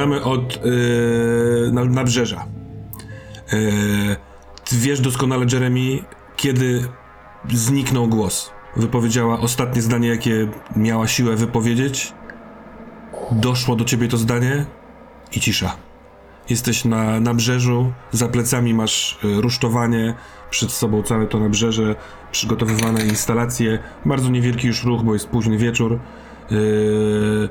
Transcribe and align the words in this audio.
Rozpoczynamy 0.00 0.24
od 0.24 0.64
yy, 0.64 1.70
na, 1.72 1.84
nabrzeża. 1.84 2.46
Yy, 3.52 4.16
wiesz 4.72 5.00
doskonale, 5.00 5.46
Jeremy, 5.52 6.04
kiedy 6.36 6.88
zniknął 7.52 8.08
głos. 8.08 8.50
Wypowiedziała 8.76 9.40
ostatnie 9.40 9.82
zdanie, 9.82 10.08
jakie 10.08 10.48
miała 10.76 11.08
siłę 11.08 11.36
wypowiedzieć. 11.36 12.12
Doszło 13.30 13.76
do 13.76 13.84
ciebie 13.84 14.08
to 14.08 14.16
zdanie 14.16 14.66
i 15.32 15.40
cisza. 15.40 15.76
Jesteś 16.48 16.84
na 16.84 17.20
nabrzeżu, 17.20 17.92
za 18.12 18.28
plecami 18.28 18.74
masz 18.74 19.18
y, 19.24 19.40
rusztowanie, 19.40 20.14
przed 20.50 20.72
sobą 20.72 21.02
całe 21.02 21.26
to 21.26 21.38
nabrzeże, 21.40 21.94
przygotowywane 22.32 23.04
instalacje, 23.04 23.78
bardzo 24.04 24.30
niewielki 24.30 24.66
już 24.66 24.84
ruch, 24.84 25.02
bo 25.02 25.12
jest 25.14 25.28
późny 25.28 25.58
wieczór. 25.58 25.98
Yy... 26.50 27.48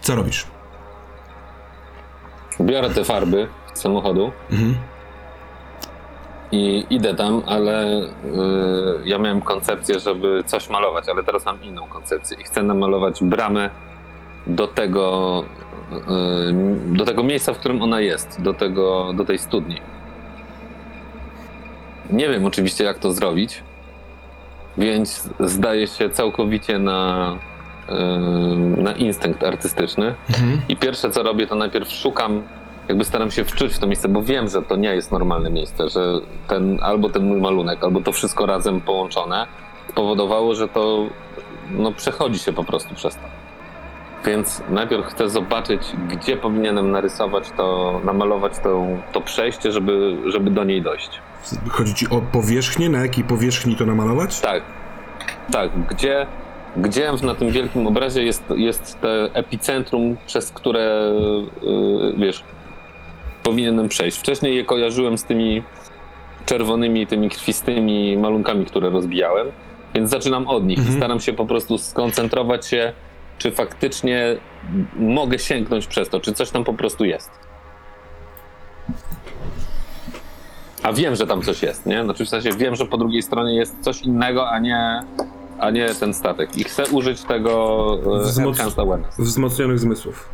Co 0.00 0.14
robisz? 0.14 0.51
Biorę 2.60 2.90
te 2.90 3.04
farby 3.04 3.48
z 3.74 3.80
samochodu 3.80 4.32
Mhm. 4.50 4.74
i 6.52 6.86
idę 6.90 7.14
tam, 7.14 7.42
ale 7.46 8.02
y, 8.02 8.08
ja 9.04 9.18
miałem 9.18 9.40
koncepcję, 9.40 10.00
żeby 10.00 10.42
coś 10.46 10.70
malować, 10.70 11.08
ale 11.08 11.24
teraz 11.24 11.44
mam 11.44 11.62
inną 11.62 11.86
koncepcję 11.86 12.36
i 12.40 12.44
chcę 12.44 12.62
namalować 12.62 13.24
bramę 13.24 13.70
do 14.46 14.66
tego, 14.68 15.44
y, 15.92 16.96
do 16.96 17.04
tego 17.04 17.22
miejsca, 17.22 17.54
w 17.54 17.58
którym 17.58 17.82
ona 17.82 18.00
jest, 18.00 18.42
do, 18.42 18.54
tego, 18.54 19.12
do 19.12 19.24
tej 19.24 19.38
studni. 19.38 19.80
Nie 22.10 22.28
wiem 22.28 22.46
oczywiście, 22.46 22.84
jak 22.84 22.98
to 22.98 23.12
zrobić, 23.12 23.62
więc 24.78 25.28
zdaję 25.40 25.86
się 25.86 26.10
całkowicie 26.10 26.78
na, 26.78 27.36
na 28.76 28.92
instynkt 28.92 29.44
artystyczny. 29.44 30.14
Mhm. 30.30 30.60
I 30.68 30.76
pierwsze 30.76 31.10
co 31.10 31.22
robię, 31.22 31.46
to 31.46 31.54
najpierw 31.54 31.90
szukam, 31.90 32.42
jakby 32.88 33.04
staram 33.04 33.30
się 33.30 33.44
wczuć 33.44 33.74
w 33.74 33.78
to 33.78 33.86
miejsce, 33.86 34.08
bo 34.08 34.22
wiem, 34.22 34.48
że 34.48 34.62
to 34.62 34.76
nie 34.76 34.94
jest 34.94 35.12
normalne 35.12 35.50
miejsce, 35.50 35.88
że 35.88 36.12
ten, 36.48 36.78
albo 36.82 37.08
ten 37.08 37.26
mój 37.26 37.40
malunek, 37.40 37.84
albo 37.84 38.00
to 38.00 38.12
wszystko 38.12 38.46
razem 38.46 38.80
połączone 38.80 39.46
spowodowało, 39.88 40.54
że 40.54 40.68
to 40.68 41.06
no, 41.70 41.92
przechodzi 41.92 42.38
się 42.38 42.52
po 42.52 42.64
prostu 42.64 42.94
przez 42.94 43.14
to. 43.14 43.22
Więc 44.24 44.62
najpierw 44.70 45.06
chcę 45.06 45.28
zobaczyć, 45.28 45.82
gdzie 46.08 46.36
powinienem 46.36 46.90
narysować 46.90 47.50
to, 47.56 48.00
namalować 48.04 48.52
to, 48.62 48.86
to 49.12 49.20
przejście, 49.20 49.72
żeby, 49.72 50.16
żeby 50.26 50.50
do 50.50 50.64
niej 50.64 50.82
dojść. 50.82 51.10
Chodzi 51.68 51.94
ci 51.94 52.08
o 52.08 52.20
powierzchnię? 52.20 52.88
Na 52.88 52.98
jakiej 52.98 53.24
powierzchni 53.24 53.76
to 53.76 53.86
namalować? 53.86 54.40
Tak, 54.40 54.62
tak, 55.52 55.70
gdzie, 55.90 56.26
gdzie 56.76 57.12
na 57.22 57.34
tym 57.34 57.50
wielkim 57.50 57.86
obrazie 57.86 58.22
jest, 58.22 58.44
jest 58.56 59.00
te 59.00 59.30
epicentrum, 59.34 60.16
przez 60.26 60.50
które, 60.50 61.12
yy, 61.62 62.14
wiesz, 62.16 62.44
powinienem 63.42 63.88
przejść. 63.88 64.18
Wcześniej 64.18 64.56
je 64.56 64.64
kojarzyłem 64.64 65.18
z 65.18 65.24
tymi 65.24 65.62
czerwonymi, 66.46 67.06
tymi 67.06 67.30
krwistymi 67.30 68.16
malunkami, 68.16 68.66
które 68.66 68.90
rozbijałem, 68.90 69.46
więc 69.94 70.10
zaczynam 70.10 70.48
od 70.48 70.64
nich 70.66 70.78
Mhm. 70.78 70.96
i 70.96 71.00
staram 71.00 71.20
się 71.20 71.32
po 71.32 71.46
prostu 71.46 71.78
skoncentrować 71.78 72.66
się, 72.66 72.92
czy 73.38 73.50
faktycznie 73.50 74.36
mogę 74.96 75.38
sięgnąć 75.38 75.86
przez 75.86 76.08
to, 76.08 76.20
czy 76.20 76.32
coś 76.32 76.50
tam 76.50 76.64
po 76.64 76.74
prostu 76.74 77.04
jest. 77.04 77.30
A 80.82 80.92
wiem, 80.92 81.16
że 81.16 81.26
tam 81.26 81.42
coś 81.42 81.62
jest, 81.62 81.86
nie? 81.86 82.04
Znaczy 82.04 82.24
w 82.24 82.28
sensie 82.28 82.50
wiem, 82.52 82.76
że 82.76 82.86
po 82.86 82.96
drugiej 82.98 83.22
stronie 83.22 83.56
jest 83.56 83.80
coś 83.80 84.02
innego, 84.02 84.50
a 84.50 84.58
nie, 84.58 85.02
a 85.58 85.70
nie 85.70 85.94
ten 85.94 86.14
statek. 86.14 86.56
I 86.56 86.64
chcę 86.64 86.84
użyć 86.86 87.22
tego 87.22 87.98
e, 88.22 88.24
Wzmoc-. 88.24 88.98
Wzmocnionych 89.18 89.78
zmysłów. 89.78 90.28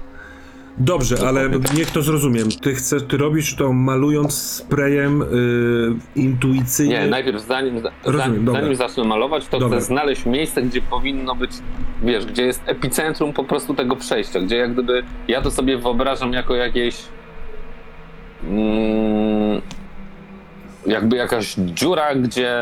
Dobrze, 0.80 1.16
ale 1.28 1.48
niech 1.76 1.90
to 1.90 2.02
zrozumiem. 2.02 2.48
Ty 2.62 2.74
chcesz, 2.74 3.02
ty 3.02 3.16
robisz 3.16 3.56
to 3.56 3.72
malując 3.72 4.34
sprayem 4.42 5.18
yy, 5.20 6.22
intuicyjnie. 6.22 7.00
Nie, 7.00 7.06
najpierw 7.06 7.46
zanim, 7.46 7.80
za- 7.80 7.90
Rozumiem, 8.04 8.44
dobra. 8.44 8.60
zanim 8.60 8.76
zacznę 8.76 9.04
malować, 9.04 9.46
to 9.48 9.58
Dobra. 9.58 9.78
chcę 9.78 9.86
znaleźć 9.86 10.26
miejsce, 10.26 10.62
gdzie 10.62 10.82
powinno 10.82 11.34
być, 11.34 11.50
wiesz, 12.02 12.26
gdzie 12.26 12.42
jest 12.46 12.62
epicentrum 12.66 13.32
po 13.32 13.44
prostu 13.44 13.74
tego 13.74 13.96
przejścia, 13.96 14.40
gdzie 14.40 14.56
jak 14.56 14.72
gdyby, 14.72 15.02
ja 15.28 15.42
to 15.42 15.50
sobie 15.50 15.78
wyobrażam 15.78 16.32
jako 16.32 16.54
jakieś 16.54 16.96
mm, 18.44 19.62
jakby 20.86 21.16
jakaś 21.16 21.54
dziura, 21.54 22.14
gdzie 22.14 22.52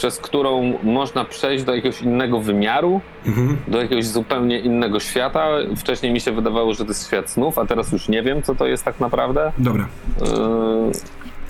przez 0.00 0.18
którą 0.18 0.78
można 0.82 1.24
przejść 1.24 1.64
do 1.64 1.74
jakiegoś 1.74 2.02
innego 2.02 2.40
wymiaru, 2.40 3.00
Mhm. 3.26 3.56
do 3.68 3.82
jakiegoś 3.82 4.06
zupełnie 4.06 4.58
innego 4.58 5.00
świata. 5.00 5.48
Wcześniej 5.76 6.12
mi 6.12 6.20
się 6.20 6.32
wydawało, 6.32 6.74
że 6.74 6.84
to 6.84 6.90
jest 6.90 7.06
świat 7.06 7.30
snów, 7.30 7.58
a 7.58 7.66
teraz 7.66 7.92
już 7.92 8.08
nie 8.08 8.22
wiem, 8.22 8.42
co 8.42 8.54
to 8.54 8.66
jest 8.66 8.84
tak 8.84 9.00
naprawdę. 9.00 9.52
Dobra, 9.58 9.88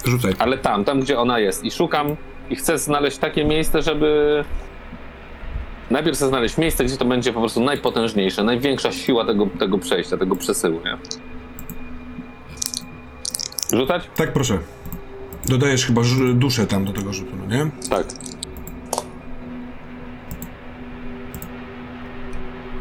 Yy, 0.05 0.11
rzucaj. 0.11 0.33
ale 0.38 0.59
tam, 0.59 0.84
tam 0.84 1.00
gdzie 1.00 1.19
ona 1.19 1.38
jest. 1.38 1.65
I 1.65 1.71
szukam 1.71 2.16
i 2.50 2.56
chcę 2.56 2.78
znaleźć 2.78 3.19
takie 3.19 3.44
miejsce, 3.44 3.83
żeby. 3.83 4.44
Najpierw 5.91 6.17
chcę 6.17 6.28
znaleźć 6.28 6.59
miejsce, 6.59 6.84
gdzie 6.84 6.97
to 6.97 7.05
będzie 7.05 7.32
po 7.32 7.41
prostu 7.41 7.61
najpotężniejsze, 7.61 8.44
największa 8.44 8.93
siła 8.93 9.25
tego, 9.25 9.47
tego 9.59 9.78
przejścia, 9.78 10.17
tego 10.17 10.37
przesyłu, 10.37 10.81
nie? 10.84 10.97
Rzucać? 13.78 14.11
Tak, 14.17 14.32
proszę. 14.32 14.59
Dodajesz 15.49 15.87
chyba 15.87 16.03
duszę 16.34 16.67
tam 16.67 16.84
do 16.84 16.93
tego 16.93 17.12
rzutu, 17.12 17.31
no 17.49 17.56
nie? 17.56 17.71
Tak. 17.91 18.06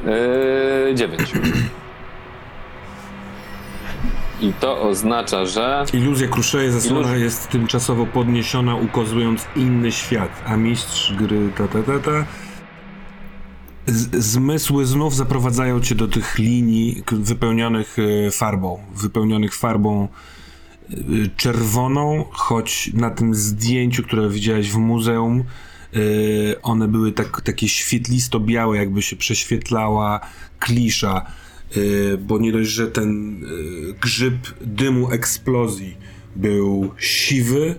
Yy, 0.06 0.96
dziewięć. 0.96 1.32
I 4.42 4.54
to 4.54 4.82
oznacza, 4.82 5.46
że. 5.46 5.86
Iluzja 5.94 6.28
kruszeje 6.28 6.72
zasłona 6.72 7.08
Iluz- 7.08 7.20
jest 7.20 7.50
tymczasowo 7.50 8.06
podniesiona, 8.06 8.76
ukazując 8.76 9.46
inny 9.56 9.92
świat, 9.92 10.44
a 10.46 10.58
mistrz 10.58 11.14
gry 11.14 11.50
ta 11.58 11.68
ta 11.68 11.84
ta 11.84 12.00
ta. 12.00 12.26
Z- 13.88 14.24
zmysły 14.26 14.86
znów 14.86 15.16
zaprowadzają 15.16 15.82
cię 15.82 15.96
do 15.96 16.08
tych 16.08 16.38
linii 16.40 17.04
k- 17.06 17.16
wypełnionych 17.20 17.98
e, 18.28 18.32
farbą, 18.32 18.80
wypełnionych 18.96 19.56
farbą 19.56 20.08
e, 20.90 20.96
czerwoną, 21.38 22.26
choć 22.32 22.92
na 22.94 23.10
tym 23.10 23.36
zdjęciu, 23.36 24.04
które 24.04 24.30
widziałeś 24.30 24.72
w 24.72 24.78
muzeum, 24.78 25.44
one 26.62 26.88
były 26.88 27.12
tak, 27.12 27.42
takie 27.42 27.68
świetlisto-białe, 27.70 28.78
jakby 28.78 29.02
się 29.02 29.16
prześwietlała 29.16 30.20
klisza, 30.60 31.26
e, 31.72 32.18
bo 32.18 32.40
nie 32.40 32.52
dość, 32.52 32.70
że 32.70 32.88
ten 32.88 33.36
e, 33.44 33.94
grzyb 33.94 34.36
dymu 34.62 35.12
eksplozji 35.12 35.98
był 36.36 36.92
siwy, 36.98 37.76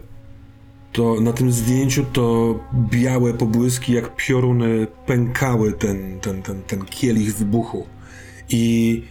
to 0.92 1.20
na 1.20 1.32
tym 1.32 1.52
zdjęciu 1.52 2.04
to 2.12 2.58
białe 2.74 3.34
pobłyski 3.34 3.92
jak 3.92 4.16
pioruny 4.16 4.86
pękały 5.06 5.72
ten, 5.72 6.20
ten, 6.20 6.42
ten, 6.42 6.62
ten 6.62 6.84
kielich 6.84 7.34
wybuchu. 7.36 7.86
I 8.48 9.02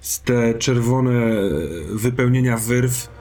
z 0.00 0.20
te 0.20 0.54
czerwone 0.54 1.10
wypełnienia 1.90 2.56
wyrw 2.56 3.17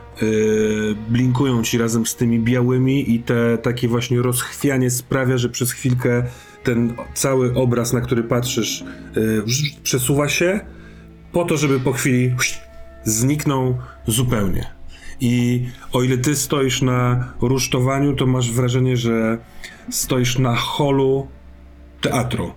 blinkują 1.10 1.64
ci 1.64 1.78
razem 1.78 2.06
z 2.06 2.16
tymi 2.16 2.40
białymi 2.40 3.14
i 3.14 3.20
te 3.20 3.58
takie 3.58 3.88
właśnie 3.88 4.22
rozchwianie 4.22 4.90
sprawia, 4.90 5.38
że 5.38 5.50
przez 5.50 5.72
chwilkę 5.72 6.24
ten 6.64 6.94
cały 7.14 7.56
obraz, 7.56 7.94
na 7.94 8.02
który 8.02 8.24
patrzysz, 8.24 8.84
yy, 9.16 9.44
przesuwa 9.84 10.30
się 10.30 10.60
po 11.32 11.46
to, 11.46 11.58
żeby 11.58 11.80
po 11.80 11.94
chwili 11.94 12.36
zniknął 13.04 13.78
zupełnie. 14.08 14.78
I 15.22 15.66
o 15.94 16.04
ile 16.04 16.18
ty 16.18 16.36
stoisz 16.36 16.82
na 16.82 17.34
rusztowaniu, 17.42 18.16
to 18.16 18.26
masz 18.26 18.52
wrażenie, 18.52 18.98
że 18.98 19.38
stoisz 19.90 20.40
na 20.40 20.56
holu 20.56 21.28
teatru. 22.02 22.52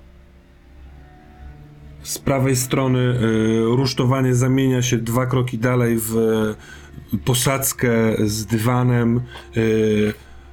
Z 2.02 2.18
prawej 2.18 2.56
strony 2.56 2.98
y, 2.98 3.76
rusztowanie 3.76 4.34
zamienia 4.34 4.82
się 4.82 4.96
dwa 4.96 5.26
kroki 5.26 5.58
dalej 5.58 5.98
w 5.98 6.16
y, 6.16 6.79
posadzkę 7.24 7.90
z 8.26 8.46
dywanem, 8.46 9.20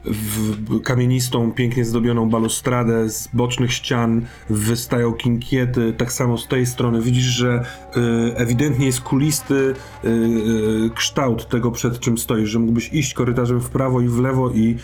w 0.07 0.81
kamienistą, 0.81 1.51
pięknie 1.51 1.85
zdobioną 1.85 2.29
balustradę, 2.29 3.09
z 3.09 3.29
bocznych 3.33 3.73
ścian 3.73 4.25
wystają 4.49 5.13
kinkiety, 5.13 5.93
tak 5.97 6.11
samo 6.11 6.37
z 6.37 6.47
tej 6.47 6.65
strony 6.65 7.01
widzisz, 7.01 7.23
że 7.23 7.65
y, 7.97 8.35
ewidentnie 8.35 8.85
jest 8.85 9.01
kulisty 9.01 9.73
y, 10.05 10.89
kształt 10.95 11.49
tego, 11.49 11.71
przed 11.71 11.99
czym 11.99 12.17
stoisz, 12.17 12.49
że 12.49 12.59
mógłbyś 12.59 12.93
iść 12.93 13.13
korytarzem 13.13 13.61
w 13.61 13.69
prawo 13.69 14.01
i 14.01 14.07
w 14.07 14.19
lewo 14.19 14.51
i 14.51 14.77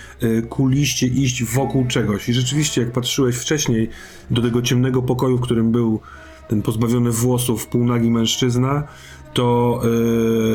kuliście 0.49 1.07
iść 1.07 1.43
wokół 1.43 1.87
czegoś. 1.87 2.29
I 2.29 2.33
rzeczywiście, 2.33 2.81
jak 2.81 2.91
patrzyłeś 2.91 3.35
wcześniej 3.35 3.89
do 4.31 4.41
tego 4.41 4.61
ciemnego 4.61 5.01
pokoju, 5.01 5.37
w 5.37 5.41
którym 5.41 5.71
był 5.71 5.99
ten 6.47 6.61
pozbawiony 6.61 7.11
włosów, 7.11 7.67
półnagi 7.67 8.11
mężczyzna, 8.11 8.83
to 9.33 9.81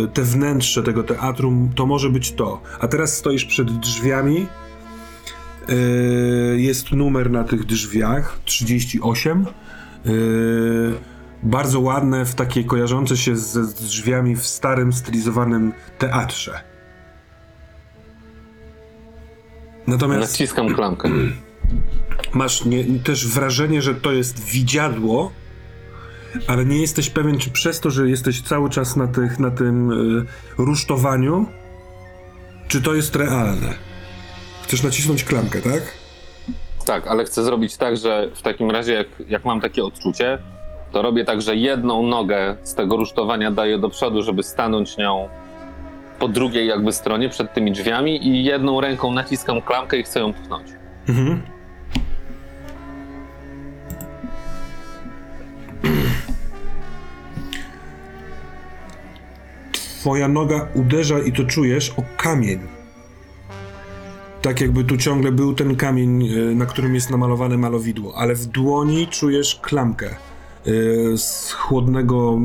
y, 0.04 0.08
te 0.08 0.22
wnętrze 0.22 0.82
tego 0.82 1.02
teatrum 1.02 1.70
to 1.74 1.86
może 1.86 2.10
być 2.10 2.32
to. 2.32 2.60
A 2.80 2.88
teraz 2.88 3.16
stoisz 3.16 3.44
przed 3.44 3.72
drzwiami. 3.72 4.46
y, 5.70 6.60
jest 6.60 6.92
numer 6.92 7.30
na 7.30 7.44
tych 7.44 7.64
drzwiach 7.64 8.38
38. 8.44 9.46
y, 10.06 10.94
bardzo 11.42 11.80
ładne, 11.80 12.24
w 12.24 12.34
takie 12.34 12.64
kojarzące 12.64 13.16
się 13.16 13.36
ze 13.36 13.64
z 13.64 13.74
drzwiami 13.74 14.36
w 14.36 14.46
starym, 14.46 14.92
stylizowanym 14.92 15.72
teatrze. 15.98 16.60
Natomiast 19.86 20.20
Naciskam 20.20 20.74
klamkę. 20.74 21.10
masz 22.34 22.64
nie, 22.64 22.84
też 22.84 23.28
wrażenie, 23.28 23.82
że 23.82 23.94
to 23.94 24.12
jest 24.12 24.44
widziadło, 24.44 25.32
ale 26.46 26.64
nie 26.64 26.80
jesteś 26.80 27.10
pewien, 27.10 27.38
czy 27.38 27.50
przez 27.50 27.80
to, 27.80 27.90
że 27.90 28.08
jesteś 28.08 28.42
cały 28.42 28.70
czas 28.70 28.96
na, 28.96 29.08
tych, 29.08 29.38
na 29.38 29.50
tym 29.50 29.90
y, 29.92 30.26
rusztowaniu, 30.58 31.46
czy 32.68 32.82
to 32.82 32.94
jest 32.94 33.16
realne. 33.16 33.74
Chcesz 34.62 34.82
nacisnąć 34.82 35.24
klamkę, 35.24 35.62
tak? 35.62 35.82
Tak, 36.86 37.06
ale 37.06 37.24
chcę 37.24 37.44
zrobić 37.44 37.76
tak, 37.76 37.96
że 37.96 38.30
w 38.34 38.42
takim 38.42 38.70
razie, 38.70 38.92
jak, 38.92 39.06
jak 39.28 39.44
mam 39.44 39.60
takie 39.60 39.84
odczucie, 39.84 40.38
to 40.92 41.02
robię 41.02 41.24
tak, 41.24 41.42
że 41.42 41.56
jedną 41.56 42.02
nogę 42.02 42.56
z 42.62 42.74
tego 42.74 42.96
rusztowania 42.96 43.50
daję 43.50 43.78
do 43.78 43.88
przodu, 43.90 44.22
żeby 44.22 44.42
stanąć 44.42 44.96
nią 44.96 45.28
po 46.18 46.28
drugiej 46.28 46.66
jakby 46.66 46.92
stronie 46.92 47.28
przed 47.28 47.52
tymi 47.52 47.72
drzwiami 47.72 48.26
i 48.28 48.44
jedną 48.44 48.80
ręką 48.80 49.12
naciskam 49.12 49.62
klamkę 49.62 49.98
i 49.98 50.02
chcę 50.02 50.20
ją 50.20 50.32
pchnąć. 50.32 50.68
Mhm. 51.08 51.57
Twoja 60.08 60.28
noga 60.28 60.68
uderza 60.74 61.18
i 61.18 61.32
to 61.32 61.44
czujesz 61.44 61.90
o 61.96 62.02
kamień. 62.16 62.58
Tak 64.42 64.60
jakby 64.60 64.84
tu 64.84 64.96
ciągle 64.96 65.32
był 65.32 65.54
ten 65.54 65.76
kamień, 65.76 66.22
y, 66.22 66.54
na 66.54 66.66
którym 66.66 66.94
jest 66.94 67.10
namalowane 67.10 67.58
malowidło, 67.58 68.14
ale 68.16 68.34
w 68.34 68.46
dłoni 68.46 69.06
czujesz 69.06 69.60
klamkę 69.62 70.10
y, 70.66 71.18
z 71.18 71.52
chłodnego 71.52 72.38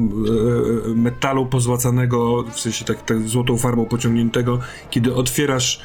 y, 0.90 0.96
metalu 0.96 1.46
pozłacanego, 1.46 2.44
w 2.44 2.60
sensie 2.60 2.86
tak, 2.86 3.06
tak 3.06 3.28
złotą 3.28 3.58
farbą 3.58 3.86
pociągniętego. 3.86 4.60
Kiedy 4.90 5.16
otwierasz 5.16 5.82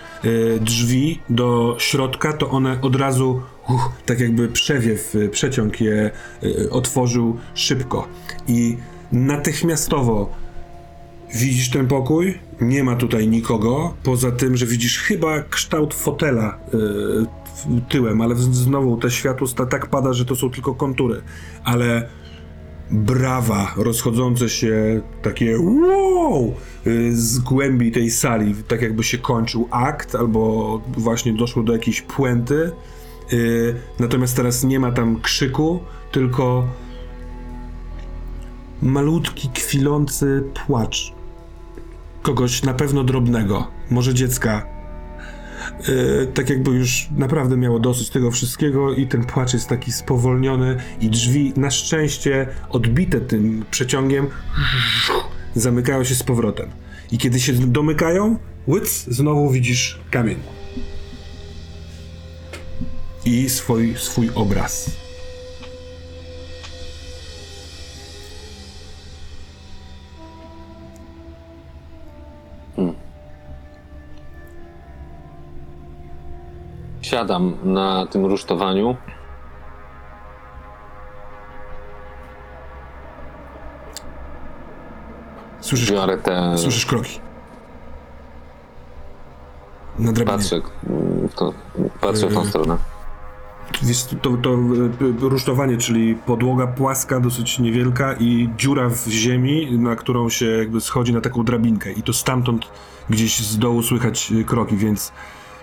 drzwi 0.61 1.21
do 1.31 1.77
środka, 1.79 2.33
to 2.33 2.51
one 2.51 2.81
od 2.83 2.97
razu, 2.97 3.41
uch, 3.69 3.93
tak 4.07 4.21
jakby 4.21 4.49
przewiew, 4.49 5.15
przeciąg 5.31 5.81
je 5.81 6.11
otworzył 6.71 7.37
szybko. 7.55 8.09
I 8.49 8.77
natychmiastowo 9.13 10.48
Widzisz 11.35 11.71
ten 11.71 11.87
pokój? 11.87 12.39
Nie 12.61 12.85
ma 12.85 12.97
tutaj 12.97 13.29
nikogo, 13.29 13.95
poza 14.03 14.33
tym, 14.33 14.57
że 14.57 14.67
widzisz 14.67 14.99
chyba 14.99 15.43
kształt 15.43 15.95
fotela 15.95 16.59
yy, 16.73 17.81
tyłem, 17.89 18.21
ale 18.21 18.37
znowu 18.37 18.97
te 18.97 19.11
światło 19.11 19.49
tak 19.49 19.87
pada, 19.87 20.13
że 20.13 20.25
to 20.25 20.37
są 20.37 20.51
tylko 20.51 20.75
kontury. 20.75 21.23
Ale 21.65 22.09
brawa 22.91 23.75
rozchodzące 23.77 24.49
się, 24.49 25.01
takie 25.23 25.59
wow 25.61 26.55
yy, 26.85 27.17
z 27.17 27.39
głębi 27.39 27.93
tej 27.93 28.11
sali, 28.11 28.55
tak 28.69 28.83
jakby 28.83 29.05
się 29.05 29.19
kończył 29.19 29.69
akt, 29.71 30.15
albo 30.15 30.83
właśnie 30.89 31.33
doszło 31.33 31.63
do 31.63 31.73
jakiejś 31.73 32.03
puenty. 32.03 32.71
Yy, 33.33 33.75
natomiast 33.99 34.37
teraz 34.37 34.65
nie 34.65 34.81
ma 34.81 34.93
tam 34.93 35.21
krzyku, 35.21 35.81
tylko 36.13 36.67
malutki, 38.83 39.49
kwilący 39.49 40.45
płacz. 40.67 41.18
Kogoś 42.23 42.63
na 42.63 42.75
pewno 42.75 43.05
drobnego, 43.05 43.71
może 43.91 44.15
dziecka. 44.15 44.67
Yy, 45.89 46.27
tak 46.35 46.51
jakby 46.51 46.71
już 46.71 47.09
naprawdę 47.17 47.57
miało 47.57 47.79
dosyć 47.79 48.11
tego 48.11 48.31
wszystkiego 48.31 48.95
i 48.95 49.07
ten 49.07 49.25
płacz 49.25 49.53
jest 49.53 49.69
taki 49.69 49.93
spowolniony 49.93 50.77
i 51.01 51.11
drzwi 51.11 51.53
na 51.57 51.71
szczęście 51.71 52.47
odbite 52.71 53.21
tym 53.21 53.65
przeciągiem 53.71 54.27
zamykają 55.55 56.05
się 56.05 56.15
z 56.15 56.23
powrotem. 56.23 56.71
I 57.13 57.19
kiedy 57.19 57.41
się 57.41 57.53
domykają, 57.53 58.39
łyc, 58.69 59.05
znowu 59.09 59.51
widzisz 59.51 60.01
kamień. 60.11 60.39
I 63.25 63.51
swój, 63.51 63.95
swój 63.97 64.31
obraz. 64.35 65.08
Siadam 77.03 77.57
na 77.65 78.07
tym 78.07 78.27
rusztowaniu. 78.27 78.97
Słyszysz, 85.61 85.93
Biorę 85.93 86.19
te. 86.19 86.59
słyszysz 86.59 86.87
kroki. 86.87 87.21
Na 89.99 90.13
drabinie. 90.13 90.39
Patrzę, 90.39 90.61
mm, 90.87 91.29
to, 91.37 91.53
patrzę 92.01 92.27
w 92.27 92.35
tą 92.35 92.45
stronę. 92.45 92.77
To, 94.23 94.37
to 94.37 94.55
y, 94.55 95.29
rusztowanie, 95.29 95.77
czyli 95.77 96.15
podłoga 96.15 96.67
płaska, 96.67 97.21
dosyć 97.21 97.59
niewielka 97.59 98.15
i 98.21 98.49
dziura 98.57 98.89
w 98.89 99.09
ziemi, 99.09 99.79
na 99.79 99.97
którą 99.97 100.29
się 100.29 100.47
jakby 100.47 100.81
schodzi 100.81 101.13
na 101.13 101.21
taką 101.21 101.45
drabinkę 101.45 101.93
i 101.93 102.03
to 102.03 102.13
stamtąd 102.13 102.67
gdzieś 103.11 103.39
z 103.39 103.59
dołu 103.59 103.83
słychać 103.83 104.33
y, 104.33 104.45
kroki, 104.45 104.77
więc 104.77 105.13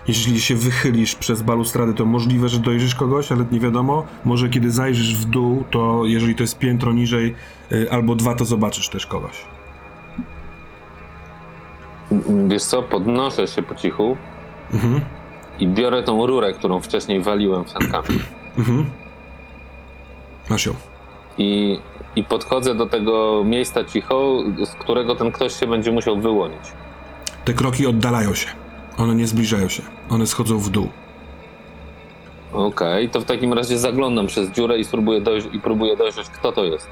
jeśli 0.08 0.40
się 0.40 0.54
wychylisz 0.54 1.14
przez 1.14 1.42
balustrady, 1.42 1.94
to 1.94 2.04
możliwe, 2.04 2.48
że 2.48 2.58
dojrzysz 2.58 2.94
kogoś, 2.94 3.32
ale 3.32 3.44
nie 3.52 3.60
wiadomo. 3.60 4.06
Może 4.24 4.48
kiedy 4.48 4.70
zajrzysz 4.70 5.16
w 5.16 5.24
dół, 5.24 5.64
to 5.70 6.02
jeżeli 6.04 6.34
to 6.34 6.42
jest 6.42 6.58
piętro 6.58 6.92
niżej 6.92 7.34
y, 7.72 7.90
albo 7.90 8.14
dwa, 8.14 8.34
to 8.34 8.44
zobaczysz 8.44 8.88
też 8.88 9.06
kogoś. 9.06 9.44
Wiesz 12.48 12.64
co, 12.64 12.82
podnoszę 12.82 13.46
się 13.46 13.62
po 13.62 13.74
cichu 13.74 14.16
Mhm, 14.74 15.00
i 15.60 15.66
biorę 15.68 16.02
tą 16.02 16.26
rurę, 16.26 16.52
którą 16.52 16.80
wcześniej 16.80 17.22
waliłem 17.22 17.64
w 17.64 17.72
ten 17.72 17.90
kamień. 17.92 18.20
mhm. 18.58 18.90
Masz 20.50 20.66
ją. 20.66 20.74
I, 21.38 21.78
I 22.16 22.24
podchodzę 22.24 22.74
do 22.74 22.86
tego 22.86 23.42
miejsca 23.44 23.84
cicho, 23.84 24.38
z 24.64 24.70
którego 24.70 25.14
ten 25.16 25.32
ktoś 25.32 25.60
się 25.60 25.66
będzie 25.66 25.92
musiał 25.92 26.16
wyłonić. 26.16 26.72
Te 27.44 27.52
kroki 27.52 27.86
oddalają 27.86 28.34
się. 28.34 28.48
One 28.98 29.14
nie 29.14 29.26
zbliżają 29.26 29.68
się. 29.68 29.82
One 30.10 30.26
schodzą 30.26 30.58
w 30.58 30.68
dół. 30.68 30.88
Okej, 32.52 33.08
to 33.10 33.20
w 33.20 33.24
takim 33.24 33.52
razie 33.52 33.78
zaglądam 33.78 34.26
przez 34.26 34.50
dziurę 34.50 34.78
i 34.78 34.84
spróbuję 34.84 35.20
dojść, 35.20 35.48
i 35.52 35.60
próbuję 35.60 35.96
dojrzeć, 35.96 36.28
kto 36.28 36.52
to 36.52 36.64
jest. 36.64 36.88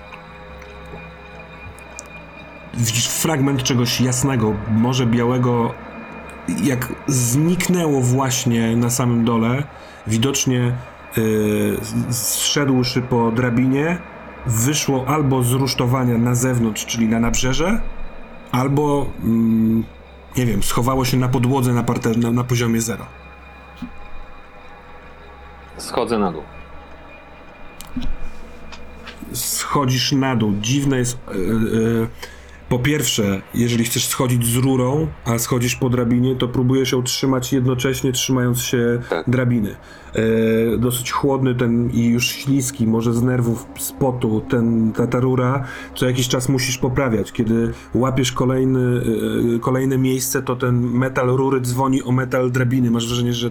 widzisz 2.74 3.08
fragment 3.08 3.62
czegoś 3.62 4.00
jasnego, 4.00 4.54
może 4.70 5.06
białego, 5.06 5.74
jak 6.62 6.92
zniknęło 7.06 8.00
właśnie 8.00 8.76
na 8.76 8.90
samym 8.90 9.24
dole. 9.24 9.62
Widocznie 10.06 10.72
yy, 11.16 11.78
zszedłszy 12.10 13.02
po 13.02 13.30
drabinie, 13.30 13.98
wyszło 14.46 15.04
albo 15.06 15.42
z 15.42 15.52
rusztowania 15.52 16.18
na 16.18 16.34
zewnątrz, 16.34 16.86
czyli 16.86 17.08
na 17.08 17.20
nabrzeże, 17.20 17.80
albo 18.52 19.06
mm, 19.24 19.84
nie 20.36 20.46
wiem, 20.46 20.62
schowało 20.62 21.04
się 21.04 21.16
na 21.16 21.28
podłodze 21.28 21.72
na, 21.72 21.82
parter, 21.82 22.18
na, 22.18 22.30
na 22.30 22.44
poziomie 22.44 22.80
zero. 22.80 23.06
Schodzę 25.78 26.18
na 26.18 26.32
dół. 26.32 26.42
schodzisz 29.32 30.12
na 30.12 30.36
dół. 30.36 30.54
Dziwne 30.60 30.98
jest. 30.98 31.18
e, 31.28 31.32
e, 31.32 32.33
po 32.74 32.78
pierwsze, 32.78 33.42
jeżeli 33.54 33.84
chcesz 33.84 34.06
schodzić 34.06 34.46
z 34.46 34.56
rurą, 34.56 35.06
a 35.24 35.38
schodzisz 35.38 35.76
po 35.76 35.90
drabinie, 35.90 36.36
to 36.36 36.48
próbujesz 36.48 36.92
ją 36.92 37.02
trzymać 37.02 37.52
jednocześnie, 37.52 38.12
trzymając 38.12 38.60
się 38.60 39.00
Tak. 39.10 39.30
drabiny. 39.30 39.76
E, 40.14 40.78
dosyć 40.78 41.12
chłodny 41.12 41.54
ten 41.54 41.90
i 41.90 42.06
już 42.06 42.26
śliski, 42.28 42.86
może 42.86 43.12
z 43.12 43.22
nerwów, 43.22 43.66
z 43.78 43.92
potu, 43.92 44.42
ten, 44.48 44.92
ta, 44.92 45.06
ta 45.06 45.20
rura, 45.20 45.64
co 45.94 46.06
jakiś 46.06 46.28
czas 46.28 46.48
musisz 46.48 46.78
poprawiać. 46.78 47.32
Kiedy 47.32 47.72
łapiesz 47.94 48.32
kolejny, 48.32 49.02
e, 49.56 49.58
kolejne 49.58 49.98
miejsce, 49.98 50.42
to 50.42 50.56
ten 50.56 50.80
metal 50.80 51.26
rury 51.26 51.60
dzwoni 51.60 52.02
o 52.02 52.12
metal 52.12 52.50
drabiny. 52.50 52.90
Masz 52.90 53.06
wrażenie, 53.06 53.32
że 53.32 53.50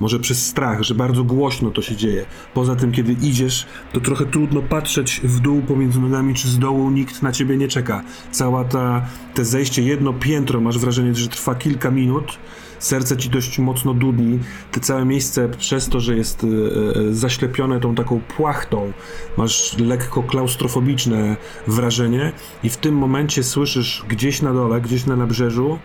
może 0.00 0.18
przez 0.18 0.46
strach, 0.46 0.82
że 0.82 0.94
bardzo 0.94 1.24
głośno 1.24 1.70
to 1.70 1.82
się 1.82 1.96
dzieje. 1.96 2.26
Poza 2.54 2.76
tym, 2.76 2.92
kiedy 2.92 3.12
idziesz, 3.12 3.66
to 3.92 4.00
trochę 4.00 4.26
trudno 4.26 4.62
patrzeć 4.62 5.20
w 5.24 5.40
dół 5.40 5.62
pomiędzy 5.62 6.00
nogami, 6.00 6.34
czy 6.34 6.48
z 6.48 6.58
dołu 6.58 6.90
nikt 6.90 7.22
na 7.22 7.32
ciebie 7.32 7.56
nie 7.56 7.68
czeka. 7.68 8.02
Cała 8.30 8.64
ta, 8.64 9.06
te 9.34 9.44
zejście, 9.44 9.82
jedno 9.82 10.12
piętro, 10.12 10.60
masz 10.60 10.78
wrażenie, 10.78 11.14
że 11.14 11.28
trwa 11.28 11.54
kilka 11.54 11.90
minut. 11.90 12.38
Serce 12.78 13.16
ci 13.16 13.30
dość 13.30 13.58
mocno 13.58 13.94
dudni. 13.94 14.38
Te 14.72 14.80
całe 14.80 15.04
miejsce, 15.04 15.48
przez 15.48 15.88
to, 15.88 16.00
że 16.00 16.16
jest 16.16 16.44
e, 16.44 16.46
e, 16.46 17.14
zaślepione 17.14 17.80
tą 17.80 17.94
taką 17.94 18.20
płachtą, 18.20 18.92
masz 19.36 19.78
lekko 19.78 20.22
klaustrofobiczne 20.22 21.36
wrażenie 21.66 22.32
i 22.62 22.68
w 22.68 22.76
tym 22.76 22.94
momencie 22.94 23.42
słyszysz 23.42 24.04
gdzieś 24.08 24.42
na 24.42 24.52
dole, 24.52 24.80
gdzieś 24.80 25.06
na 25.06 25.16
nabrzeżu 25.16 25.78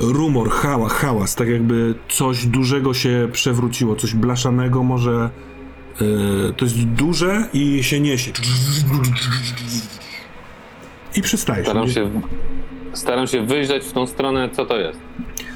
rumor, 0.00 0.50
hała, 0.50 0.88
hałas, 0.88 1.34
tak 1.34 1.48
jakby 1.48 1.94
coś 2.08 2.46
dużego 2.46 2.94
się 2.94 3.28
przewróciło, 3.32 3.96
coś 3.96 4.14
blaszanego, 4.14 4.82
może 4.82 5.30
to 6.56 6.64
jest 6.64 6.78
duże 6.78 7.48
i 7.52 7.82
się 7.82 8.00
niesie. 8.00 8.32
I 11.16 11.22
przystajesz. 11.22 11.66
Staram 11.66 11.90
się, 11.90 12.10
staram 12.92 13.26
się 13.26 13.46
wyjrzeć 13.46 13.84
w 13.84 13.92
tą 13.92 14.06
stronę, 14.06 14.48
co 14.52 14.66
to 14.66 14.78
jest. 14.78 14.98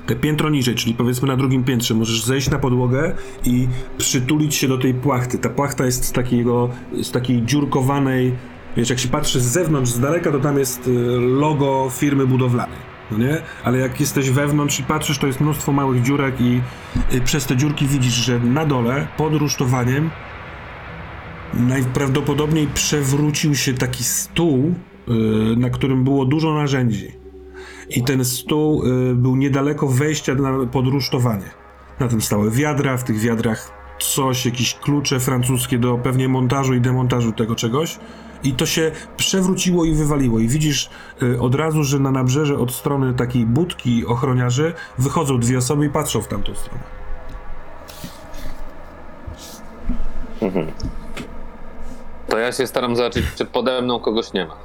Te 0.06 0.16
piętro 0.16 0.50
niżej, 0.50 0.75
czyli 0.75 0.94
powiedzmy 0.94 1.28
na 1.28 1.37
drugim 1.37 1.64
piętrze, 1.64 1.94
możesz 1.94 2.25
zejść 2.25 2.50
na 2.50 2.58
podłogę 2.58 3.14
i 3.44 3.68
przytulić 3.99 4.54
się 4.54 4.68
do 4.68 4.78
tej 4.78 4.94
płachty. 4.94 5.38
Ta 5.38 5.49
płachta 5.49 5.85
jest 5.87 6.04
z 6.04 6.12
takiego, 6.12 6.68
z 7.02 7.11
takiej 7.11 7.42
dziurkowanej, 7.42 8.32
wiesz, 8.76 8.90
jak 8.90 8.99
się 8.99 9.08
patrzy 9.08 9.40
z 9.40 9.44
zewnątrz, 9.44 9.90
z 9.90 10.00
daleka, 10.00 10.32
to 10.32 10.38
tam 10.38 10.58
jest 10.58 10.88
y, 10.88 10.90
logo 11.20 11.90
firmy 11.90 12.26
budowlanej, 12.26 12.78
no 13.10 13.18
nie? 13.18 13.42
Ale 13.64 13.78
jak 13.78 14.00
jesteś 14.00 14.30
wewnątrz 14.30 14.80
i 14.80 14.82
patrzysz, 14.82 15.18
to 15.18 15.26
jest 15.26 15.40
mnóstwo 15.40 15.72
małych 15.72 16.02
dziurek 16.02 16.40
i 16.40 16.60
przez 17.25 17.46
te 17.46 17.56
dziurki 17.56 17.86
widzisz, 17.86 18.14
że 18.14 18.38
na 18.38 18.66
dole, 18.66 19.06
pod 19.16 19.34
rusztowaniem, 19.34 20.10
najprawdopodobniej 21.54 22.66
przewrócił 22.66 23.54
się 23.54 23.75
taki 23.75 24.04
stół, 24.04 24.75
y, 25.08 25.12
na 25.56 25.70
którym 25.70 26.04
było 26.04 26.25
dużo 26.25 26.54
narzędzi. 26.54 27.12
I 27.90 28.02
ten 28.02 28.25
stół 28.25 28.86
y, 28.86 29.14
był 29.14 29.36
niedaleko 29.36 29.88
wejścia 29.88 30.34
na 30.34 30.66
podrusztowanie. 30.66 31.50
Na 32.00 32.08
tym 32.08 32.20
stały 32.20 32.50
wiadra, 32.50 32.96
w 32.96 33.04
tych 33.04 33.18
wiadrach 33.18 33.72
coś, 34.00 34.46
jakieś 34.46 34.75
klucze 34.75 35.20
francuskie 35.20 35.78
do 35.78 35.98
pewnie 35.98 36.28
montażu 36.28 36.75
i 36.75 36.80
demontażu 36.80 37.32
tego 37.32 37.54
czegoś. 37.54 37.98
I 38.47 38.53
to 38.53 38.67
się 38.67 38.93
przewróciło 39.17 39.85
i 39.85 39.95
wywaliło. 39.95 40.38
I 40.38 40.49
widzisz 40.49 40.91
y, 41.23 41.41
od 41.41 41.55
razu, 41.55 41.85
że 41.85 41.99
na 41.99 42.11
nabrzeże 42.11 42.59
od 42.59 42.73
strony 42.73 43.15
takiej 43.15 43.47
budki 43.47 44.07
ochroniarzy 44.07 44.75
wychodzą 44.99 45.41
dwie 45.41 45.59
osoby 45.59 45.87
i 45.87 45.91
patrzą 45.91 46.23
w 46.23 46.29
tamtą 46.29 46.55
stronę. 46.55 46.85
To 52.29 52.38
ja 52.38 52.53
się 52.53 52.67
staram 52.67 52.97
zobaczyć, 52.97 53.26
czy 53.37 53.45
pode 53.45 53.83
mną 53.83 54.00
kogoś 54.00 54.33
nie 54.33 54.47
ma. 54.47 54.57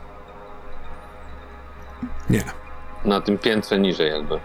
Nie. 2.30 2.44
Na 3.06 3.22
tym 3.22 3.38
piętrze 3.38 3.80
niżej 3.80 4.12
jakby. 4.12 4.40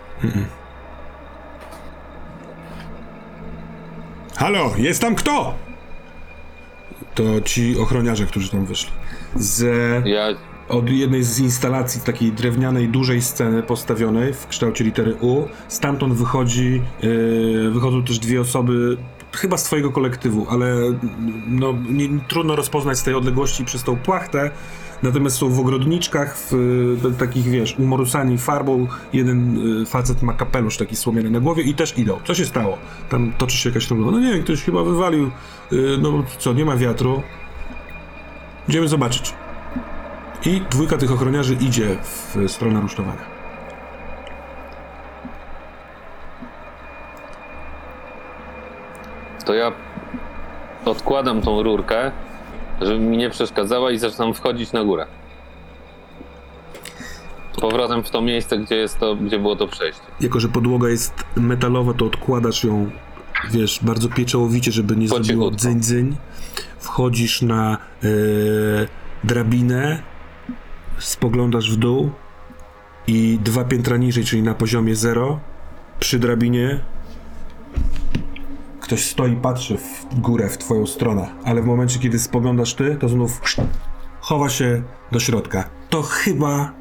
Halo, 4.37 4.71
jest 4.77 5.01
tam 5.01 5.15
kto? 5.15 5.55
To 7.15 7.41
ci 7.41 7.79
ochroniarze, 7.79 8.27
którzy 8.27 8.51
tam 8.51 8.67
wyszli. 8.67 8.93
Z 9.39 10.05
od 10.69 10.91
jednej 10.91 11.23
z 11.23 11.39
instalacji 11.39 12.01
takiej 12.01 12.33
drewnianej, 12.33 12.89
dużej 12.89 13.23
sceny 13.23 13.63
postawionej 13.63 14.33
w 14.33 14.47
kształcie 14.47 14.85
litery 14.85 15.17
U. 15.21 15.43
Stamtąd 15.69 16.15
wychodzi, 16.15 16.83
yy, 17.03 17.71
wychodzą 17.71 18.05
też 18.05 18.19
dwie 18.19 18.41
osoby, 18.41 18.97
chyba 19.33 19.57
z 19.57 19.65
twojego 19.65 19.91
kolektywu, 19.91 20.47
ale 20.51 20.75
no, 21.47 21.75
nie, 21.89 22.09
trudno 22.29 22.57
rozpoznać 22.57 22.99
z 22.99 23.03
tej 23.03 23.15
odległości 23.15 23.65
przez 23.65 23.83
tą 23.83 23.97
płachtę. 23.97 24.51
Natomiast 25.03 25.37
są 25.37 25.49
w 25.49 25.61
ogrodniczkach, 25.61 26.39
w 26.39 26.53
y, 27.07 27.19
takich, 27.19 27.45
wiesz, 27.45 27.79
umorusani 27.79 28.39
farbą. 28.39 28.87
Jeden 29.13 29.59
y, 29.83 29.87
facet 29.87 30.23
ma 30.23 30.33
kapelusz 30.33 30.77
taki 30.77 30.97
słomiany 30.97 31.31
na 31.31 31.41
głowie 31.41 31.63
i 31.63 31.75
też 31.75 31.99
idą. 31.99 32.19
Co 32.25 32.35
się 32.35 32.45
stało? 32.45 32.79
Tam 33.09 33.33
toczy 33.39 33.57
się 33.57 33.69
jakaś 33.69 33.91
rozmowa. 33.91 34.13
No 34.13 34.21
nie 34.21 34.33
wiem, 34.33 34.43
ktoś 34.43 34.63
chyba 34.63 34.85
wywalił. 34.85 35.31
Y, 35.73 35.99
no 36.03 36.25
co, 36.39 36.53
nie 36.53 36.65
ma 36.65 36.77
wiatru. 36.77 37.23
Idziemy 38.69 38.89
zobaczyć. 38.89 39.35
I 40.47 40.63
dwójka 40.71 40.97
tych 40.97 41.13
ochroniarzy 41.13 41.55
idzie 41.55 41.97
w 42.03 42.51
stronę 42.51 42.81
rusztowania. 42.81 43.37
to 49.47 49.55
ja 49.55 49.73
odkładam 50.85 51.43
tą 51.43 51.63
rurkę, 51.63 52.13
żeby 52.81 52.99
mi 52.99 53.17
nie 53.17 53.31
przeszkadzała 53.31 53.91
i 53.91 53.99
zaczynam 53.99 54.35
wchodzić 54.35 54.73
na 54.73 54.85
górę. 54.85 55.07
Z 57.57 57.61
powrotem 57.61 58.05
w 58.05 58.11
to 58.11 58.23
miejsce, 58.23 58.59
gdzie 58.59 58.77
jest 58.77 58.99
to, 58.99 59.17
gdzie 59.17 59.39
było 59.39 59.57
to 59.57 59.69
przejście. 59.69 60.03
Jako, 60.21 60.41
że 60.41 60.49
podłoga 60.49 60.89
jest 60.89 61.15
metalowa, 61.37 61.95
to 61.95 62.07
odkładasz 62.07 62.65
ją, 62.65 62.91
wiesz, 63.51 63.81
bardzo 63.83 64.09
pieczołowicie, 64.09 64.73
żeby 64.73 64.97
nie 64.97 65.09
zrobiło 65.09 65.51
cichutku. 65.51 65.57
Wchodzisz 66.79 67.43
na 67.43 67.79
e, 68.03 68.09
drabinę, 69.25 70.03
spoglądasz 70.99 71.73
w 71.73 71.77
dół 71.77 72.11
i 73.07 73.39
dwa 73.45 73.65
piętra 73.65 73.97
niżej, 73.97 74.25
czyli 74.25 74.43
na 74.43 74.55
poziomie 74.55 74.97
zero, 74.97 75.41
przy 75.99 76.19
drabinie 76.19 76.81
ktoś 78.81 79.05
stoi 79.05 79.37
patrzy 79.37 79.79
w 79.79 80.21
górę, 80.21 80.49
w 80.49 80.59
twoją 80.59 80.87
stronę, 80.87 81.29
ale 81.45 81.63
w 81.63 81.67
momencie, 81.67 81.99
kiedy 81.99 82.19
spoglądasz 82.19 82.75
ty, 82.75 82.97
to 83.01 83.09
znów 83.09 83.41
chowa 84.21 84.49
się 84.49 84.83
do 85.13 85.21
środka. 85.21 85.71
To 85.91 86.03
chyba 86.03 86.73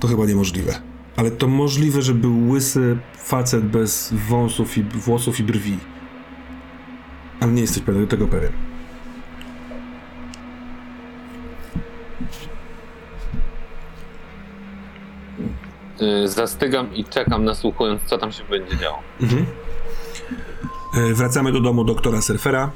to 0.00 0.08
chyba 0.08 0.26
niemożliwe. 0.26 0.80
Ale 1.16 1.30
to 1.30 1.48
możliwe, 1.48 2.02
że 2.02 2.14
był 2.14 2.48
łysy 2.48 2.98
facet 3.18 3.64
bez 3.64 4.14
wąsów 4.28 4.78
i 4.78 4.82
włosów 4.82 5.40
i 5.40 5.42
brwi. 5.42 5.78
Ale 7.46 7.54
nie 7.54 7.60
jesteś 7.62 7.82
pewien, 7.82 8.06
tego 8.06 8.28
pewien. 8.28 8.52
Yy, 16.00 16.28
Zastygam 16.28 16.94
i 16.94 17.04
czekam, 17.04 17.44
nasłuchując, 17.44 18.02
co 18.02 18.18
tam 18.18 18.32
się 18.32 18.44
będzie 18.44 18.76
działo. 18.76 18.98
E, 20.94 21.14
Wracamy 21.14 21.52
do 21.52 21.60
domu 21.60 21.84
doktora 21.84 22.20
Surfera. 22.22 22.70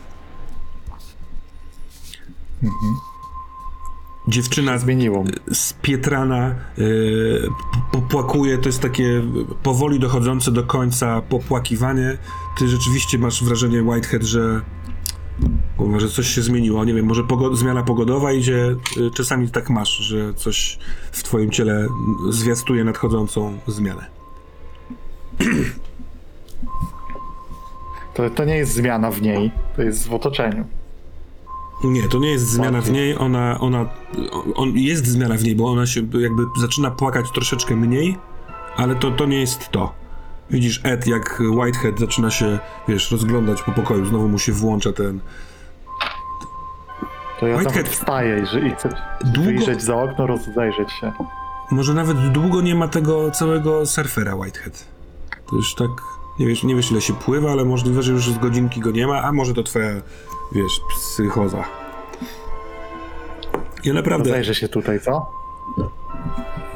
Dziewczyna 4.29 4.79
Zmieniło 4.79 5.25
spietrana, 5.53 6.49
e, 6.49 6.55
p- 6.79 7.81
popłakuje, 7.93 8.59
to 8.59 8.69
jest 8.69 8.81
takie 8.81 9.23
powoli 9.63 9.99
dochodzące 10.01 10.51
do 10.53 10.63
końca 10.65 11.23
popłakiwanie. 11.23 12.19
Ty 12.59 12.69
rzeczywiście 12.69 13.19
masz 13.19 13.45
wrażenie, 13.45 13.83
Whitehead, 13.83 14.23
że 14.23 14.61
kurwa, 15.77 16.01
że 16.01 16.09
coś 16.09 16.27
się 16.27 16.43
zmieniło. 16.43 16.85
Nie 16.85 16.95
wiem, 16.95 17.07
może 17.07 17.23
zmiana 17.53 17.83
pogodowa 17.83 18.33
idzie, 18.33 18.77
e, 19.07 19.11
czasami 19.17 19.51
tak 19.51 19.71
masz, 19.71 19.97
że 19.97 20.35
coś 20.35 20.79
w 21.13 21.23
twoim 21.23 21.51
ciele 21.51 21.87
zwiastuje 22.31 22.85
nadchodzącą 22.85 23.59
zmianę. 23.67 24.07
To, 28.15 28.31
to 28.31 28.45
nie 28.45 28.57
jest 28.57 28.73
zmiana 28.75 29.11
w 29.11 29.23
niej, 29.23 29.51
to 29.77 29.83
jest 29.83 30.09
w 30.09 30.15
otoczeniu. 30.15 30.65
Nie, 31.85 32.09
to 32.09 32.19
nie 32.19 32.31
jest 32.31 32.47
zmiana 32.47 32.81
w 32.81 32.91
niej, 32.91 33.17
ona, 33.19 33.61
ona, 33.61 33.87
on, 34.55 34.73
jest 34.75 35.07
zmiana 35.07 35.37
w 35.37 35.43
niej, 35.45 35.57
bo 35.57 35.71
ona 35.71 35.87
się 35.87 36.01
jakby 36.21 36.43
zaczyna 36.61 36.91
płakać 36.91 37.31
troszeczkę 37.31 37.77
mniej, 37.77 38.19
ale 38.77 38.95
to, 38.97 39.11
to 39.11 39.27
nie 39.27 39.41
jest 39.41 39.69
to. 39.71 39.93
Widzisz 40.51 40.81
Ed, 40.85 41.07
jak 41.07 41.43
Whitehead 41.51 41.99
zaczyna 41.99 42.31
się, 42.31 42.59
wiesz, 42.89 43.11
rozglądać 43.13 43.63
po 43.63 43.73
pokoju, 43.73 44.07
znowu 44.07 44.29
mu 44.29 44.39
się 44.39 44.53
włącza 44.53 44.93
ten... 44.93 45.21
To 47.41 47.47
ja 47.47 47.57
Whitehead- 47.59 47.73
tam 47.75 47.85
wstaję 47.85 48.43
i, 48.43 48.47
że- 48.47 48.61
i 48.61 48.71
chcę 48.71 48.89
Długo- 49.25 49.45
wyjrzeć 49.45 49.83
za 49.83 50.03
okno, 50.03 50.27
rozejrzeć 50.27 50.93
się. 50.93 51.13
Może 51.71 51.95
nawet 51.95 52.33
długo 52.33 52.61
nie 52.61 52.75
ma 52.75 52.89
tego 52.89 53.31
całego 53.31 53.87
surfera 53.87 54.35
Whitehead. 54.37 54.85
To 55.51 55.57
już 55.57 55.75
tak, 55.75 55.91
nie 56.39 56.47
wiesz, 56.47 56.63
nie 56.63 56.75
wiesz 56.77 56.91
ile 56.91 57.01
się 57.01 57.13
pływa, 57.13 57.51
ale 57.53 57.65
możliwe, 57.65 58.03
że 58.03 58.13
już 58.13 58.31
z 58.31 58.39
godzinki 58.39 58.81
go 58.81 58.91
nie 58.91 59.07
ma, 59.07 59.23
a 59.23 59.33
może 59.33 59.55
to 59.55 59.63
twoja, 59.63 59.89
wiesz, 60.53 60.81
psychoza. 60.89 61.65
Ja 63.85 63.95
naprawdę... 63.95 64.29
Rozejrzę 64.29 64.55
się 64.55 64.69
tutaj, 64.69 65.01
co? 65.01 65.27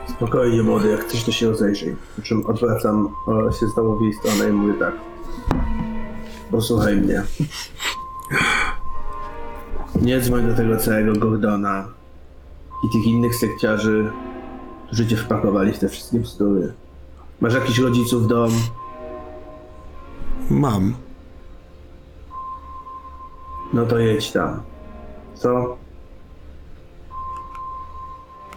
Spokojnie 0.09 0.63
młody, 0.63 0.89
jak 0.89 1.01
chcesz 1.01 1.25
to 1.25 1.33
się 1.33 1.49
rozejrzyj. 1.49 1.97
Po 2.17 2.23
czym 2.23 2.47
odwracam 2.47 3.09
e, 3.49 3.53
się 3.53 3.67
znowu 3.67 3.99
w 3.99 4.03
jej 4.03 4.13
stronę 4.13 4.49
i 4.49 4.53
mówię 4.53 4.75
tak. 4.75 4.95
Posłuchaj 6.51 6.97
mnie. 6.97 7.23
Nie 10.03 10.21
dzwoń 10.21 10.47
do 10.47 10.55
tego 10.55 10.77
całego 10.77 11.13
Gordona 11.13 11.89
i 12.85 12.93
tych 12.93 13.07
innych 13.07 13.35
sekciarzy, 13.35 14.13
którzy 14.87 15.07
cię 15.07 15.17
wpakowali 15.17 15.73
w 15.73 15.79
te 15.79 15.89
wszystkie 15.89 16.19
bzdury. 16.19 16.73
Masz 17.41 17.55
jakichś 17.55 17.79
rodziców 17.79 18.29
dom? 18.29 18.51
Mam. 20.51 20.95
No 23.73 23.87
to 23.87 23.99
jedź 23.99 24.33
tam. 24.33 24.61
Co? 25.35 25.77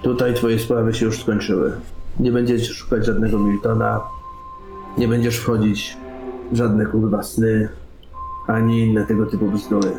Tutaj 0.01 0.33
twoje 0.33 0.59
sprawy 0.59 0.93
się 0.93 1.05
już 1.05 1.21
skończyły. 1.21 1.71
Nie 2.19 2.31
będziesz 2.31 2.71
szukać 2.71 3.05
żadnego 3.05 3.39
Miltona. 3.39 4.01
Nie 4.97 5.07
będziesz 5.07 5.37
wchodzić 5.37 5.97
w 6.51 6.55
żadne 6.57 6.85
kurwa 6.85 7.23
sny, 7.23 7.69
ani 8.47 8.79
inne 8.79 9.05
tego 9.05 9.25
typu 9.25 9.51
bzdury. 9.51 9.91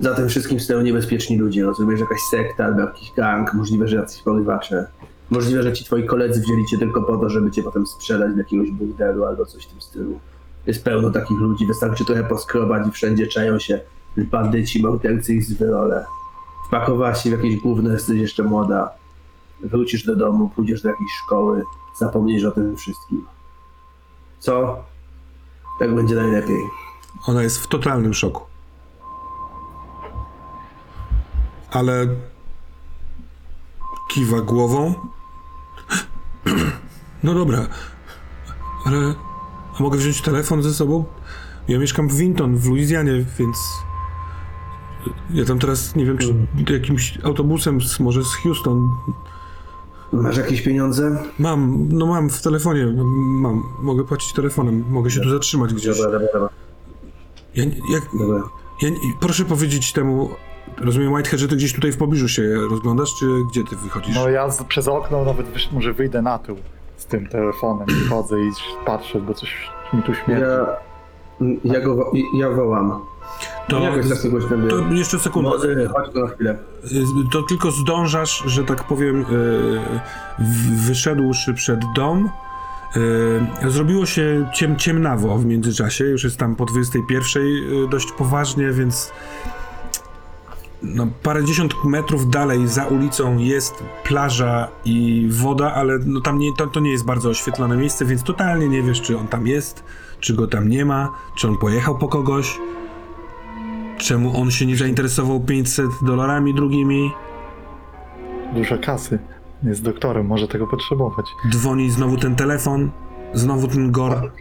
Za 0.00 0.14
tym 0.14 0.28
wszystkim 0.28 0.60
stoją 0.60 0.82
niebezpieczni 0.82 1.38
ludzie, 1.38 1.64
rozumiesz? 1.64 2.00
Jakaś 2.00 2.20
sekta 2.30 2.64
albo 2.64 2.80
jakiś 2.80 3.12
gang, 3.16 3.54
możliwe, 3.54 3.88
że 3.88 3.96
jacyś 3.96 4.22
porywacze. 4.22 4.86
Możliwe, 5.30 5.62
że 5.62 5.72
ci 5.72 5.84
twoi 5.84 6.06
koledzy 6.06 6.40
wzięli 6.40 6.66
cię 6.66 6.78
tylko 6.78 7.02
po 7.02 7.16
to, 7.16 7.28
żeby 7.28 7.50
cię 7.50 7.62
potem 7.62 7.86
sprzedać 7.86 8.32
do 8.32 8.38
jakiegoś 8.38 8.70
burdelu 8.70 9.24
albo 9.24 9.46
coś 9.46 9.64
w 9.64 9.70
tym 9.70 9.80
stylu. 9.80 10.18
Jest 10.68 10.84
pełno 10.84 11.10
takich 11.10 11.38
ludzi, 11.38 11.66
wystarczy 11.66 12.04
trochę 12.04 12.24
poskrobać 12.24 12.88
i 12.88 12.90
wszędzie 12.90 13.26
czają 13.26 13.58
się 13.58 13.80
bandyci, 14.16 14.82
mordercy 14.82 15.34
i 15.34 15.42
zwyrole. 15.42 16.04
Wpakowałaś 16.66 17.22
się 17.22 17.30
w 17.30 17.32
jakieś 17.32 17.56
gówno, 17.56 17.90
jesteś 17.90 18.20
jeszcze 18.20 18.42
młoda. 18.42 18.90
Wrócisz 19.60 20.06
do 20.06 20.16
domu, 20.16 20.50
pójdziesz 20.56 20.82
do 20.82 20.88
jakiejś 20.88 21.10
szkoły, 21.24 21.64
zapomnisz 21.98 22.44
o 22.44 22.50
tym 22.50 22.76
wszystkim. 22.76 23.26
Co? 24.38 24.84
Tak 25.78 25.94
będzie 25.94 26.14
najlepiej. 26.14 26.62
Ona 27.26 27.42
jest 27.42 27.58
w 27.58 27.66
totalnym 27.66 28.14
szoku. 28.14 28.42
Ale 31.70 32.06
kiwa 34.10 34.40
głową. 34.40 34.94
No 37.22 37.34
dobra, 37.34 37.66
ale 38.86 39.14
a 39.78 39.82
mogę 39.82 39.98
wziąć 39.98 40.22
telefon 40.22 40.62
ze 40.62 40.74
sobą? 40.74 41.04
Ja 41.68 41.78
mieszkam 41.78 42.08
w 42.08 42.16
Winton, 42.16 42.56
w 42.56 42.66
Luizjanie, 42.66 43.24
więc 43.38 43.56
ja 45.30 45.44
tam 45.44 45.58
teraz 45.58 45.96
nie 45.96 46.06
wiem, 46.06 46.18
czy 46.18 46.34
jakimś 46.72 47.18
autobusem, 47.22 47.80
z, 47.80 48.00
może 48.00 48.24
z 48.24 48.34
Houston. 48.34 48.88
Masz 50.12 50.36
jakieś 50.36 50.62
pieniądze? 50.62 51.18
Mam, 51.38 51.88
no 51.90 52.06
mam 52.06 52.30
w 52.30 52.42
telefonie, 52.42 52.86
mam, 53.16 53.62
mogę 53.82 54.04
płacić 54.04 54.32
telefonem, 54.32 54.84
mogę 54.90 55.10
się 55.10 55.20
tu 55.20 55.30
zatrzymać 55.30 55.74
gdzieś. 55.74 55.96
Dobra, 55.96 56.12
dobra, 56.12 56.28
dobra. 56.32 56.48
Ja, 57.54 57.64
jak, 57.64 58.02
dobra. 58.18 58.42
Ja, 58.82 58.90
proszę 59.20 59.44
powiedzieć 59.44 59.92
temu, 59.92 60.30
rozumiem 60.78 61.12
Whitehead, 61.12 61.40
że 61.40 61.48
ty 61.48 61.56
gdzieś 61.56 61.72
tutaj 61.72 61.92
w 61.92 61.96
pobliżu 61.96 62.28
się 62.28 62.54
rozglądasz, 62.70 63.14
czy 63.14 63.26
gdzie 63.50 63.64
ty 63.64 63.76
wychodzisz? 63.76 64.14
No 64.14 64.28
ja 64.28 64.50
z, 64.50 64.64
przez 64.64 64.88
okno 64.88 65.24
nawet 65.24 65.46
wysz, 65.46 65.72
może 65.72 65.92
wyjdę 65.92 66.22
na 66.22 66.38
tył 66.38 66.56
z 66.98 67.06
tym 67.06 67.26
telefonem 67.26 67.86
i 67.88 68.08
chodzę 68.08 68.40
i 68.40 68.50
patrzę, 68.86 69.20
bo 69.20 69.34
coś 69.34 69.70
mi 69.92 70.02
tu 70.02 70.14
śmierdzi. 70.14 70.42
Ja, 70.44 70.66
ja 71.64 71.80
go 71.80 72.12
ja 72.38 72.50
wołam. 72.50 73.00
to, 73.68 73.80
tak 73.80 73.92
to 74.70 74.94
jeszcze 74.94 75.18
sekundę. 75.18 75.50
Chodź 75.88 76.14
na 76.14 76.26
chwilę. 76.28 76.58
Y, 76.84 77.30
To 77.32 77.42
tylko 77.42 77.70
zdążasz, 77.70 78.42
że 78.46 78.64
tak 78.64 78.84
powiem, 78.84 79.20
y, 79.20 79.80
wyszedłszy 80.86 81.54
przed 81.54 81.80
dom. 81.94 82.28
y, 83.66 83.70
Zrobiło 83.70 84.06
się 84.06 84.50
ciem, 84.54 84.76
ciemnawo 84.76 85.38
w 85.38 85.44
międzyczasie, 85.46 86.04
już 86.04 86.24
jest 86.24 86.36
tam 86.38 86.56
po 86.56 86.64
21 86.66 87.42
y, 87.42 87.88
dość 87.90 88.12
poważnie, 88.12 88.70
więc 88.72 89.12
no, 90.82 91.06
parędziesiąt 91.22 91.84
metrów 91.84 92.30
dalej 92.30 92.68
za 92.68 92.86
ulicą 92.86 93.38
jest 93.38 93.84
plaża 94.04 94.68
i 94.84 95.26
woda, 95.30 95.74
ale 95.74 95.98
no, 96.06 96.20
tam 96.20 96.38
nie, 96.38 96.50
to, 96.56 96.66
to 96.66 96.80
nie 96.80 96.90
jest 96.90 97.04
bardzo 97.04 97.28
oświetlone 97.28 97.76
miejsce, 97.76 98.04
więc 98.04 98.22
totalnie 98.22 98.68
nie 98.68 98.82
wiesz, 98.82 99.00
czy 99.00 99.18
on 99.18 99.28
tam 99.28 99.46
jest, 99.46 99.84
czy 100.20 100.34
go 100.34 100.46
tam 100.46 100.68
nie 100.68 100.84
ma, 100.84 101.12
czy 101.36 101.48
on 101.48 101.56
pojechał 101.56 101.98
po 101.98 102.08
kogoś, 102.08 102.58
czemu 103.98 104.40
on 104.40 104.50
się 104.50 104.66
nie 104.66 104.76
zainteresował 104.76 105.40
500 105.40 105.86
dolarami 106.02 106.54
drugimi. 106.54 107.12
Dużo 108.54 108.78
kasy. 108.78 109.18
Jest 109.62 109.82
doktorem, 109.82 110.26
może 110.26 110.48
tego 110.48 110.66
potrzebować. 110.66 111.26
Dzwoni 111.50 111.90
znowu 111.90 112.16
ten 112.16 112.36
telefon, 112.36 112.90
znowu 113.34 113.68
ten 113.68 113.92
gor. 113.92 114.32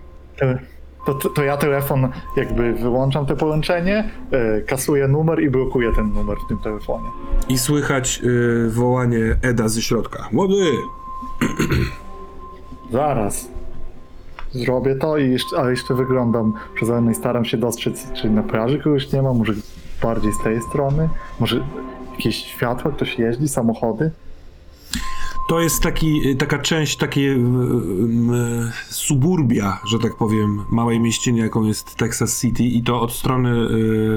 To, 1.08 1.14
to, 1.14 1.30
to 1.30 1.44
ja 1.44 1.58
telefon 1.58 2.08
jakby 2.36 2.74
wyłączam 2.74 3.26
te 3.26 3.36
połączenie, 3.36 4.12
e, 4.32 4.62
kasuję 4.62 5.08
numer 5.08 5.44
i 5.44 5.50
blokuję 5.50 5.92
ten 5.96 6.14
numer 6.14 6.38
w 6.46 6.48
tym 6.48 6.58
telefonie. 6.58 7.10
I 7.50 7.58
słychać 7.58 8.22
y, 8.24 8.70
wołanie 8.70 9.36
Eda 9.42 9.68
ze 9.68 9.82
środka. 9.82 10.30
Młody! 10.32 10.72
Zaraz. 12.92 13.50
Zrobię 14.52 14.96
to 14.96 15.18
i 15.18 15.32
jeszcze, 15.32 15.58
ale 15.58 15.72
jeszcze 15.72 15.94
wyglądam 15.94 16.54
przez 16.76 16.90
i 17.12 17.16
staram 17.16 17.46
się 17.46 17.58
dostrzec, 17.58 18.12
czy 18.14 18.30
na 18.30 18.44
plaży 18.44 18.80
kogoś 18.80 19.12
nie 19.12 19.22
ma, 19.22 19.34
może 19.34 19.54
bardziej 20.02 20.34
z 20.34 20.44
tej 20.44 20.62
strony, 20.62 21.10
może 21.40 21.64
jakieś 22.12 22.36
światła, 22.36 22.92
ktoś 22.92 23.20
jeździ, 23.20 23.48
samochody. 23.48 24.12
To 25.48 25.60
jest 25.60 25.84
taki, 25.84 26.30
y, 26.30 26.36
taka 26.36 26.60
część 26.60 26.98
takiej 26.98 27.30
y, 27.30 27.34
y, 27.34 27.38
suburbia, 28.90 29.80
że 29.86 30.00
tak 30.00 30.16
powiem, 30.16 30.66
małej 30.70 31.00
mieściny, 31.00 31.40
jaką 31.40 31.64
jest 31.64 31.96
Texas 31.96 32.42
City 32.42 32.64
i 32.64 32.84
to 32.84 33.02
od 33.02 33.14
strony 33.14 33.68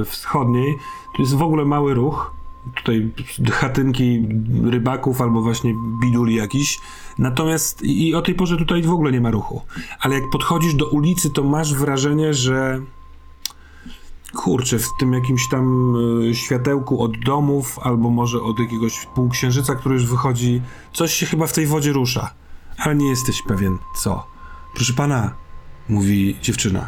wschodniej. 0.04 0.74
To 1.16 1.22
jest 1.22 1.34
w 1.34 1.42
ogóle 1.42 1.64
mały 1.64 1.94
ruch. 1.94 2.34
Tutaj 2.74 3.10
chatynki 3.52 4.28
rybaków 4.64 5.20
albo 5.20 5.42
właśnie 5.42 5.74
biduli 6.02 6.34
jakiś. 6.34 6.78
Natomiast 7.18 7.82
i 7.82 8.14
o 8.14 8.22
tej 8.22 8.34
porze 8.34 8.56
tutaj 8.56 8.82
w 8.82 8.90
ogóle 8.90 9.12
nie 9.12 9.20
ma 9.20 9.30
ruchu. 9.30 9.62
Ale 10.00 10.14
jak 10.14 10.30
podchodzisz 10.32 10.74
do 10.74 10.88
ulicy, 10.88 11.30
to 11.30 11.44
masz 11.44 11.74
wrażenie, 11.74 12.34
że 12.34 12.80
kurczę, 14.34 14.78
w 14.78 14.88
tym 14.98 15.12
jakimś 15.12 15.48
tam 15.48 15.94
y, 16.30 16.34
światełku 16.34 17.02
od 17.02 17.18
domów, 17.18 17.78
albo 17.82 18.10
może 18.10 18.42
od 18.42 18.58
jakiegoś 18.58 19.06
półksiężyca, 19.06 19.74
który 19.74 19.94
już 19.94 20.06
wychodzi, 20.06 20.62
coś 20.92 21.12
się 21.14 21.26
chyba 21.26 21.46
w 21.46 21.52
tej 21.52 21.66
wodzie 21.66 21.92
rusza. 21.92 22.30
Ale 22.78 22.94
nie 22.94 23.08
jesteś 23.08 23.42
pewien, 23.42 23.78
co. 23.96 24.26
Proszę 24.74 24.92
pana, 24.92 25.34
mówi 25.88 26.36
dziewczyna. 26.42 26.86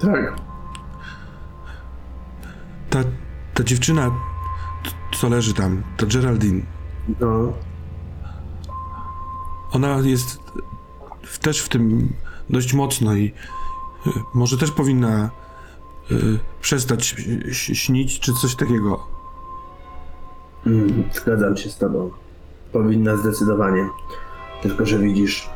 Tak. 0.00 0.36
Ta, 2.90 2.98
ta 3.54 3.64
dziewczyna, 3.64 4.10
co 5.20 5.28
leży 5.28 5.54
tam, 5.54 5.82
ta 5.96 6.06
Geraldine, 6.06 6.62
No. 7.20 7.52
ona 9.72 9.98
jest 9.98 10.40
w, 11.22 11.38
też 11.38 11.60
w 11.60 11.68
tym 11.68 12.12
dość 12.50 12.74
mocno 12.74 13.14
i 13.14 13.32
y, 14.06 14.10
może 14.34 14.58
też 14.58 14.70
powinna 14.70 15.30
y, 16.12 16.38
przestać 16.60 17.16
śnić, 17.52 18.20
czy 18.20 18.32
coś 18.32 18.54
takiego. 18.56 19.06
Mm, 20.66 21.04
zgadzam 21.12 21.56
się 21.56 21.70
z 21.70 21.78
tobą. 21.78 22.10
Powinna 22.72 23.16
zdecydowanie. 23.16 23.88
Tylko, 24.62 24.86
że 24.86 24.98
widzisz, 24.98 25.50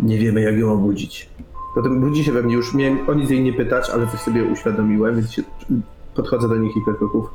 nie 0.00 0.18
wiemy 0.18 0.40
jak 0.40 0.56
ją 0.56 0.72
obudzić. 0.72 1.30
Potem 1.74 2.00
budzi 2.00 2.24
się 2.24 2.32
we 2.32 2.42
mnie, 2.42 2.54
już 2.54 2.74
miałem 2.74 3.08
o 3.08 3.14
nic 3.14 3.30
jej 3.30 3.42
nie 3.42 3.52
pytać, 3.52 3.90
ale 3.90 4.06
coś 4.06 4.20
sobie 4.20 4.44
uświadomiłem, 4.44 5.16
więc 5.16 5.32
się, 5.32 5.42
podchodzę 6.14 6.48
do 6.48 6.56
niej 6.56 6.74
kilka 6.74 6.92
kroków. 6.92 7.26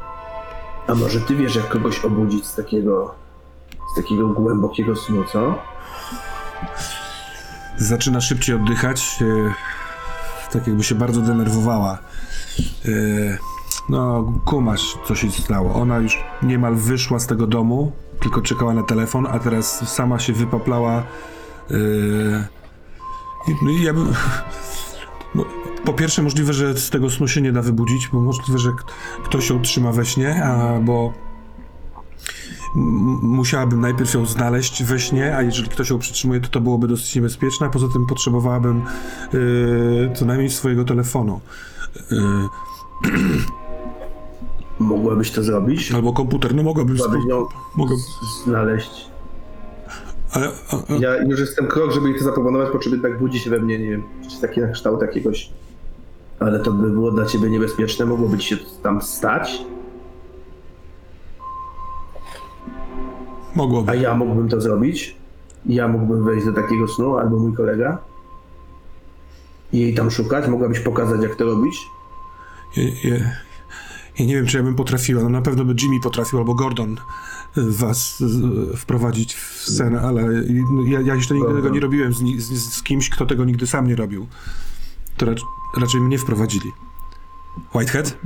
A 0.87 0.95
może 0.95 1.19
ty 1.19 1.35
wiesz, 1.35 1.55
jak 1.55 1.69
kogoś 1.69 2.05
obudzić 2.05 2.45
z 2.45 2.55
takiego, 2.55 3.15
z 3.93 3.95
takiego 3.95 4.27
głębokiego 4.27 4.95
snu, 4.95 5.23
co? 5.31 5.55
zaczyna 7.81 8.21
szybciej 8.21 8.55
oddychać, 8.55 9.19
e, 9.21 9.53
tak 10.51 10.67
jakby 10.67 10.83
się 10.83 10.95
bardzo 10.95 11.21
denerwowała. 11.21 11.97
E, 12.85 12.89
no, 13.89 14.33
kumasz, 14.45 14.97
co 15.07 15.15
się 15.15 15.31
stało. 15.31 15.73
Ona 15.73 15.97
już 15.97 16.23
niemal 16.43 16.75
wyszła 16.75 17.19
z 17.19 17.27
tego 17.27 17.47
domu, 17.47 17.91
tylko 18.19 18.41
czekała 18.41 18.73
na 18.73 18.83
telefon, 18.83 19.27
a 19.31 19.39
teraz 19.39 19.89
sama 19.95 20.19
się 20.19 20.33
wypaplała. 20.33 21.03
I- 23.47 23.55
no 23.61 23.71
i 23.71 23.81
ja 23.83 23.93
bym... 23.93 24.07
No, 25.35 25.45
po 25.85 25.93
pierwsze, 25.93 26.21
możliwe, 26.21 26.53
że 26.53 26.77
z 26.77 26.89
tego 26.89 27.09
snu 27.09 27.27
się 27.27 27.41
nie 27.41 27.51
da 27.51 27.61
wybudzić, 27.61 28.07
bo 28.07 28.21
możliwe, 28.21 28.59
że 28.59 28.71
ktoś 29.23 29.49
ją 29.49 29.61
trzyma 29.61 29.91
we 29.91 30.05
śnie, 30.05 30.43
albo 30.43 31.13
musiałabym 32.75 33.81
najpierw 33.81 34.13
ją 34.13 34.25
znaleźć 34.25 34.83
we 34.83 34.99
śnie, 34.99 35.35
a 35.37 35.41
jeżeli 35.41 35.69
ktoś 35.69 35.89
ją 35.89 35.99
przytrzymuje, 35.99 36.39
to 36.41 36.47
to 36.49 36.61
byłoby 36.61 36.87
dosyć 36.87 37.15
niebezpieczne, 37.15 37.67
a 37.67 37.69
poza 37.69 37.87
tym 37.93 38.05
potrzebowałabym 38.05 38.81
yy, 39.33 40.11
co 40.15 40.25
najmniej 40.25 40.49
swojego 40.49 40.85
telefonu. 40.85 41.39
Yy, 42.11 42.21
Mogłabyś 44.79 45.31
to 45.31 45.43
zrobić? 45.43 45.91
albo 45.91 46.13
komputer, 46.13 46.55
no 46.55 46.63
mogłabym... 46.63 46.97
Mogłabyś 46.97 47.25
ją 47.25 47.45
Mogę, 47.75 47.95
znaleźć. 48.45 49.05
ale, 50.31 50.47
a, 50.71 50.75
a, 50.75 50.95
Ja 50.99 51.23
już 51.23 51.39
jestem 51.39 51.67
krok, 51.67 51.91
żeby 51.91 52.09
jej 52.09 52.17
to 52.19 52.23
zaproponować, 52.25 52.69
po 52.71 52.79
czym 52.79 52.91
jednak 52.91 53.19
budzi 53.19 53.39
się 53.39 53.49
we 53.49 53.59
mnie, 53.59 53.79
nie 53.79 53.89
wiem, 53.89 54.03
czy 54.29 54.41
taki 54.41 54.61
na 54.61 54.67
kształt 54.67 55.01
jakiegoś. 55.01 55.49
Ale 56.39 56.59
to 56.59 56.71
by 56.71 56.89
było 56.89 57.11
dla 57.11 57.25
ciebie 57.25 57.49
niebezpieczne, 57.49 58.05
mogłoby 58.05 58.37
ci 58.37 58.47
się 58.49 58.57
tam 58.83 59.01
stać, 59.01 59.61
a 63.53 63.57
mogłoby. 63.57 63.97
ja 63.97 64.15
mógłbym 64.15 64.49
to 64.49 64.61
zrobić. 64.61 65.15
Ja 65.65 65.87
mógłbym 65.87 66.25
wejść 66.25 66.45
do 66.45 66.53
takiego 66.53 66.87
snu, 66.87 67.17
albo 67.17 67.39
mój 67.39 67.53
kolega. 67.53 67.97
I 69.73 69.79
jej 69.79 69.95
tam 69.95 70.11
szukać, 70.11 70.47
mogłabyś 70.47 70.79
pokazać, 70.79 71.21
jak 71.21 71.35
to 71.35 71.45
robić. 71.45 71.75
Ja, 72.77 72.83
ja, 72.83 73.15
ja 74.19 74.25
nie 74.25 74.35
wiem, 74.35 74.45
czy 74.45 74.57
ja 74.57 74.63
bym 74.63 74.75
potrafiła. 74.75 75.23
No 75.23 75.29
na 75.29 75.41
pewno 75.41 75.65
by 75.65 75.75
Jimmy 75.81 75.99
potrafił, 76.03 76.39
albo 76.39 76.53
Gordon 76.53 76.91
y, 76.93 76.97
was 77.55 78.21
y, 78.21 78.77
wprowadzić 78.77 79.35
w 79.35 79.69
sen, 79.69 79.95
ale 79.95 80.43
ja, 80.85 81.01
ja 81.01 81.15
jeszcze 81.15 81.35
nigdy 81.35 81.53
tego 81.53 81.69
nie 81.69 81.79
robiłem 81.79 82.13
z, 82.13 82.17
z, 82.37 82.73
z 82.73 82.83
kimś, 82.83 83.09
kto 83.09 83.25
tego 83.25 83.45
nigdy 83.45 83.67
sam 83.67 83.87
nie 83.87 83.95
robił. 83.95 84.27
To 85.17 85.25
rac, 85.25 85.39
raczej 85.77 86.01
mnie 86.01 86.17
wprowadzili. 86.17 86.71
Whitehead? 87.75 88.17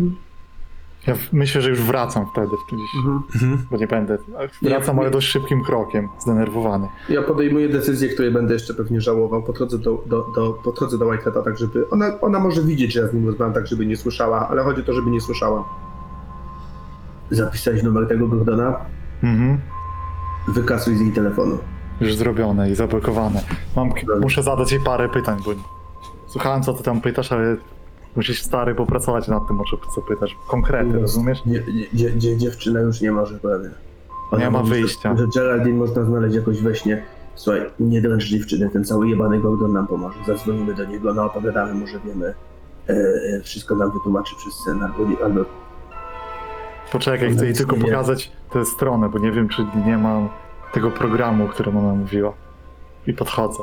Ja 1.07 1.13
myślę, 1.33 1.61
że 1.61 1.69
już 1.69 1.81
wracam 1.81 2.25
wtedy, 2.31 2.47
gdzieś, 2.71 2.95
Mhm. 3.35 3.65
bo 3.71 3.77
nie 3.77 3.87
będę. 3.87 4.17
Wracam, 4.61 4.95
Ja- 4.95 5.01
ale 5.01 5.11
dość 5.11 5.27
szybkim 5.27 5.63
krokiem, 5.63 6.09
zdenerwowany. 6.19 6.87
Ja 7.09 7.21
podejmuję 7.21 7.69
decyzję, 7.69 8.09
której 8.09 8.31
będę 8.31 8.53
jeszcze 8.53 8.73
pewnie 8.73 9.01
żałował. 9.01 9.43
Podchodzę 9.43 9.77
do, 9.79 10.03
do, 10.05 10.25
do, 10.35 10.53
podchodzę 10.63 10.97
do 10.97 11.05
Whitehata 11.07 11.41
tak, 11.41 11.57
żeby... 11.57 11.89
Ona, 11.89 12.19
ona 12.21 12.39
może 12.39 12.61
widzieć, 12.63 12.93
że 12.93 12.99
ja 13.01 13.07
z 13.07 13.13
nim 13.13 13.27
rozmawiam 13.27 13.53
tak, 13.53 13.67
żeby 13.67 13.85
nie 13.85 13.97
słyszała, 13.97 14.49
ale 14.49 14.63
chodzi 14.63 14.81
o 14.81 14.83
to, 14.85 14.93
żeby 14.93 15.09
nie 15.09 15.21
słyszała. 15.21 15.63
Zapisałeś 17.31 17.83
numer 17.83 18.07
tego 18.07 18.27
Gordona? 18.27 18.75
Mhm. 19.23 19.57
Wykasuj 20.47 20.95
z 20.95 20.99
jej 21.01 21.11
telefonu. 21.11 21.57
Już 22.01 22.15
zrobione 22.15 22.71
i 22.71 22.75
zablokowane. 22.75 23.41
Mam, 23.75 23.89
muszę 24.21 24.43
zadać 24.43 24.71
jej 24.71 24.81
parę 24.81 25.09
pytań, 25.09 25.39
bo 25.45 25.51
słuchałem 26.27 26.63
co 26.63 26.73
ty 26.73 26.83
tam 26.83 27.01
pytasz, 27.01 27.31
ale 27.31 27.57
musisz 28.15 28.41
stary 28.41 28.75
popracować 28.75 29.27
nad 29.27 29.47
tym, 29.47 29.61
o 29.61 29.63
co- 29.95 30.01
pytasz. 30.01 30.35
Konkrety, 30.47 30.99
rozumiesz? 30.99 31.45
Nie, 31.45 31.63
nie, 31.93 32.37
dziewczyna 32.37 32.79
już 32.79 33.01
nie 33.01 33.11
może 33.11 33.39
prawie. 33.39 33.69
Nie 34.37 34.49
ma 34.51 34.59
mówi, 34.59 34.69
że- 34.75 34.75
wyjścia. 34.81 35.15
Że 35.17 35.25
Geraldine 35.35 35.77
można 35.77 36.03
znaleźć 36.03 36.35
jakoś 36.35 36.61
we 36.61 36.75
śnie. 36.75 37.03
Słuchaj, 37.35 37.61
nie 37.79 38.01
dręcz 38.01 38.23
dziewczyny, 38.25 38.69
ten 38.69 38.85
cały 38.85 39.07
jebany 39.09 39.39
Gordon 39.39 39.73
nam 39.73 39.87
pomoże. 39.87 40.19
Zadzwonimy 40.27 40.73
do 40.73 40.85
niego, 40.85 41.13
no 41.13 41.25
opowiadamy, 41.25 41.73
może 41.73 41.99
wiemy. 41.99 42.33
E, 42.89 42.93
e, 42.93 43.41
wszystko 43.43 43.75
nam 43.75 43.91
wytłumaczy 43.91 44.35
przez 44.35 44.53
sen, 44.65 44.83
albo, 44.83 45.23
albo 45.25 45.45
Poczekaj, 46.91 47.31
chcę 47.33 47.45
jej 47.45 47.53
tylko 47.53 47.75
pokazać 47.75 48.31
tę 48.51 48.65
stronę, 48.65 49.09
bo 49.09 49.19
nie 49.19 49.31
wiem, 49.31 49.49
czy 49.49 49.65
nie 49.85 49.97
mam 49.97 50.29
tego 50.73 50.91
programu, 50.91 51.45
o 51.45 51.47
którym 51.47 51.77
ona 51.77 51.93
mówiła. 51.93 52.33
I 53.07 53.13
podchodzę. 53.13 53.59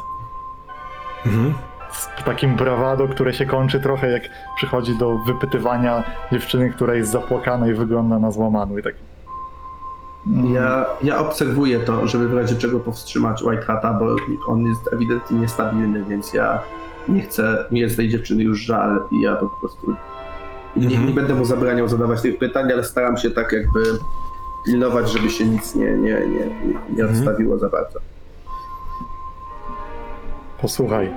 Mhm. 1.27 1.55
Z 1.93 2.25
takim 2.25 2.57
brawado, 2.57 3.09
które 3.09 3.35
się 3.35 3.47
kończy 3.47 3.81
trochę 3.81 4.11
jak 4.11 4.23
przychodzi 4.57 4.99
do 4.99 5.19
wypytywania 5.19 6.03
dziewczyny, 6.33 6.71
która 6.71 6.95
jest 6.95 7.11
zapłakana 7.11 7.69
i 7.69 7.75
wygląda 7.75 8.19
na 8.19 8.31
złamaną 8.31 8.77
i 8.79 8.83
tak... 8.83 8.95
Mm, 10.27 10.55
Ja, 10.55 10.87
ja 11.03 11.19
obserwuję 11.19 11.81
to, 11.81 12.07
żeby 12.07 12.29
w 12.29 12.35
razie 12.35 12.57
czego 12.57 12.81
powstrzymać 12.81 13.43
Whitehata, 13.43 13.93
bo 13.93 14.17
on 14.47 14.67
jest 14.67 14.93
ewidentnie 14.93 15.39
niestabilny, 15.39 16.05
więc 16.05 16.35
ja 16.35 16.61
nie 17.09 17.23
chcę, 17.23 17.65
mi 17.71 17.81
jest 17.81 17.97
tej 17.97 18.09
dziewczyny 18.09 18.43
już 18.43 18.61
żal 18.61 19.03
i 19.11 19.21
ja 19.21 19.37
po 19.37 19.47
prostu 19.49 19.95
nie, 20.77 20.87
Mhm. 20.87 21.07
nie 21.07 21.13
będę 21.15 21.35
mu 21.35 21.45
zabraniał 21.45 21.89
zadawać 21.89 22.23
tych 22.23 22.39
pytań, 22.39 22.73
ale 22.73 22.85
staram 22.85 23.17
się 23.17 23.31
tak 23.31 23.53
jakby 23.53 23.83
pilnować, 24.67 25.11
żeby 25.13 25.31
się 25.31 25.45
nic 25.45 25.75
nie, 25.75 25.91
nie, 25.93 26.15
nie, 26.27 26.47
nie 26.97 27.05
odstawiło 27.07 27.59
za 27.59 27.69
bardzo. 27.69 27.99
Posłuchaj. 30.61 31.13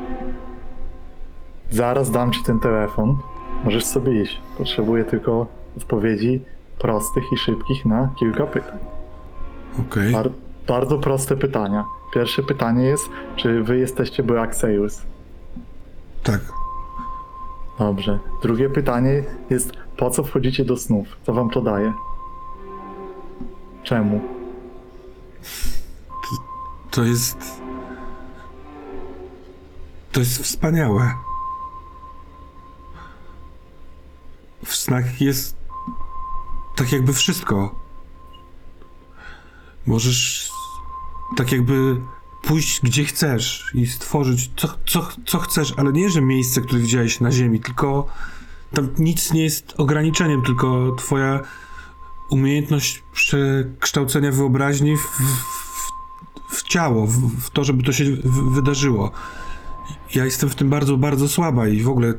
Zaraz 1.72 2.12
dam 2.12 2.32
ci 2.32 2.44
ten 2.44 2.60
telefon. 2.60 3.18
Możesz 3.64 3.86
sobie 3.86 4.22
iść. 4.22 4.42
Potrzebuję 4.58 5.04
tylko 5.06 5.48
odpowiedzi 5.78 6.42
prostych 6.80 7.24
i 7.34 7.38
szybkich 7.38 7.86
na 7.86 8.10
kilka 8.20 8.46
pytań. 8.48 8.80
Okej. 9.80 10.12
Bar- 10.14 10.32
bardzo 10.68 10.98
proste 11.00 11.38
pytania. 11.38 11.86
Pierwsze 12.14 12.44
pytanie 12.44 12.84
jest, 12.84 13.10
czy 13.36 13.64
wy 13.64 13.78
jesteście 13.78 14.24
Sails? 14.52 15.02
Tak. 16.24 16.40
Dobrze. 17.80 18.20
Drugie 18.42 18.70
pytanie 18.70 19.24
jest, 19.50 19.72
po 19.98 20.10
co 20.10 20.24
wchodzicie 20.24 20.66
do 20.66 20.78
snów? 20.78 21.08
Co 21.24 21.34
wam 21.34 21.50
to 21.50 21.62
daje? 21.62 21.94
Czemu? 23.84 24.22
To 26.92 27.04
jest. 27.04 27.62
To 30.12 30.20
jest 30.20 30.44
wspaniałe. 30.44 31.14
Snach 34.86 35.22
jest 35.22 35.56
tak 36.76 36.92
jakby 36.92 37.14
wszystko. 37.14 37.76
Możesz 39.86 40.50
tak 41.38 41.52
jakby 41.52 42.02
pójść 42.42 42.82
gdzie 42.82 43.06
chcesz 43.06 43.72
i 43.74 43.88
stworzyć 43.88 44.52
co, 44.56 44.68
co, 44.86 45.08
co 45.26 45.40
chcesz, 45.40 45.74
ale 45.78 45.92
nie, 45.94 46.10
że 46.10 46.22
miejsce, 46.22 46.62
które 46.62 46.82
widziałeś 46.82 47.20
na 47.20 47.32
ziemi, 47.32 47.60
tylko 47.60 48.08
tam 48.74 48.90
nic 49.00 49.34
nie 49.34 49.44
jest 49.44 49.74
ograniczeniem, 49.78 50.42
tylko 50.42 50.96
twoja 50.98 51.40
umiejętność 52.30 53.04
przekształcenia 53.14 54.32
wyobraźni 54.32 54.98
w, 54.98 55.02
w, 55.02 56.56
w 56.56 56.64
ciało, 56.64 57.08
w, 57.08 57.42
w 57.42 57.50
to, 57.50 57.64
żeby 57.64 57.84
to 57.84 57.92
się 57.92 58.06
wydarzyło. 58.52 59.12
Ja 60.16 60.26
jestem 60.26 60.50
w 60.50 60.56
tym 60.56 60.70
bardzo, 60.70 60.98
bardzo 60.98 61.28
słaba 61.28 61.68
i 61.68 61.82
w 61.82 61.90
ogóle 61.90 62.14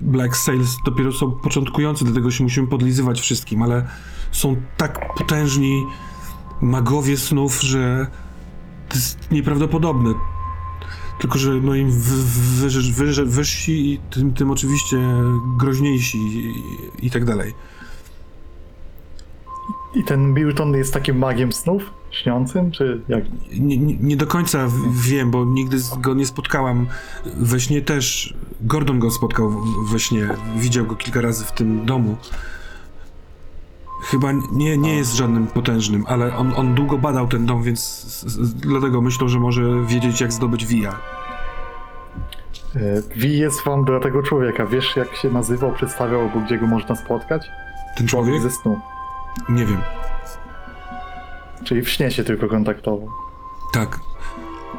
Black 0.00 0.36
Sails 0.36 0.76
dopiero 0.84 1.12
są 1.12 1.30
początkujący, 1.32 2.04
dlatego 2.04 2.30
się 2.30 2.44
musimy 2.44 2.66
podlizywać 2.66 3.20
wszystkim, 3.20 3.62
ale 3.62 3.86
są 4.32 4.56
tak 4.76 5.14
potężni 5.14 5.84
magowie 6.60 7.16
snów, 7.16 7.60
że 7.62 8.06
to 8.88 8.94
jest 8.94 9.30
nieprawdopodobne. 9.30 10.14
Tylko, 11.20 11.38
że 11.38 11.50
no 11.54 11.74
im 11.74 11.90
wy- 11.90 12.24
wyżej, 12.60 12.92
wyżej, 12.92 13.26
wyżsi, 13.26 14.00
tym, 14.10 14.34
tym 14.34 14.50
oczywiście 14.50 14.98
groźniejsi 15.58 16.18
i, 16.18 16.54
i 17.06 17.10
tak 17.10 17.24
dalej. 17.24 17.54
I 19.94 20.04
ten 20.04 20.34
Milton 20.34 20.74
jest 20.74 20.94
takim 20.94 21.18
magiem 21.18 21.52
snów? 21.52 21.82
Śniącym? 22.22 22.70
Czy 22.70 23.00
jak? 23.08 23.24
Nie, 23.58 23.78
nie, 23.78 23.96
nie 23.96 24.16
do 24.16 24.26
końca 24.26 24.66
w- 24.66 25.00
wiem, 25.00 25.30
bo 25.30 25.44
nigdy 25.44 25.76
go 26.00 26.14
nie 26.14 26.26
spotkałam. 26.26 26.86
We 27.26 27.60
śnie 27.60 27.82
też. 27.82 28.34
Gordon 28.60 28.98
go 28.98 29.10
spotkał 29.10 29.62
we 29.90 29.98
śnie. 29.98 30.28
Widział 30.56 30.86
go 30.86 30.94
kilka 30.96 31.20
razy 31.20 31.44
w 31.44 31.52
tym 31.52 31.86
domu. 31.86 32.16
Chyba 34.02 34.32
nie, 34.52 34.78
nie 34.78 34.96
jest 34.96 35.14
żadnym 35.14 35.46
potężnym, 35.46 36.04
ale 36.08 36.36
on, 36.36 36.52
on 36.56 36.74
długo 36.74 36.98
badał 36.98 37.28
ten 37.28 37.46
dom, 37.46 37.62
więc 37.62 37.80
z, 37.80 38.26
z, 38.26 38.54
dlatego 38.54 39.00
myślę, 39.00 39.28
że 39.28 39.40
może 39.40 39.62
wiedzieć, 39.86 40.20
jak 40.20 40.32
zdobyć 40.32 40.66
Via. 40.66 40.98
E, 42.76 42.80
Wi 43.16 43.38
jest 43.38 43.64
wam 43.64 43.84
dla 43.84 44.00
tego 44.00 44.22
człowieka. 44.22 44.66
Wiesz, 44.66 44.96
jak 44.96 45.16
się 45.16 45.30
nazywał, 45.30 45.72
przedstawiał, 45.72 46.20
albo 46.20 46.40
gdzie 46.40 46.58
go 46.58 46.66
można 46.66 46.96
spotkać? 46.96 47.46
Ten 47.96 48.06
człowiek? 48.06 48.42
ze 48.42 48.50
snu. 48.50 48.80
Nie 49.48 49.66
wiem. 49.66 49.80
Czyli 51.64 51.82
w 51.82 51.88
śnie 51.90 52.10
się 52.10 52.24
tylko 52.24 52.48
kontaktował. 52.48 53.08
Tak, 53.72 54.00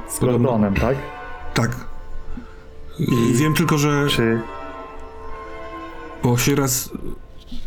Z 0.07 0.19
Podobno. 0.19 0.49
Gordonem, 0.49 0.73
tak? 0.73 0.97
tak. 1.53 1.71
I 2.99 3.33
wiem 3.33 3.53
tylko, 3.53 3.77
że. 3.77 4.07
Czy 4.09 4.41
bo 6.23 6.37
się 6.37 6.55
raz 6.55 6.89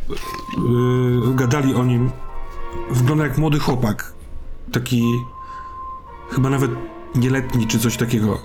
yy, 0.09 1.35
gadali 1.35 1.75
o 1.75 1.85
nim. 1.85 2.11
Wygląda 2.91 3.25
jak 3.25 3.39
młody 3.39 3.59
chłopak. 3.59 4.13
Taki 4.73 5.03
chyba 6.31 6.51
nawet 6.51 6.71
nieletni 7.15 7.67
czy 7.67 7.79
coś 7.79 7.97
takiego. 7.97 8.39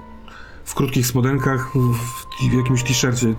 W 0.65 0.75
krótkich 0.75 1.07
spodenkach, 1.07 1.71
w, 1.75 2.49
w 2.49 2.53
jakimś 2.53 2.83
t-shircie. 2.83 3.35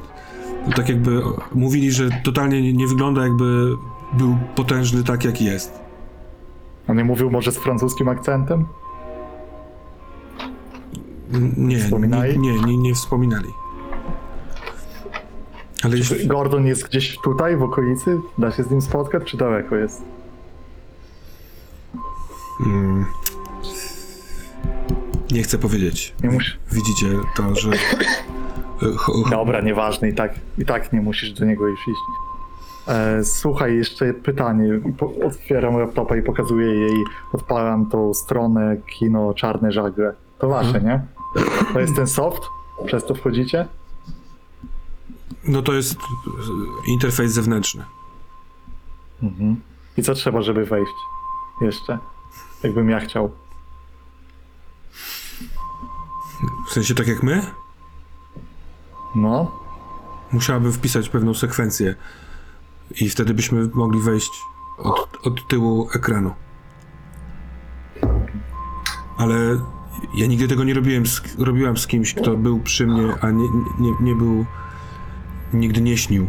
Tak 0.74 0.88
jakby 0.88 1.22
mówili, 1.54 1.92
że 1.92 2.08
totalnie 2.24 2.62
nie, 2.62 2.72
nie 2.72 2.86
wygląda 2.86 3.22
jakby 3.22 3.76
był 4.12 4.38
potężny 4.54 5.04
tak 5.04 5.24
jak 5.24 5.40
jest. 5.40 5.85
On 6.88 6.96
nie 6.96 7.04
mówił 7.04 7.30
może 7.30 7.52
z 7.52 7.58
francuskim 7.58 8.08
akcentem? 8.08 8.66
Nie, 11.56 11.78
Wspominali? 11.78 12.38
nie, 12.38 12.52
nie, 12.52 12.60
nie, 12.60 12.76
nie 12.76 12.94
wspominali. 12.94 13.48
Ale 15.84 15.96
jeśli, 15.96 16.26
Gordon 16.26 16.66
jest 16.66 16.88
gdzieś 16.88 17.18
tutaj, 17.18 17.56
w 17.56 17.62
okolicy? 17.62 18.18
Da 18.38 18.50
się 18.52 18.62
z 18.62 18.70
nim 18.70 18.80
spotkać, 18.82 19.24
czy 19.24 19.36
daleko 19.36 19.76
jest? 19.76 20.02
mm, 22.66 23.06
nie 25.30 25.42
chcę 25.42 25.58
powiedzieć. 25.58 26.14
Nie 26.22 26.30
musisz. 26.30 26.58
Widzicie 26.72 27.06
to, 27.36 27.54
że. 27.54 27.70
Dobra, 29.30 29.60
nieważne, 29.60 30.08
i 30.08 30.14
tak, 30.14 30.34
i 30.58 30.64
tak 30.64 30.92
nie 30.92 31.00
musisz 31.00 31.32
do 31.32 31.44
niego 31.44 31.66
już 31.68 31.80
iść. 31.88 32.00
E, 32.88 33.24
słuchaj, 33.24 33.76
jeszcze 33.76 34.14
pytanie. 34.14 34.80
Otwieram 35.26 35.78
laptopa 35.78 36.16
i 36.16 36.22
pokazuję 36.22 36.66
jej, 36.66 37.04
odpalam 37.32 37.86
tą 37.86 38.14
stronę 38.14 38.76
kino 38.76 39.34
Czarne 39.34 39.72
Żagle. 39.72 40.14
To 40.38 40.48
wasze, 40.48 40.80
nie? 40.80 41.06
To 41.72 41.80
jest 41.80 41.96
ten 41.96 42.06
soft? 42.06 42.42
Przez 42.86 43.04
to 43.04 43.14
wchodzicie? 43.14 43.68
No 45.48 45.62
to 45.62 45.72
jest 45.72 45.94
e, 45.94 46.90
interfejs 46.90 47.32
zewnętrzny. 47.32 47.84
Mhm. 49.22 49.60
I 49.96 50.02
co 50.02 50.14
trzeba, 50.14 50.42
żeby 50.42 50.64
wejść? 50.64 50.92
Jeszcze? 51.60 51.98
Jakbym 52.62 52.90
ja 52.90 53.00
chciał. 53.00 53.30
W 56.68 56.72
sensie 56.72 56.94
tak 56.94 57.06
jak 57.06 57.22
my? 57.22 57.46
No, 59.14 59.66
Musiałabym 60.32 60.72
wpisać 60.72 61.08
pewną 61.08 61.34
sekwencję 61.34 61.94
i 63.00 63.08
wtedy 63.08 63.34
byśmy 63.34 63.68
mogli 63.74 64.00
wejść 64.00 64.30
od, 64.78 65.26
od 65.26 65.48
tyłu 65.48 65.88
ekranu. 65.94 66.34
Ale 69.16 69.36
ja 70.14 70.26
nigdy 70.26 70.48
tego 70.48 70.64
nie 70.64 70.74
robiłem. 70.74 71.06
Z, 71.06 71.22
robiłam 71.38 71.76
z 71.76 71.86
kimś, 71.86 72.14
kto 72.14 72.36
był 72.36 72.60
przy 72.60 72.86
mnie, 72.86 73.14
a 73.20 73.30
nie, 73.30 73.48
nie, 73.78 73.92
nie 74.00 74.14
był. 74.14 74.44
Nigdy 75.52 75.80
nie 75.80 75.96
śnił. 75.96 76.28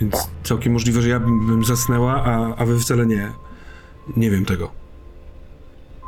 Więc 0.00 0.30
całkiem 0.42 0.72
możliwe, 0.72 1.02
że 1.02 1.08
ja 1.08 1.20
bym, 1.20 1.46
bym 1.46 1.64
zasnęła, 1.64 2.24
a, 2.24 2.56
a 2.56 2.66
wy 2.66 2.78
wcale 2.78 3.06
nie. 3.06 3.32
Nie 4.16 4.30
wiem 4.30 4.44
tego. 4.44 4.70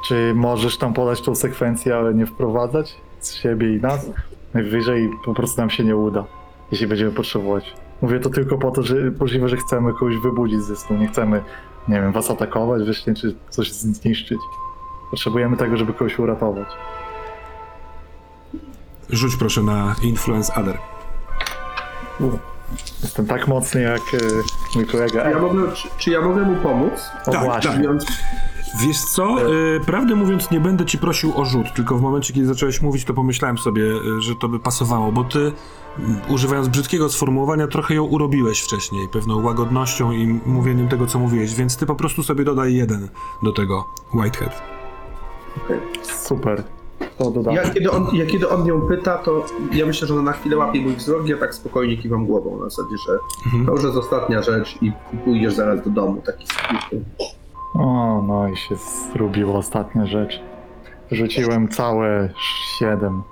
Czy 0.06 0.32
możesz 0.34 0.78
tam 0.78 0.94
podać 0.94 1.20
tą 1.20 1.34
sekwencję, 1.34 1.96
ale 1.96 2.14
nie 2.14 2.26
wprowadzać 2.26 2.96
z 3.20 3.34
siebie 3.34 3.76
i 3.76 3.80
nas? 3.80 4.10
Najwyżej 4.54 5.10
po 5.24 5.34
prostu 5.34 5.60
nam 5.60 5.70
się 5.70 5.84
nie 5.84 5.96
uda, 5.96 6.24
jeśli 6.72 6.86
będziemy 6.86 7.12
potrzebować. 7.12 7.74
Mówię 8.02 8.20
to 8.20 8.30
tylko 8.30 8.58
po 8.58 8.70
to, 8.70 8.82
że 8.82 8.94
możliwe, 9.20 9.48
że 9.48 9.56
chcemy 9.56 9.92
kogoś 9.92 10.16
wybudzić 10.16 10.62
ze 10.62 10.76
snu. 10.76 10.96
Nie 10.96 11.08
chcemy, 11.08 11.44
nie 11.88 12.00
wiem, 12.00 12.12
was 12.12 12.30
atakować, 12.30 12.82
wycznie, 12.82 13.14
czy 13.14 13.34
coś 13.50 13.72
zniszczyć. 13.72 14.38
Potrzebujemy 15.10 15.56
tego, 15.56 15.76
żeby 15.76 15.92
kogoś 15.92 16.18
uratować. 16.18 16.68
Rzuć 19.10 19.36
proszę 19.36 19.62
na 19.62 19.94
Influence 20.02 20.54
Other. 20.54 20.78
Jestem 23.02 23.26
tak 23.26 23.48
mocny 23.48 23.80
jak 23.80 24.00
e, 24.14 24.18
mój 24.74 24.86
kolega. 24.86 25.30
Ja 25.30 25.38
mogę, 25.38 25.72
czy, 25.72 25.88
czy 25.98 26.10
ja 26.10 26.20
mogę 26.20 26.42
mu 26.42 26.56
pomóc? 26.56 27.10
o 27.26 27.30
tak, 27.30 27.44
właśnie. 27.44 27.70
tak. 27.70 27.96
Wiesz 28.80 29.00
co, 29.00 29.52
y, 29.52 29.80
prawdę 29.86 30.14
mówiąc 30.14 30.50
nie 30.50 30.60
będę 30.60 30.86
ci 30.86 30.98
prosił 30.98 31.32
o 31.40 31.44
rzut, 31.44 31.66
tylko 31.74 31.98
w 31.98 32.02
momencie, 32.02 32.34
kiedy 32.34 32.46
zacząłeś 32.46 32.82
mówić, 32.82 33.04
to 33.04 33.14
pomyślałem 33.14 33.58
sobie, 33.58 33.82
y, 33.82 34.20
że 34.20 34.34
to 34.40 34.48
by 34.48 34.60
pasowało, 34.60 35.12
bo 35.12 35.24
ty, 35.24 35.52
używając 36.28 36.68
brzydkiego 36.68 37.08
sformułowania, 37.08 37.66
trochę 37.66 37.94
ją 37.94 38.04
urobiłeś 38.04 38.60
wcześniej, 38.60 39.08
pewną 39.08 39.42
łagodnością 39.42 40.12
i 40.12 40.40
mówieniem 40.46 40.88
tego, 40.88 41.06
co 41.06 41.18
mówiłeś, 41.18 41.54
więc 41.54 41.76
ty 41.76 41.86
po 41.86 41.94
prostu 41.94 42.22
sobie 42.22 42.44
dodaj 42.44 42.74
jeden 42.74 43.08
do 43.42 43.52
tego 43.52 43.84
Whitehead. 44.14 44.62
okej. 45.64 45.78
Super. 46.02 46.62
To 47.18 47.30
dodam. 47.30 47.54
ja, 47.54 47.70
kiedy 47.70 47.90
on, 47.90 48.06
ja 48.12 48.26
kiedy 48.26 48.48
on 48.48 48.66
ją 48.66 48.80
pyta, 48.80 49.18
to 49.18 49.46
ja 49.72 49.86
myślę, 49.86 50.08
że 50.08 50.14
ona 50.14 50.22
na 50.22 50.32
chwilę 50.32 50.56
łapie 50.56 50.80
mój 50.80 50.96
wzrok, 50.96 51.28
ja 51.28 51.36
tak 51.36 51.54
spokojnie 51.54 51.96
kiwam 51.96 52.26
głową, 52.26 52.58
na 52.58 52.70
zasadzie, 52.70 52.96
że 53.06 53.18
to 53.66 53.72
już 53.72 53.84
jest 53.84 53.96
ostatnia 53.96 54.42
rzecz 54.42 54.78
i, 54.82 54.92
pójdziesz 55.24 55.54
zaraz 55.54 55.84
do 55.84 55.90
domu, 55.90 56.22
taki 56.26 56.46
smutny. 56.46 57.04
O, 57.74 58.24
no 58.28 58.48
i 58.48 58.56
się 58.56 58.76
zrobiła 59.12 59.54
ostatnia 59.54 60.06
rzecz. 60.06 60.40
Rzuciłem 61.10 61.68
całe 61.68 62.30
siedem. 62.78 63.22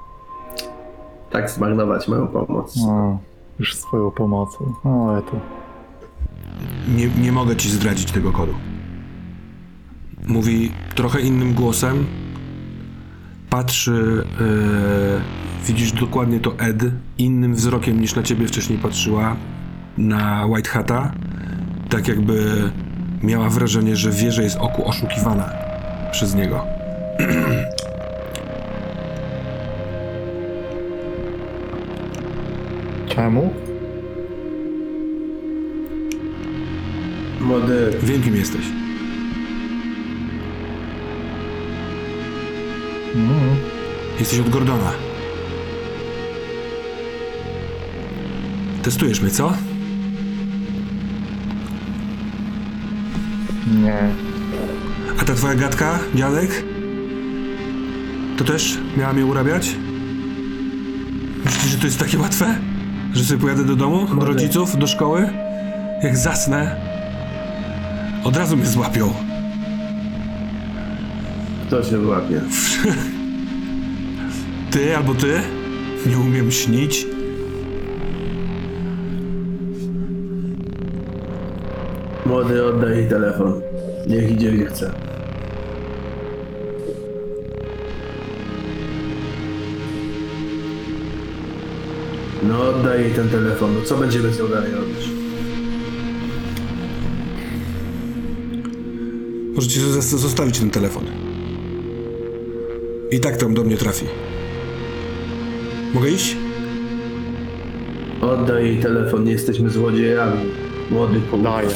Tak 1.31 1.51
zmarnować 1.51 2.09
moją 2.09 2.27
pomoc. 2.27 2.77
O, 2.89 3.19
już 3.59 3.75
swoją 3.75 4.11
pomocą. 4.11 4.73
No, 4.85 5.07
ale 5.11 5.23
to... 5.23 5.41
Nie, 6.97 7.09
nie 7.09 7.33
mogę 7.33 7.57
ci 7.57 7.71
zdradzić 7.71 8.12
tego 8.12 8.33
kodu. 8.33 8.55
Mówi 10.27 10.73
trochę 10.95 11.21
innym 11.21 11.55
głosem. 11.55 12.07
Patrzy, 13.51 14.25
e, 14.41 15.67
widzisz 15.67 15.93
dokładnie 15.93 16.41
to 16.41 16.59
Ed, 16.59 16.83
innym 17.19 17.55
wzrokiem 17.55 18.01
niż 18.01 18.15
na 18.15 18.23
ciebie 18.23 18.47
wcześniej 18.47 18.79
patrzyła, 18.79 19.37
na 19.99 20.47
White 20.47 20.71
Hata. 20.71 21.12
Tak 21.89 22.09
jakby 22.09 22.71
miała 23.23 23.51
wrażenie, 23.51 23.97
że 23.97 24.11
wie, 24.11 24.33
że 24.33 24.43
jest 24.43 24.57
oku 24.57 24.89
oszukiwana 24.89 25.51
przez 26.12 26.35
niego. 26.35 26.65
Czemu? 33.17 33.55
Młody, 37.41 37.93
Wiem, 38.03 38.23
kim 38.23 38.37
jesteś. 38.37 38.67
Mm. 43.15 43.57
Jesteś 44.21 44.39
od 44.41 44.49
Gordona. 44.49 44.93
Testujesz 48.83 49.21
mnie, 49.21 49.31
co? 49.31 49.53
Nie. 53.83 53.99
A 55.21 55.25
ta 55.25 55.35
twoja 55.35 55.55
gadka, 55.55 55.99
dziadek? 56.15 56.65
To 58.37 58.45
też 58.45 58.79
miała 58.97 59.13
mnie 59.13 59.27
urabiać? 59.27 59.77
Myślisz, 61.45 61.73
że 61.73 61.79
to 61.79 61.87
jest 61.87 61.99
takie 61.99 62.19
łatwe? 62.19 62.76
Że 63.17 63.25
sobie 63.25 63.41
pojadę 63.41 63.65
do 63.65 63.77
domu, 63.77 64.07
do 64.21 64.27
rodziców, 64.27 64.79
do 64.79 64.87
szkoły? 64.87 65.29
Jak 66.03 66.17
zasnę, 66.17 66.77
od 68.25 68.37
razu 68.37 68.57
mnie 68.57 68.67
złapią. 68.67 69.13
kto 71.67 71.85
się 71.85 71.99
wyłapie? 71.99 72.41
Ty 74.71 74.97
albo 74.97 75.15
ty? 75.15 75.41
Nie 76.07 76.19
umiem 76.19 76.51
śnić. 76.51 77.07
Młody, 82.27 82.65
oddaj 82.65 82.97
jej 82.97 83.09
telefon. 83.09 83.61
Niech 84.07 84.31
idzie 84.31 84.53
gdzie 84.53 84.67
chce. 84.67 85.06
No 92.57 92.69
oddaj 92.69 93.01
jej 93.01 93.12
ten 93.12 93.29
telefon. 93.29 93.75
No 93.75 93.81
co 93.85 93.97
będziemy 93.97 94.33
z 94.33 94.38
nią 94.38 94.49
dalej 94.49 94.73
robić? 94.73 95.09
Możecie 99.55 99.81
zos- 99.81 100.16
zostawić 100.19 100.59
ten 100.59 100.71
telefon. 100.71 101.05
I 103.11 103.21
tak 103.21 103.37
tam 103.37 103.55
do 103.55 103.64
mnie 103.64 103.77
trafi. 103.77 104.07
Mogę 105.95 106.11
iść? 106.11 106.37
Oddaj 108.21 108.64
jej 108.64 108.77
telefon, 108.83 109.25
nie 109.25 109.33
jesteśmy 109.33 109.71
złodziejami. 109.71 110.40
Młody, 110.90 111.21
Daję. 111.42 111.69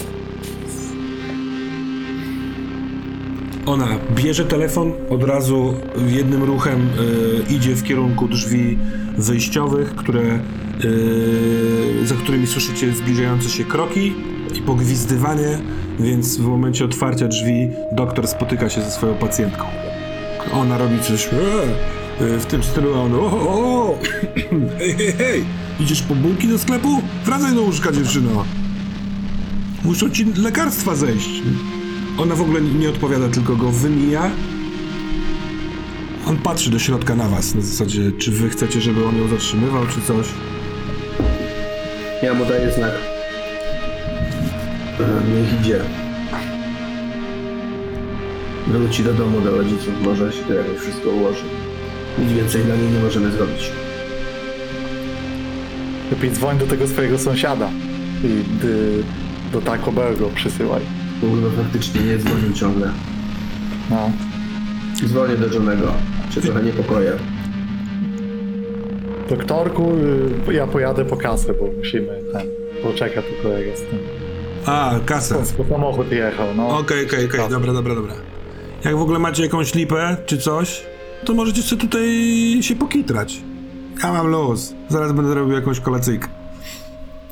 Ona 3.66 3.88
bierze 4.16 4.44
telefon, 4.44 4.92
od 5.10 5.24
razu 5.24 5.74
jednym 6.08 6.42
ruchem 6.42 6.80
y, 7.50 7.54
idzie 7.54 7.74
w 7.74 7.82
kierunku 7.82 8.28
drzwi 8.28 8.78
wyjściowych, 9.18 9.94
które, 9.94 10.40
y, 10.84 12.06
za 12.06 12.14
którymi 12.14 12.46
słyszycie 12.46 12.92
zbliżające 12.92 13.48
się 13.48 13.64
kroki 13.64 14.12
i 14.54 14.62
pogwizdywanie, 14.62 15.58
więc 16.00 16.36
w 16.36 16.46
momencie 16.46 16.84
otwarcia 16.84 17.28
drzwi 17.28 17.68
doktor 17.92 18.28
spotyka 18.28 18.70
się 18.70 18.82
ze 18.82 18.90
swoją 18.90 19.14
pacjentką. 19.14 19.64
Ona 20.52 20.78
robi 20.78 21.00
coś 21.00 21.26
e, 21.26 21.30
e, 22.24 22.38
w 22.38 22.46
tym 22.46 22.62
stylu, 22.62 22.94
a 22.94 23.00
on 23.00 23.14
o, 23.14 23.18
o, 23.18 23.90
o. 23.90 23.98
hej, 24.78 24.94
hej, 24.94 25.12
hej, 25.12 25.44
idziesz 25.80 26.02
po 26.02 26.14
bułki 26.14 26.48
do 26.48 26.58
sklepu? 26.58 27.02
Wracaj 27.24 27.54
do 27.54 27.62
łóżka, 27.62 27.92
dziewczyno. 27.92 28.44
Muszą 29.84 30.10
ci 30.10 30.24
lekarstwa 30.24 30.94
zejść. 30.94 31.42
Ona 32.18 32.34
w 32.34 32.40
ogóle 32.40 32.60
nie 32.60 32.88
odpowiada, 32.88 33.28
tylko 33.28 33.56
go 33.56 33.70
wymija. 33.70 34.30
On 36.26 36.36
patrzy 36.36 36.70
do 36.70 36.78
środka 36.78 37.14
na 37.14 37.28
was, 37.28 37.54
na 37.54 37.60
zasadzie, 37.60 38.12
czy 38.18 38.30
wy 38.30 38.48
chcecie, 38.48 38.80
żeby 38.80 39.06
on 39.06 39.16
ją 39.16 39.28
zatrzymywał, 39.28 39.86
czy 39.86 40.00
coś. 40.00 40.26
Ja 42.22 42.35
mu 42.35 42.44
daję 42.44 42.70
znak. 42.72 42.92
E, 45.00 45.30
Niech 45.35 45.61
idzie. 45.61 45.80
Wróci 48.66 49.04
do 49.04 49.14
domu, 49.14 49.40
do 49.40 49.50
rodziców, 49.56 49.94
może 50.02 50.33
się 50.33 50.42
to 50.44 50.54
jakoś 50.54 50.78
wszystko 50.78 51.11
ułoży. 51.11 51.44
Nic 52.18 52.33
więcej 52.33 52.62
dla 52.64 52.76
niej 52.76 52.88
nie 52.88 52.98
możemy 52.98 53.30
zrobić. 53.33 53.70
Lepiej 56.11 56.30
dzwoń 56.30 56.59
do 56.59 56.66
tego 56.66 56.87
swojego 56.87 57.18
sąsiada. 57.18 57.68
I 58.24 58.44
do 59.52 59.61
Taco 59.61 59.92
Bell 59.92 60.16
go 60.16 60.28
przysyłaj. 60.35 60.80
Kurwa, 61.20 61.62
faktycznie 61.62 62.00
nie 62.00 62.18
dzwonił 62.18 62.52
ciągle. 62.52 62.90
No. 63.90 64.11
Dzwonię 65.06 65.37
do 65.37 65.46
Johnego. 65.54 65.92
Się 66.35 66.40
trochę 66.40 66.62
niepokoję. 66.62 67.12
Doktorku, 69.30 69.92
y, 70.48 70.54
ja 70.54 70.66
pojadę 70.66 71.04
po 71.04 71.16
kasę, 71.16 71.54
bo 71.54 71.66
musimy 71.78 72.22
ten. 72.32 72.46
Poczeka 72.82 73.22
tu 73.22 73.42
kolega 73.42 73.76
z 73.76 73.80
tym. 73.80 73.98
A, 74.66 74.94
kasa. 75.06 75.36
Po 75.56 75.64
samochód 75.64 76.12
jechał, 76.12 76.46
no. 76.56 76.68
Okej, 76.78 77.06
okej, 77.06 77.26
okej, 77.26 77.40
dobra, 77.50 77.72
dobra, 77.72 77.94
dobra. 77.94 78.14
Jak 78.84 78.96
w 78.96 79.00
ogóle 79.00 79.18
macie 79.18 79.42
jakąś 79.42 79.74
lipę, 79.74 80.16
czy 80.26 80.38
coś, 80.38 80.82
to 81.24 81.34
możecie 81.34 81.62
sobie 81.62 81.82
tutaj 81.82 82.08
się 82.60 82.76
pokitrać. 82.76 83.40
Ja 84.02 84.12
mam 84.12 84.26
luz. 84.26 84.74
Zaraz 84.88 85.12
będę 85.12 85.34
robił 85.34 85.54
jakąś 85.54 85.80
kolacyjkę. 85.80 86.28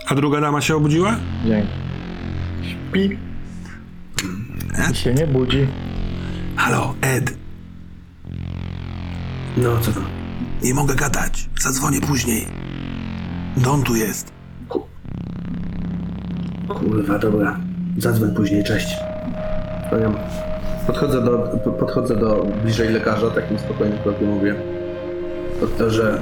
A 0.09 0.15
druga 0.15 0.41
dama 0.41 0.61
się 0.61 0.77
obudziła? 0.77 1.17
Dzięki. 1.47 1.69
Śpi. 2.63 3.19
I 4.93 4.95
się 4.95 5.15
nie 5.15 5.27
budzi. 5.27 5.67
Halo, 6.57 6.95
Ed. 7.01 7.35
No, 9.57 9.79
co 9.81 9.93
tam? 9.93 10.18
Nie 10.63 10.75
mogę 10.75 10.95
gadać. 10.95 11.49
Zadzwonię 11.61 12.01
później. 12.01 12.47
Don 13.57 13.83
tu 13.83 13.97
jest. 13.97 14.33
Kurwa, 16.69 17.19
dobra. 17.19 17.59
Zadzwoń 17.99 18.35
później, 18.35 18.65
cześć. 18.65 18.97
Powiem. 19.91 20.13
Podchodzę 20.87 21.25
do, 21.25 21.39
po- 21.65 21.71
podchodzę 21.73 22.17
do 22.17 22.47
bliżej 22.63 22.89
lekarza, 22.89 23.31
takim 23.31 23.59
spokojnym 23.59 23.99
krokiem 23.99 24.29
mówię. 24.29 24.55
Doktorze, 25.61 26.21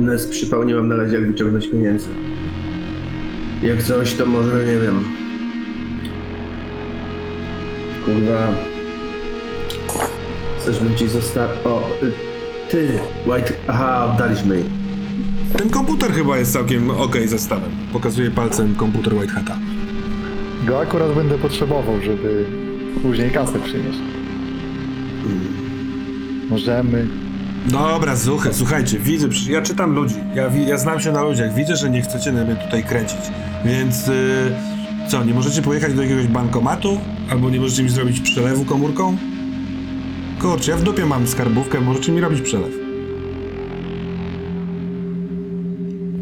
Nes 0.00 0.28
mam 0.76 0.88
na 0.88 0.96
razie 0.96 1.14
jak 1.14 1.26
wyciągnąć 1.26 1.66
pieniędzy. 1.70 2.08
Jak 3.62 3.82
coś, 3.82 4.14
to 4.14 4.26
może, 4.26 4.64
nie 4.64 4.78
wiem. 4.78 5.04
Kurwa. 8.04 8.75
Chcesz, 10.66 10.78
bym 10.78 10.96
ci 10.96 11.08
zostawił... 11.08 11.56
O, 11.64 11.90
ty, 12.70 12.98
White... 13.26 13.52
Aha, 13.68 14.10
oddaliśmy 14.12 14.54
jej. 14.54 14.64
Ten 15.56 15.70
komputer 15.70 16.12
chyba 16.12 16.38
jest 16.38 16.52
całkiem 16.52 16.90
okej 16.90 17.28
zestawem. 17.28 17.70
Pokazuje 17.92 18.30
palcem 18.30 18.74
komputer 18.74 19.14
White 19.14 19.32
Hata. 19.32 19.56
Go 20.66 20.80
akurat 20.80 21.14
będę 21.14 21.38
potrzebował, 21.38 21.94
żeby 22.04 22.44
później 23.02 23.30
kasę 23.30 23.58
przynieść. 23.58 23.98
Możemy. 26.50 27.06
Dobra, 27.66 28.16
zuchy, 28.16 28.48
słuchajcie, 28.52 28.98
widzę, 28.98 29.28
ja 29.48 29.62
czytam 29.62 29.94
ludzi, 29.94 30.14
ja, 30.34 30.50
ja 30.66 30.78
znam 30.78 31.00
się 31.00 31.12
na 31.12 31.22
ludziach, 31.22 31.54
widzę, 31.54 31.76
że 31.76 31.90
nie 31.90 32.02
chcecie 32.02 32.32
na 32.32 32.44
mnie 32.44 32.56
tutaj 32.56 32.84
kręcić, 32.84 33.20
więc 33.64 34.06
yy, 34.06 34.14
co, 35.08 35.24
nie 35.24 35.34
możecie 35.34 35.62
pojechać 35.62 35.94
do 35.94 36.02
jakiegoś 36.02 36.26
bankomatu? 36.26 37.00
Albo 37.30 37.50
nie 37.50 37.60
możecie 37.60 37.82
mi 37.82 37.88
zrobić 37.88 38.20
przelewu 38.20 38.64
komórką? 38.64 39.16
Kurczę, 40.50 40.70
ja 40.70 40.76
w 40.76 40.82
dupie 40.82 41.06
mam 41.06 41.26
skarbówkę, 41.26 41.80
możecie 41.80 42.12
mi 42.12 42.20
robić 42.20 42.40
przelew. 42.40 42.70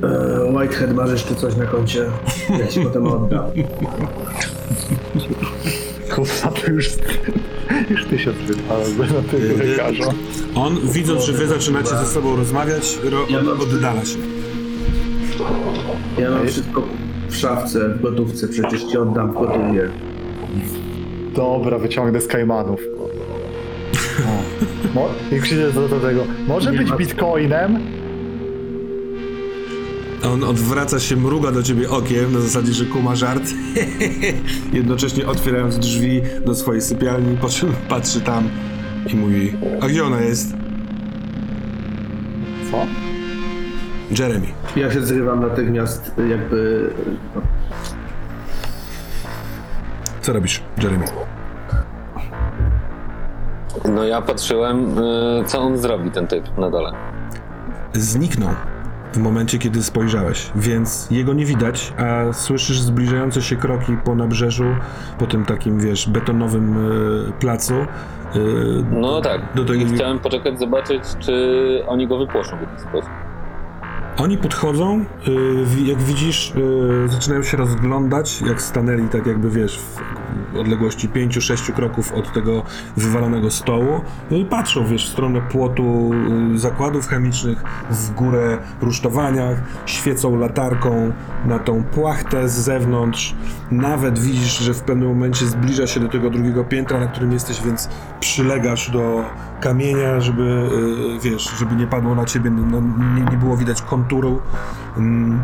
E, 0.02 0.52
Whitehead, 0.52 0.94
masz 0.94 1.10
jeszcze 1.10 1.34
coś 1.34 1.56
na 1.56 1.66
koncie? 1.66 2.04
Ja 2.58 2.66
ci 2.66 2.80
potem 2.80 3.06
oddam. 3.06 3.44
Kurwa, 6.14 6.48
to 6.48 6.70
już, 6.70 6.90
już 7.90 8.04
ty 8.04 8.18
się 8.18 8.32
spytałeś 8.44 8.88
na 8.98 9.22
tego 9.30 9.64
lekarza. 9.64 10.04
On, 10.54 10.78
widząc, 10.92 11.24
że 11.24 11.32
wy 11.32 11.46
zaczynacie 11.46 11.88
ze 11.96 12.06
sobą 12.06 12.36
rozmawiać, 12.36 12.98
ro, 13.04 13.26
Ja 13.30 13.42
mam- 13.42 13.60
oddala 13.60 14.04
się. 14.04 14.18
Ja 16.18 16.30
mam 16.30 16.46
wszystko 16.46 16.82
w 17.28 17.36
szafce, 17.36 17.88
w 17.88 18.02
gotówce, 18.02 18.48
przecież 18.48 18.84
ci 18.84 18.98
oddam 18.98 19.30
w 19.30 19.34
gotówie. 19.34 19.88
Dobra, 21.34 21.78
wyciągnę 21.78 22.20
z 22.20 22.26
kajmanów. 22.26 22.80
Mo- 24.94 25.08
I 25.32 25.40
krzyczy 25.40 25.72
do, 25.72 25.88
do 25.88 26.00
tego. 26.00 26.24
Może 26.48 26.72
Nie 26.72 26.78
być 26.78 26.90
ma- 26.90 26.96
bitcoinem? 26.96 27.78
On 30.32 30.44
odwraca 30.44 31.00
się, 31.00 31.16
mruga 31.16 31.52
do 31.52 31.62
ciebie 31.62 31.90
okiem, 31.90 32.32
na 32.32 32.40
zasadzie, 32.40 32.72
że 32.72 32.84
kuma 32.84 33.16
żart. 33.16 33.42
Jednocześnie 34.72 35.26
otwierając 35.26 35.78
drzwi 35.78 36.22
do 36.46 36.54
swojej 36.54 36.82
sypialni, 36.82 37.36
po 37.36 37.48
czym 37.48 37.72
patrzy 37.88 38.20
tam 38.20 38.48
i 39.12 39.16
mówi, 39.16 39.52
a 39.80 39.88
gdzie 39.88 40.04
ona 40.04 40.20
jest? 40.20 40.52
Co? 42.70 42.86
Jeremy. 44.22 44.46
Ja 44.76 44.90
się 44.92 45.02
zrywam 45.06 45.40
natychmiast, 45.40 46.12
jakby... 46.30 46.90
Co 50.22 50.32
robisz, 50.32 50.62
Jeremy? 50.82 51.04
No 53.94 54.04
ja 54.04 54.22
patrzyłem, 54.22 54.98
y, 54.98 55.44
co 55.46 55.60
on 55.60 55.78
zrobi, 55.78 56.10
ten 56.10 56.26
typ 56.26 56.58
na 56.58 56.70
dole. 56.70 56.92
Zniknął 57.92 58.50
w 59.12 59.18
momencie, 59.18 59.58
kiedy 59.58 59.82
spojrzałeś, 59.82 60.50
więc 60.56 61.08
jego 61.10 61.32
nie 61.32 61.44
widać, 61.44 61.92
a 61.98 62.32
słyszysz 62.32 62.80
zbliżające 62.80 63.42
się 63.42 63.56
kroki 63.56 63.96
po 64.04 64.14
nabrzeżu, 64.14 64.64
po 65.18 65.26
tym 65.26 65.44
takim, 65.44 65.80
wiesz, 65.80 66.08
betonowym 66.08 66.76
e, 67.28 67.32
placu. 67.32 67.74
E, 67.74 67.86
No 68.90 69.20
tak, 69.20 69.40
Do 69.54 69.64
tego- 69.64 69.84
chciałem 69.94 70.18
poczekać, 70.18 70.58
zobaczyć, 70.58 71.02
czy 71.20 71.32
oni 71.86 72.08
go 72.08 72.18
wypłoszą 72.18 72.56
w 72.56 72.60
jakiś 72.60 72.80
sposób. 72.80 73.10
Oni 74.18 74.38
podchodzą, 74.38 75.04
y, 75.28 75.84
jak 75.84 75.98
widzisz, 75.98 76.54
y, 76.56 77.08
zaczynają 77.08 77.42
się 77.42 77.56
rozglądać, 77.56 78.42
jak 78.42 78.62
stanęli, 78.62 79.08
tak 79.08 79.26
jakby 79.26 79.50
wiesz, 79.50 79.78
w 79.78 80.00
odległości 80.60 81.08
5-6 81.08 81.72
kroków 81.72 82.12
od 82.12 82.32
tego 82.32 82.62
wywalonego 82.96 83.50
stołu. 83.50 84.00
No 84.30 84.44
patrzą, 84.44 84.86
wiesz, 84.86 85.06
w 85.08 85.12
stronę 85.12 85.40
płotu 85.40 86.10
y, 86.54 86.58
zakładów 86.58 87.08
chemicznych, 87.08 87.64
w 87.90 88.14
górę 88.14 88.58
rusztowania, 88.80 89.48
świecą 89.86 90.36
latarką 90.38 91.12
na 91.44 91.58
tą 91.58 91.84
płachtę 91.84 92.48
z 92.48 92.52
zewnątrz. 92.52 93.34
Nawet 93.70 94.18
widzisz, 94.18 94.58
że 94.58 94.74
w 94.74 94.80
pewnym 94.80 95.08
momencie 95.08 95.46
zbliża 95.46 95.86
się 95.86 96.00
do 96.00 96.08
tego 96.08 96.30
drugiego 96.30 96.64
piętra, 96.64 97.00
na 97.00 97.06
którym 97.06 97.32
jesteś, 97.32 97.62
więc 97.62 97.88
przylegasz 98.20 98.90
do 98.90 99.24
kamienia, 99.60 100.20
żeby, 100.20 100.68
y, 101.16 101.20
wiesz, 101.20 101.50
żeby 101.58 101.74
nie 101.76 101.86
padło 101.86 102.14
na 102.14 102.24
ciebie, 102.24 102.50
no, 102.50 102.80
nie, 103.16 103.24
nie 103.30 103.36
było 103.36 103.56
widać 103.56 103.82
konturu. 103.82 104.40
Mm, 104.96 105.40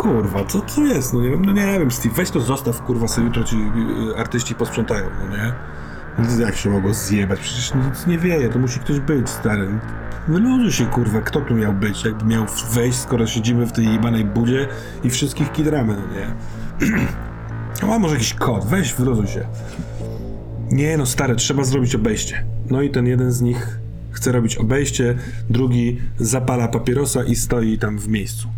kurwa, 0.00 0.44
co 0.44 0.60
to 0.60 0.84
jest? 0.86 1.12
No 1.12 1.22
nie 1.22 1.30
wiem, 1.30 1.44
no 1.44 1.52
nie 1.52 1.78
wiem, 1.78 1.90
Steve, 1.90 2.14
weź 2.14 2.30
to 2.30 2.40
zostaw, 2.40 2.82
kurwa, 2.82 3.08
sobie 3.08 3.26
jutro 3.26 3.44
ci 3.44 3.56
y, 3.56 4.16
artyści 4.16 4.54
posprzątają, 4.54 5.06
no 5.20 5.36
nie? 5.36 5.52
Jak 6.44 6.56
się 6.56 6.70
mogło 6.70 6.94
zjebać? 6.94 7.40
Przecież 7.40 7.74
nic 7.74 8.06
nie 8.06 8.18
wieje, 8.18 8.48
to 8.48 8.58
musi 8.58 8.80
ktoś 8.80 9.00
być, 9.00 9.30
stary. 9.30 9.68
Wyluzuj 10.28 10.72
się, 10.72 10.86
kurwa, 10.86 11.20
kto 11.20 11.40
tu 11.40 11.54
miał 11.54 11.72
być? 11.72 12.04
Jakby 12.04 12.24
miał 12.24 12.46
wejść, 12.72 12.98
skoro 12.98 13.26
siedzimy 13.26 13.66
w 13.66 13.72
tej 13.72 13.92
jebanej 13.92 14.24
budzie 14.24 14.68
i 15.04 15.10
wszystkich 15.10 15.52
kidramy, 15.52 15.96
no 15.96 16.20
nie? 16.20 16.26
No, 17.82 17.94
a 17.94 17.98
może 17.98 18.14
jakiś 18.14 18.34
kod, 18.34 18.66
weź, 18.66 18.94
wyluzuj 18.94 19.26
się. 19.26 19.46
Nie 20.70 20.96
no, 20.96 21.06
stare, 21.06 21.36
trzeba 21.36 21.64
zrobić 21.64 21.94
obejście. 21.94 22.44
No 22.70 22.82
i 22.82 22.90
ten 22.90 23.06
jeden 23.06 23.32
z 23.32 23.40
nich 23.40 23.78
chce 24.10 24.32
robić 24.32 24.56
obejście, 24.56 25.14
drugi 25.50 26.00
zapala 26.18 26.68
papierosa 26.68 27.24
i 27.24 27.36
stoi 27.36 27.78
tam 27.78 27.98
w 27.98 28.08
miejscu. 28.08 28.48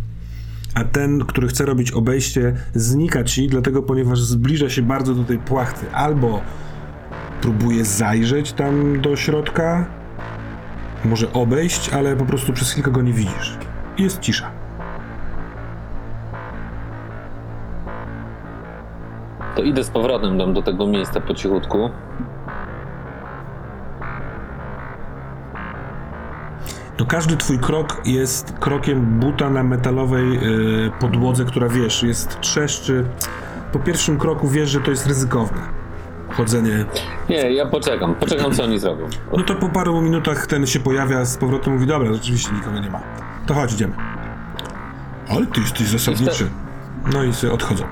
A 0.74 0.84
ten, 0.84 1.24
który 1.24 1.48
chce 1.48 1.66
robić 1.66 1.90
obejście, 1.90 2.56
znika 2.74 3.24
ci, 3.24 3.48
dlatego 3.48 3.82
ponieważ 3.82 4.20
zbliża 4.20 4.70
się 4.70 4.82
bardzo 4.82 5.14
do 5.14 5.24
tej 5.24 5.38
płachty. 5.38 5.86
Albo 5.92 6.40
próbuje 7.40 7.84
zajrzeć 7.84 8.52
tam 8.52 9.00
do 9.00 9.16
środka, 9.16 9.86
może 11.04 11.32
obejść, 11.32 11.88
ale 11.88 12.16
po 12.16 12.24
prostu 12.24 12.52
przez 12.52 12.70
chwilkę 12.70 12.90
go 12.90 13.02
nie 13.02 13.12
widzisz. 13.12 13.58
Jest 13.98 14.20
cisza. 14.20 14.50
To 19.56 19.62
idę 19.62 19.84
z 19.84 19.90
powrotem 19.90 20.38
tam 20.38 20.54
do 20.54 20.62
tego 20.62 20.86
miejsca 20.86 21.20
po 21.20 21.34
cichutku. 21.34 21.90
To 26.96 27.06
każdy 27.06 27.36
twój 27.36 27.58
krok 27.58 28.00
jest 28.04 28.52
krokiem 28.60 29.04
buta 29.20 29.50
na 29.50 29.62
metalowej 29.62 30.36
y, 30.86 30.90
podłodze, 31.00 31.44
która 31.44 31.68
wiesz, 31.68 32.02
jest 32.02 32.40
trzeszczy. 32.40 33.04
Po 33.72 33.78
pierwszym 33.78 34.18
kroku 34.18 34.48
wiesz, 34.48 34.70
że 34.70 34.80
to 34.80 34.90
jest 34.90 35.06
ryzykowne. 35.06 35.58
Chodzenie. 36.30 36.84
Nie, 37.28 37.52
ja 37.52 37.66
poczekam, 37.66 38.14
poczekam 38.14 38.52
co 38.52 38.64
oni 38.64 38.78
zrobią. 38.78 39.06
No 39.36 39.42
to 39.42 39.54
po 39.54 39.68
paru 39.68 40.00
minutach 40.00 40.46
ten 40.46 40.66
się 40.66 40.80
pojawia 40.80 41.24
z 41.24 41.36
powrotem 41.36 41.72
mówi, 41.72 41.86
dobra, 41.86 42.12
rzeczywiście 42.12 42.52
nikogo 42.52 42.80
nie 42.80 42.90
ma. 42.90 43.00
To 43.46 43.54
chodź, 43.54 43.72
idziemy. 43.72 43.94
Ale 45.28 45.46
ty 45.46 45.60
jesteś 45.60 45.86
zasadniczy. 45.86 46.50
No 47.12 47.22
i 47.24 47.32
sobie 47.34 47.52
odchodzą. 47.52 47.84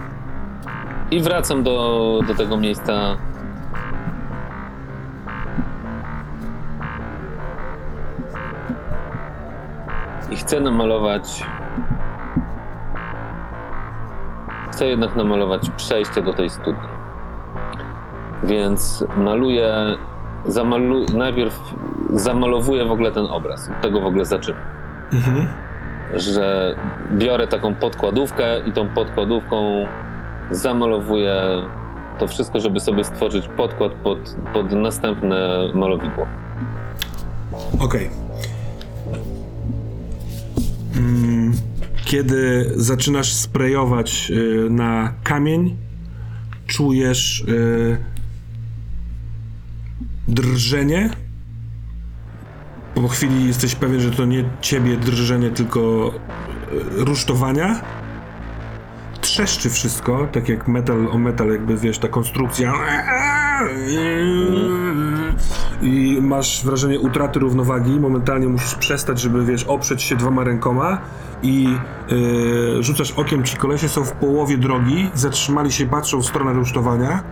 I 1.10 1.20
wracam 1.20 1.62
do, 1.62 2.20
do 2.26 2.34
tego 2.34 2.56
miejsca. 2.56 3.16
I 10.30 10.36
chcę 10.36 10.60
namalować. 10.60 11.44
Chcę 14.72 14.86
jednak 14.86 15.16
namalować 15.16 15.70
przejście 15.76 16.22
do 16.22 16.32
tej 16.32 16.50
studni. 16.50 16.88
Więc 18.42 19.04
maluję. 19.16 19.74
Zamalu, 20.46 21.06
najpierw 21.14 21.74
zamalowuję 22.14 22.84
w 22.84 22.92
ogóle 22.92 23.12
ten 23.12 23.26
obraz. 23.26 23.70
Od 23.70 23.80
tego 23.80 24.00
w 24.00 24.06
ogóle 24.06 24.24
zaczynam 24.24 24.62
Mhm. 25.12 25.46
że 26.14 26.74
biorę 27.12 27.46
taką 27.46 27.74
podkładówkę 27.74 28.60
i 28.66 28.72
tą 28.72 28.88
podkładówką 28.88 29.86
zamalowuję 30.50 31.34
to 32.18 32.26
wszystko, 32.26 32.60
żeby 32.60 32.80
sobie 32.80 33.04
stworzyć 33.04 33.48
podkład 33.48 33.92
pod, 33.92 34.18
pod 34.52 34.72
następne 34.72 35.48
malowidło. 35.74 36.26
Okej. 37.80 38.06
Mm, 38.06 38.19
Kiedy 42.04 42.72
zaczynasz 42.76 43.32
sprayować 43.32 44.30
y, 44.30 44.70
na 44.70 45.14
kamień, 45.24 45.76
czujesz 46.66 47.40
y, 47.40 47.96
drżenie. 50.28 51.10
Po 52.94 53.08
chwili 53.08 53.46
jesteś 53.46 53.74
pewien, 53.74 54.00
że 54.00 54.10
to 54.10 54.24
nie 54.24 54.44
ciebie 54.60 54.96
drżenie, 54.96 55.50
tylko 55.50 56.12
y, 57.00 57.04
rusztowania. 57.04 57.80
Trzeszczy 59.20 59.70
wszystko, 59.70 60.28
tak 60.32 60.48
jak 60.48 60.68
metal 60.68 61.08
o 61.10 61.18
metal, 61.18 61.48
jakby 61.48 61.76
wiesz, 61.76 61.98
ta 61.98 62.08
konstrukcja. 62.08 62.72
I 65.82 66.18
masz 66.20 66.64
wrażenie 66.64 67.00
utraty 67.00 67.38
równowagi, 67.38 68.00
momentalnie 68.00 68.48
musisz 68.48 68.74
przestać, 68.74 69.20
żeby 69.20 69.44
wiesz, 69.44 69.64
oprzeć 69.64 70.02
się 70.02 70.16
dwoma 70.16 70.44
rękoma 70.44 70.98
i 71.42 71.68
yy, 72.08 72.82
rzucasz 72.82 73.10
okiem, 73.12 73.44
ci 73.44 73.56
kolesie 73.56 73.88
są 73.88 74.04
w 74.04 74.12
połowie 74.12 74.58
drogi, 74.58 75.10
zatrzymali 75.14 75.72
się, 75.72 75.86
patrzą 75.86 76.20
w 76.20 76.26
stronę 76.26 76.52
rusztowania 76.52 77.22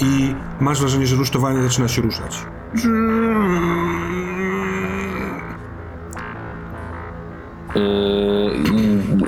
i 0.00 0.34
masz 0.60 0.80
wrażenie, 0.80 1.06
że 1.06 1.16
rusztowanie 1.16 1.62
zaczyna 1.62 1.88
się 1.88 2.02
ruszać. 2.02 2.44
Yy, 2.74 2.82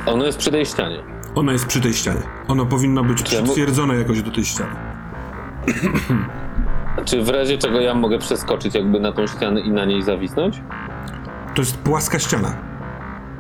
ono 0.07 0.27
jest 0.27 0.39
przy 0.39 0.51
tej 0.51 0.67
ścianie. 0.67 0.99
Ono 1.35 1.53
jest 1.53 1.67
przy 1.67 1.81
tej 1.81 1.95
ścianie. 1.95 2.23
Ono 2.49 2.67
powinno 2.67 3.05
być 3.05 3.23
Czemu? 3.23 3.45
przytwierdzone 3.45 3.97
jakoś 3.97 4.23
do 4.23 4.31
tej 4.31 4.45
ściany. 4.45 4.77
Czy 7.05 7.23
w 7.23 7.29
razie 7.29 7.59
czego 7.59 7.81
ja 7.81 7.95
mogę 7.95 8.19
przeskoczyć 8.19 8.75
jakby 8.75 9.01
na 9.01 9.13
tą 9.13 9.27
ścianę 9.27 9.61
i 9.61 9.71
na 9.71 9.85
niej 9.85 10.03
zawisnąć? 10.03 10.61
To 11.55 11.63
jest 11.63 11.79
płaska 11.79 12.19
ściana. 12.19 12.57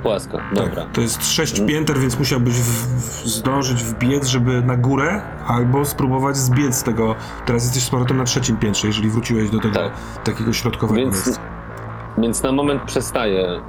Płaska, 0.02 0.38
dobra. 0.54 0.82
Tak, 0.82 0.92
to 0.92 1.00
jest 1.00 1.32
sześć 1.32 1.60
pięter, 1.66 1.98
więc 1.98 2.18
musiałbyś 2.18 2.54
w, 2.54 2.86
w, 2.96 3.26
zdążyć 3.28 3.82
wbiec, 3.82 4.26
żeby 4.26 4.62
na 4.62 4.76
górę, 4.76 5.22
albo 5.46 5.84
spróbować 5.84 6.36
zbiec 6.36 6.74
z 6.74 6.82
tego. 6.82 7.14
Teraz 7.46 7.64
jesteś 7.64 7.82
z 7.82 7.90
powrotem 7.90 8.16
na 8.16 8.24
trzecim 8.24 8.56
piętrze, 8.56 8.86
jeżeli 8.86 9.10
wróciłeś 9.10 9.50
do 9.50 9.58
tego 9.60 9.74
Tak. 9.74 9.92
takiego 10.24 10.52
środkowego 10.52 11.00
Więc, 11.00 11.26
miejsca. 11.26 11.42
więc 12.18 12.42
na 12.42 12.52
moment 12.52 12.82
przestaję 12.82 13.60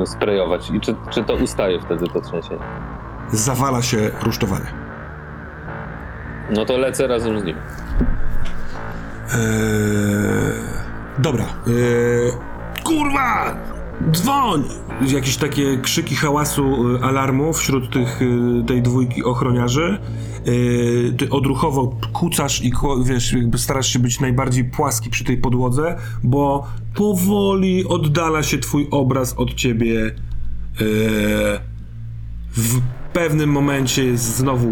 yy, 0.00 0.06
sprayować. 0.06 0.70
I 0.70 0.80
czy, 0.80 0.94
czy 1.10 1.24
to 1.24 1.34
ustaje 1.34 1.80
wtedy 1.80 2.06
to 2.08 2.20
trzęsienie? 2.20 2.60
Zawala 3.32 3.82
się 3.82 4.10
rusztowanie. 4.22 4.66
No 6.50 6.64
to 6.64 6.76
lecę 6.78 7.06
razem 7.06 7.40
z 7.40 7.44
nim. 7.44 7.56
Eee, 9.28 9.38
dobra. 11.18 11.44
Eee, 11.44 12.32
kurwa! 12.84 13.56
Dzwoń! 14.12 14.64
Jakieś 15.06 15.36
takie 15.36 15.78
krzyki 15.78 16.16
hałasu, 16.16 16.96
e, 16.96 17.04
alarmu 17.04 17.52
wśród 17.52 17.92
tych, 17.92 18.20
e, 18.22 18.66
tej 18.66 18.82
dwójki 18.82 19.24
ochroniarzy. 19.24 19.98
Eee, 20.46 21.12
ty 21.16 21.30
odruchowo 21.30 21.96
kucasz 22.12 22.64
i 22.64 22.72
wiesz, 23.04 23.32
jakby 23.32 23.58
starasz 23.58 23.86
się 23.92 23.98
być 23.98 24.20
najbardziej 24.20 24.64
płaski 24.64 25.10
przy 25.10 25.24
tej 25.24 25.36
podłodze, 25.36 25.96
bo 26.22 26.66
powoli 26.94 27.86
oddala 27.86 28.42
się 28.42 28.58
twój 28.58 28.88
obraz 28.90 29.34
od 29.34 29.54
ciebie. 29.54 30.14
Eee, 30.80 31.60
w 32.56 32.80
pewnym 33.12 33.50
momencie 33.50 34.04
jest 34.04 34.36
znowu 34.36 34.68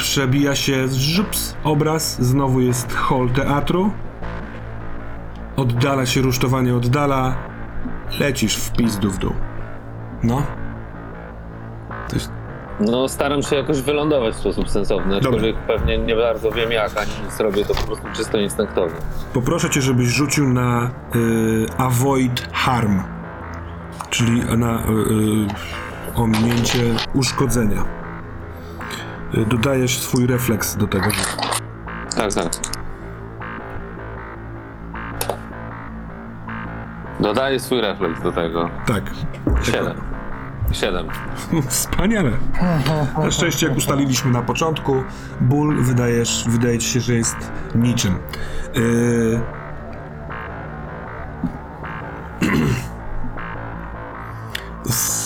przebija 0.00 0.54
się 0.54 0.88
żups 0.88 1.56
obraz, 1.64 2.22
znowu 2.22 2.60
jest 2.60 2.92
hall 2.92 3.30
teatru. 3.30 3.90
Oddala 5.56 6.06
się 6.06 6.20
rusztowanie, 6.20 6.74
oddala. 6.74 7.34
Lecisz 8.20 8.56
w 8.56 8.72
pizdu 8.72 9.10
w 9.10 9.18
dół. 9.18 9.32
No. 10.22 10.42
To 12.08 12.16
jest... 12.16 12.32
No 12.80 13.08
staram 13.08 13.42
się 13.42 13.56
jakoś 13.56 13.80
wylądować 13.80 14.34
w 14.34 14.38
sposób 14.38 14.70
sensowny, 14.70 15.16
aczkolwiek 15.16 15.56
pewnie 15.56 15.98
nie 15.98 16.16
bardzo 16.16 16.50
wiem 16.50 16.72
jak, 16.72 16.96
ani 16.96 17.10
nic 17.24 17.40
robię 17.40 17.64
to 17.64 17.74
po 17.74 17.82
prostu 17.82 18.06
czysto 18.16 18.38
instynktownie. 18.38 18.98
Poproszę 19.34 19.70
cię, 19.70 19.82
żebyś 19.82 20.08
rzucił 20.08 20.48
na 20.48 20.90
y, 21.14 21.66
avoid 21.78 22.48
harm. 22.52 23.02
Czyli 24.10 24.40
na 24.56 24.78
y, 24.78 24.90
y, 24.90 26.14
ominięcie 26.14 26.78
uszkodzenia. 27.14 27.99
Y, 29.34 29.46
dodajesz 29.46 29.98
swój 29.98 30.26
refleks 30.26 30.76
do 30.76 30.86
tego. 30.86 31.06
Tak, 32.16 32.34
tak. 32.34 32.48
Dodaję 37.20 37.60
swój 37.60 37.80
refleks 37.80 38.22
do 38.22 38.32
tego. 38.32 38.70
Tak. 38.86 39.02
Siedem. 39.62 39.96
Siedem. 40.72 41.06
Wspaniale. 41.68 42.30
Na 43.18 43.30
szczęście, 43.30 43.66
jak 43.66 43.76
ustaliliśmy 43.76 44.30
na 44.30 44.42
początku, 44.42 45.02
ból 45.40 45.82
wydajesz, 45.82 46.44
wydaje 46.48 46.78
ci 46.78 46.88
się, 46.88 47.00
że 47.00 47.14
jest 47.14 47.36
niczym. 47.74 48.18
Yy... 48.74 49.59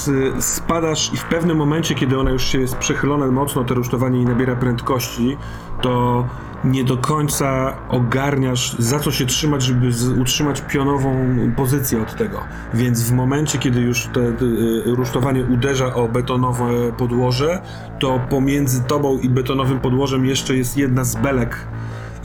S- 0.09 0.45
spadasz 0.45 1.13
i 1.15 1.17
w 1.17 1.25
pewnym 1.25 1.57
momencie, 1.57 1.95
kiedy 1.95 2.19
ona 2.19 2.31
już 2.31 2.45
się 2.45 2.61
jest 2.61 2.77
przechylona 2.77 3.27
mocno, 3.27 3.65
to 3.65 3.75
rusztowanie 3.75 4.23
i 4.23 4.25
nabiera 4.25 4.57
prędkości, 4.57 5.37
to 5.83 6.25
nie 6.65 6.85
do 6.85 6.97
końca 6.97 7.77
ogarniasz, 7.89 8.77
za 8.79 8.99
co 8.99 9.11
się 9.11 9.27
trzymać, 9.27 9.63
żeby 9.63 9.91
utrzymać 10.21 10.61
pionową 10.61 11.17
pozycję 11.57 12.03
od 12.03 12.17
tego. 12.17 12.41
Więc 12.75 13.03
w 13.03 13.13
momencie, 13.13 13.59
kiedy 13.59 13.81
już 13.81 14.07
te, 14.07 14.33
te, 14.33 14.45
y, 14.45 14.83
rusztowanie 14.87 15.45
uderza 15.45 15.95
o 15.95 16.09
betonowe 16.09 16.93
podłoże, 16.93 17.63
to 18.01 18.21
pomiędzy 18.31 18.83
tobą 18.83 19.19
i 19.19 19.29
betonowym 19.29 19.81
podłożem 19.81 20.27
jeszcze 20.27 20.57
jest 20.57 20.77
jedna 20.77 21.05
z 21.05 21.17
belek 21.17 21.67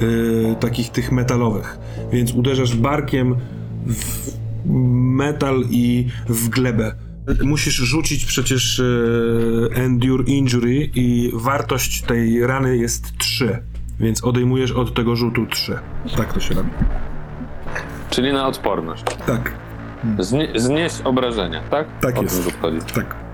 y, 0.01 0.55
takich 0.59 0.89
tych 0.89 1.11
metalowych. 1.11 1.77
Więc 2.11 2.34
uderzasz 2.34 2.75
barkiem 2.75 3.36
w 3.88 4.32
metal 5.15 5.63
i 5.69 6.07
w 6.30 6.49
glebę. 6.49 7.09
Musisz 7.43 7.75
rzucić 7.75 8.25
przecież 8.25 8.80
y, 8.80 9.69
Endure 9.73 10.23
Injury 10.23 10.89
i 10.95 11.32
wartość 11.34 12.01
tej 12.01 12.47
rany 12.47 12.77
jest 12.77 13.17
3. 13.17 13.63
Więc 13.99 14.23
odejmujesz 14.23 14.71
od 14.71 14.93
tego 14.93 15.15
rzutu 15.15 15.45
3. 15.45 15.80
Tak 16.17 16.34
to 16.34 16.39
się 16.39 16.55
robi. 16.55 16.69
Czyli 18.09 18.34
na 18.34 18.47
odporność. 18.47 19.03
Tak, 19.25 19.53
Znie, 20.19 20.47
znieść 20.55 21.01
obrażenia, 21.03 21.63
tak? 21.69 21.88
Tak 21.99 22.17
o 22.17 22.21
jest. 22.21 22.61
Tym 22.61 22.82
tak. 22.93 23.28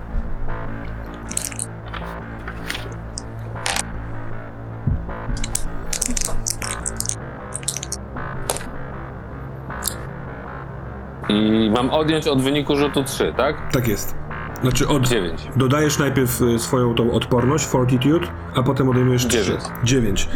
I 11.28 11.70
mam 11.74 11.90
odjąć 11.90 12.26
od 12.26 12.42
wyniku 12.42 12.76
rzutu 12.76 13.04
3, 13.04 13.34
tak? 13.36 13.72
Tak 13.72 13.88
jest. 13.88 14.16
Znaczy 14.62 14.88
od... 14.88 15.08
9. 15.08 15.48
Dodajesz 15.56 15.98
najpierw 15.98 16.42
y, 16.42 16.58
swoją 16.58 16.94
tą 16.94 17.12
odporność, 17.12 17.66
fortitude, 17.66 18.26
a 18.54 18.62
potem 18.62 18.88
odejmujesz 18.88 19.26
3. 19.26 19.38
Dziewięć. 19.38 19.62
9. 19.84 20.28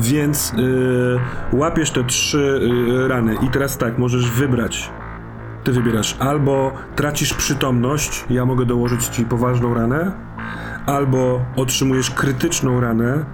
Więc 0.00 0.52
y, 0.52 1.20
łapiesz 1.52 1.90
te 1.90 2.04
trzy 2.04 2.60
y, 3.04 3.08
rany 3.08 3.36
i 3.42 3.48
teraz 3.48 3.78
tak, 3.78 3.98
możesz 3.98 4.30
wybrać. 4.30 4.90
Ty 5.64 5.72
wybierasz 5.72 6.16
albo 6.18 6.72
tracisz 6.96 7.34
przytomność, 7.34 8.24
ja 8.30 8.44
mogę 8.44 8.66
dołożyć 8.66 9.06
ci 9.06 9.24
poważną 9.24 9.74
ranę, 9.74 10.12
albo 10.86 11.40
otrzymujesz 11.56 12.10
krytyczną 12.10 12.80
ranę, 12.80 13.24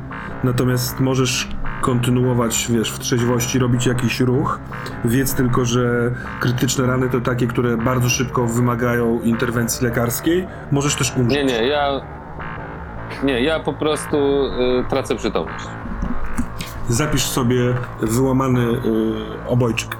natomiast 0.44 1.00
możesz 1.00 1.48
kontynuować, 1.80 2.66
wiesz, 2.70 2.92
w 2.92 2.98
trzeźwości, 2.98 3.58
robić 3.58 3.86
jakiś 3.86 4.20
ruch. 4.20 4.60
Wiedz 5.04 5.34
tylko, 5.34 5.64
że 5.64 6.10
krytyczne 6.40 6.86
rany 6.86 7.08
to 7.08 7.20
takie, 7.20 7.46
które 7.46 7.76
bardzo 7.76 8.08
szybko 8.08 8.46
wymagają 8.46 9.20
interwencji 9.20 9.86
lekarskiej. 9.86 10.46
Możesz 10.72 10.94
też 10.94 11.16
umrzeć. 11.16 11.38
Nie, 11.38 11.44
nie, 11.44 11.66
ja... 11.66 12.00
Nie, 13.24 13.42
ja 13.42 13.60
po 13.60 13.72
prostu 13.72 14.16
y, 14.16 14.84
tracę 14.88 15.16
przytomność. 15.16 15.64
Zapisz 16.88 17.22
sobie 17.22 17.74
wyłamany 18.00 18.60
y, 18.60 18.78
obojczyk. 19.48 19.96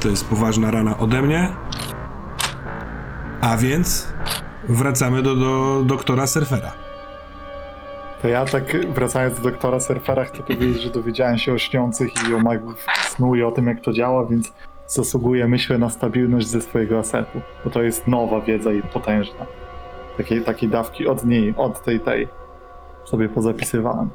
To 0.00 0.08
jest 0.08 0.28
poważna 0.28 0.70
rana 0.70 0.98
ode 0.98 1.22
mnie. 1.22 1.48
A 3.40 3.56
więc 3.56 4.08
wracamy 4.68 5.22
do, 5.22 5.36
do 5.36 5.82
doktora 5.84 6.26
Surfera. 6.26 6.87
To 8.22 8.28
ja 8.28 8.44
tak 8.44 8.86
wracając 8.94 9.36
do 9.36 9.50
doktora 9.50 9.80
Surfera 9.80 10.24
chcę 10.24 10.42
powiedzieć, 10.42 10.82
że 10.82 10.90
dowiedziałem 10.90 11.38
się 11.38 11.52
o 11.52 11.58
śniących 11.58 12.10
i 12.30 12.34
o 12.34 12.38
magów 12.38 12.86
snu 13.08 13.34
i 13.34 13.42
o 13.42 13.50
tym 13.52 13.66
jak 13.66 13.80
to 13.80 13.92
działa, 13.92 14.26
więc 14.26 14.52
zasługuję 14.86 15.48
myślę 15.48 15.78
na 15.78 15.90
stabilność 15.90 16.46
ze 16.48 16.60
swojego 16.62 16.98
asetu, 16.98 17.40
bo 17.64 17.70
to 17.70 17.82
jest 17.82 18.06
nowa 18.06 18.40
wiedza 18.40 18.72
i 18.72 18.82
potężna. 18.82 19.46
Takiej, 20.16 20.42
takiej 20.42 20.68
dawki 20.68 21.06
od 21.06 21.24
niej, 21.24 21.54
od 21.56 21.84
tej 21.84 22.00
tej 22.00 22.28
sobie 23.04 23.28
pozapisywałem. 23.28 24.10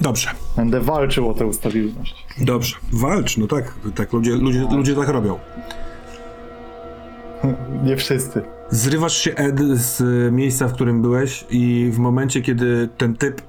Dobrze, 0.00 0.30
Będę 0.56 0.80
walczył 0.80 1.30
o 1.30 1.34
tę 1.34 1.52
stabilność. 1.52 2.26
dobrze. 2.38 2.76
Walcz, 2.92 3.36
no 3.38 3.46
tak, 3.46 3.74
tak 3.94 4.12
ludzie, 4.12 4.30
ludzie, 4.30 4.66
ludzie 4.70 4.94
tak 4.94 5.08
robią. 5.08 5.38
Nie 7.86 7.96
wszyscy. 7.96 8.42
Zrywasz 8.70 9.16
się, 9.16 9.34
Ed, 9.34 9.60
z 9.60 10.00
y, 10.00 10.32
miejsca, 10.32 10.68
w 10.68 10.72
którym 10.72 11.02
byłeś 11.02 11.44
i 11.50 11.90
w 11.92 11.98
momencie, 11.98 12.40
kiedy 12.42 12.88
ten 12.98 13.16
typ, 13.16 13.40
y, 13.40 13.44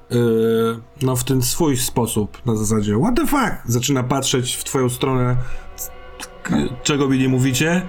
no 1.02 1.16
w 1.16 1.24
ten 1.24 1.42
swój 1.42 1.76
sposób, 1.76 2.46
na 2.46 2.56
zasadzie 2.56 2.98
what 2.98 3.16
the 3.16 3.26
fuck, 3.26 3.52
zaczyna 3.66 4.02
patrzeć 4.02 4.56
w 4.56 4.64
twoją 4.64 4.88
stronę, 4.88 5.36
czego 6.82 7.08
mi 7.08 7.18
nie 7.18 7.28
mówicie, 7.28 7.82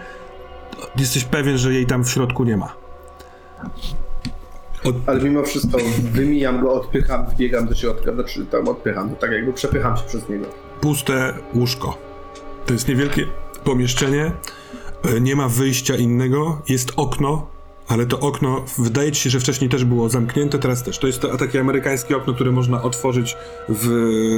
jesteś 0.97 1.23
pewien, 1.23 1.57
że 1.57 1.73
jej 1.73 1.85
tam 1.85 2.03
w 2.03 2.09
środku 2.09 2.43
nie 2.43 2.57
ma. 2.57 2.73
Od, 4.83 4.95
Ale 5.05 5.21
mimo 5.21 5.43
wszystko 5.43 5.77
wymijam 6.11 6.61
go, 6.61 6.73
odpycham, 6.73 7.25
wbiegam 7.25 7.67
do 7.67 7.75
środka, 7.75 8.13
znaczy 8.13 8.45
tam 8.45 8.67
odpycham, 8.67 9.15
tak 9.15 9.31
jakby 9.31 9.53
przepycham 9.53 9.97
się 9.97 10.03
przez 10.03 10.29
niego. 10.29 10.45
puste 10.81 11.33
łóżko. 11.53 11.97
To 12.65 12.73
jest 12.73 12.87
niewielkie 12.87 13.25
pomieszczenie, 13.63 14.25
e, 14.25 14.31
nie 15.21 15.35
ma 15.35 15.47
wyjścia 15.49 15.95
innego, 15.95 16.61
jest 16.69 16.93
okno, 16.95 17.47
ale 17.87 18.05
to 18.05 18.19
okno 18.19 18.65
wydaje 18.77 19.11
ci 19.11 19.21
się, 19.21 19.29
że 19.29 19.39
wcześniej 19.39 19.69
też 19.69 19.85
było 19.85 20.09
zamknięte, 20.09 20.59
teraz 20.59 20.83
też. 20.83 20.99
To 20.99 21.07
jest 21.07 21.19
to 21.19 21.37
takie 21.37 21.59
amerykańskie 21.59 22.17
okno, 22.17 22.33
które 22.33 22.51
można 22.51 22.81
otworzyć 22.81 23.37
w 23.69 23.87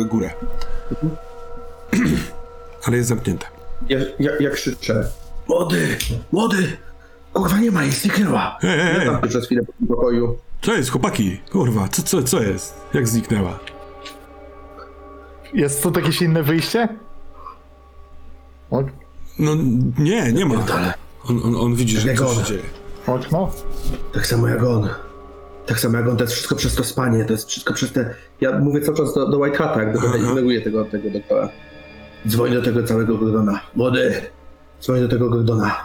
górę. 0.09 0.30
Ale 2.86 2.97
jest 2.97 3.09
zamknięte. 3.09 3.45
Ja, 3.89 3.99
ja, 4.20 4.32
ja 4.39 4.49
krzyczę. 4.49 5.07
Młody! 5.47 5.97
Młody! 6.32 6.78
Kurwa 7.34 7.59
nie 7.59 7.72
ma, 7.72 7.84
jest 7.84 8.01
zniknęła. 8.01 8.57
Ja 8.63 8.99
ej, 8.99 9.05
tam 9.05 9.30
przez 9.30 9.45
chwilę 9.45 9.61
po 9.66 9.74
tym 9.74 9.88
pokoju. 9.88 10.38
co 10.61 10.76
jest, 10.76 10.89
chłopaki? 10.89 11.38
Kurwa, 11.51 11.88
co, 11.88 12.03
co, 12.03 12.24
co 12.24 12.43
jest? 12.43 12.74
Jak 12.93 13.07
zniknęła? 13.07 13.59
Jest 15.53 15.84
tu 15.84 15.91
jakieś 15.95 16.22
inne 16.22 16.43
wyjście? 16.43 16.88
O, 18.72 18.84
No 19.39 19.51
nie, 19.99 20.33
nie 20.33 20.45
ma. 20.45 20.55
Pierdolę. 20.55 20.93
On, 21.29 21.41
on, 21.43 21.55
on 21.55 21.75
widzi, 21.75 21.97
że 21.99 22.07
Jak 22.07 22.17
coś 22.17 22.38
się 22.38 22.43
dzieje. 22.43 22.63
Tak 24.13 24.27
samo 24.27 24.47
jak 24.47 24.63
on. 24.63 24.89
Tak 25.65 25.79
samo 25.79 25.97
jak 25.97 26.07
on, 26.07 26.17
to 26.17 26.23
jest 26.23 26.33
wszystko 26.33 26.55
przez 26.55 26.75
to 26.75 26.83
spanie, 26.83 27.25
to 27.25 27.33
jest 27.33 27.49
wszystko 27.49 27.73
przez 27.73 27.91
te... 27.91 28.15
Ja 28.41 28.59
mówię 28.59 28.81
cały 28.81 28.97
czas 28.97 29.13
do, 29.13 29.29
do 29.29 29.38
White 29.39 29.57
Hata, 29.57 29.83
jak 29.83 29.97
Aha. 29.97 30.17
ignoruję 30.17 30.61
tego, 30.61 30.86
tego 30.86 31.09
doktora. 31.09 31.49
Dzwoń 32.27 32.53
do 32.53 32.61
tego 32.61 32.83
całego 32.83 33.17
Gordona. 33.17 33.59
Młody! 33.75 34.21
Dzwoń 34.81 34.99
do 35.01 35.07
tego 35.07 35.29
Gordona. 35.29 35.75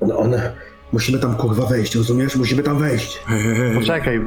On, 0.00 0.12
on... 0.12 0.34
Musimy 0.92 1.18
tam 1.18 1.36
kurwa 1.36 1.66
wejść, 1.66 1.94
rozumiesz? 1.94 2.36
Musimy 2.36 2.62
tam 2.62 2.78
wejść. 2.78 3.22
Hej, 3.26 3.42
hej, 3.42 3.56
hej. 3.56 3.74
Poczekaj. 3.74 4.20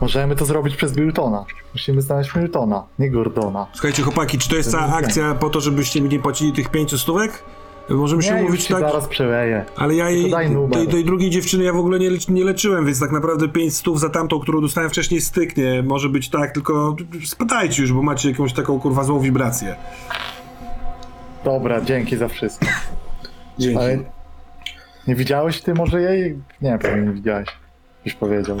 Możemy 0.00 0.36
to 0.36 0.44
zrobić 0.44 0.76
przez 0.76 0.96
Miltona. 0.96 1.44
Musimy 1.74 2.02
znaleźć 2.02 2.34
Miltona, 2.34 2.84
nie 2.98 3.10
Gordona. 3.10 3.66
Słuchajcie, 3.72 4.02
chłopaki, 4.02 4.38
czy 4.38 4.48
to 4.48 4.56
jest 4.56 4.70
cała 4.70 4.86
akcja 4.86 5.34
po 5.34 5.50
to, 5.50 5.60
żebyście 5.60 6.00
mi 6.00 6.08
nie 6.08 6.18
płacili 6.18 6.52
tych 6.52 6.68
pięciu 6.68 6.98
stówek? 6.98 7.42
Możemy 7.90 8.22
się 8.22 8.34
Nie, 8.34 8.40
umówić 8.40 8.64
ci 8.64 8.72
tak, 8.72 8.80
zaraz 8.80 9.08
przeleję. 9.08 9.64
ale 9.76 9.94
ja 9.94 10.10
jej, 10.10 10.32
tej, 10.72 10.88
tej 10.88 11.04
drugiej 11.04 11.30
dziewczyny 11.30 11.64
ja 11.64 11.72
w 11.72 11.76
ogóle 11.76 11.98
nie, 11.98 12.10
nie 12.28 12.44
leczyłem, 12.44 12.86
więc 12.86 13.00
tak 13.00 13.12
naprawdę 13.12 13.48
pięć 13.48 13.74
stów 13.76 14.00
za 14.00 14.08
tamtą, 14.08 14.40
którą 14.40 14.60
dostałem 14.60 14.90
wcześniej 14.90 15.20
styknie. 15.20 15.82
Może 15.82 16.08
być 16.08 16.28
tak, 16.30 16.52
tylko 16.52 16.96
spadajcie 17.24 17.82
już, 17.82 17.92
bo 17.92 18.02
macie 18.02 18.30
jakąś 18.30 18.52
taką 18.52 18.80
kurwa 18.80 19.04
złą 19.04 19.20
wibrację. 19.20 19.76
Dobra, 21.44 21.80
dzięki 21.80 22.16
za 22.16 22.28
wszystko. 22.28 22.66
Dzięki. 23.58 23.78
Ale 23.78 23.98
nie 25.06 25.14
widziałeś 25.14 25.60
ty 25.60 25.74
może 25.74 26.02
jej? 26.02 26.38
Nie, 26.62 26.78
pewnie 26.78 27.02
nie 27.02 27.12
widziałeś. 27.12 27.48
Już 28.04 28.14
powiedział. 28.14 28.58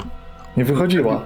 Nie 0.58 0.64
wychodziła. 0.64 1.22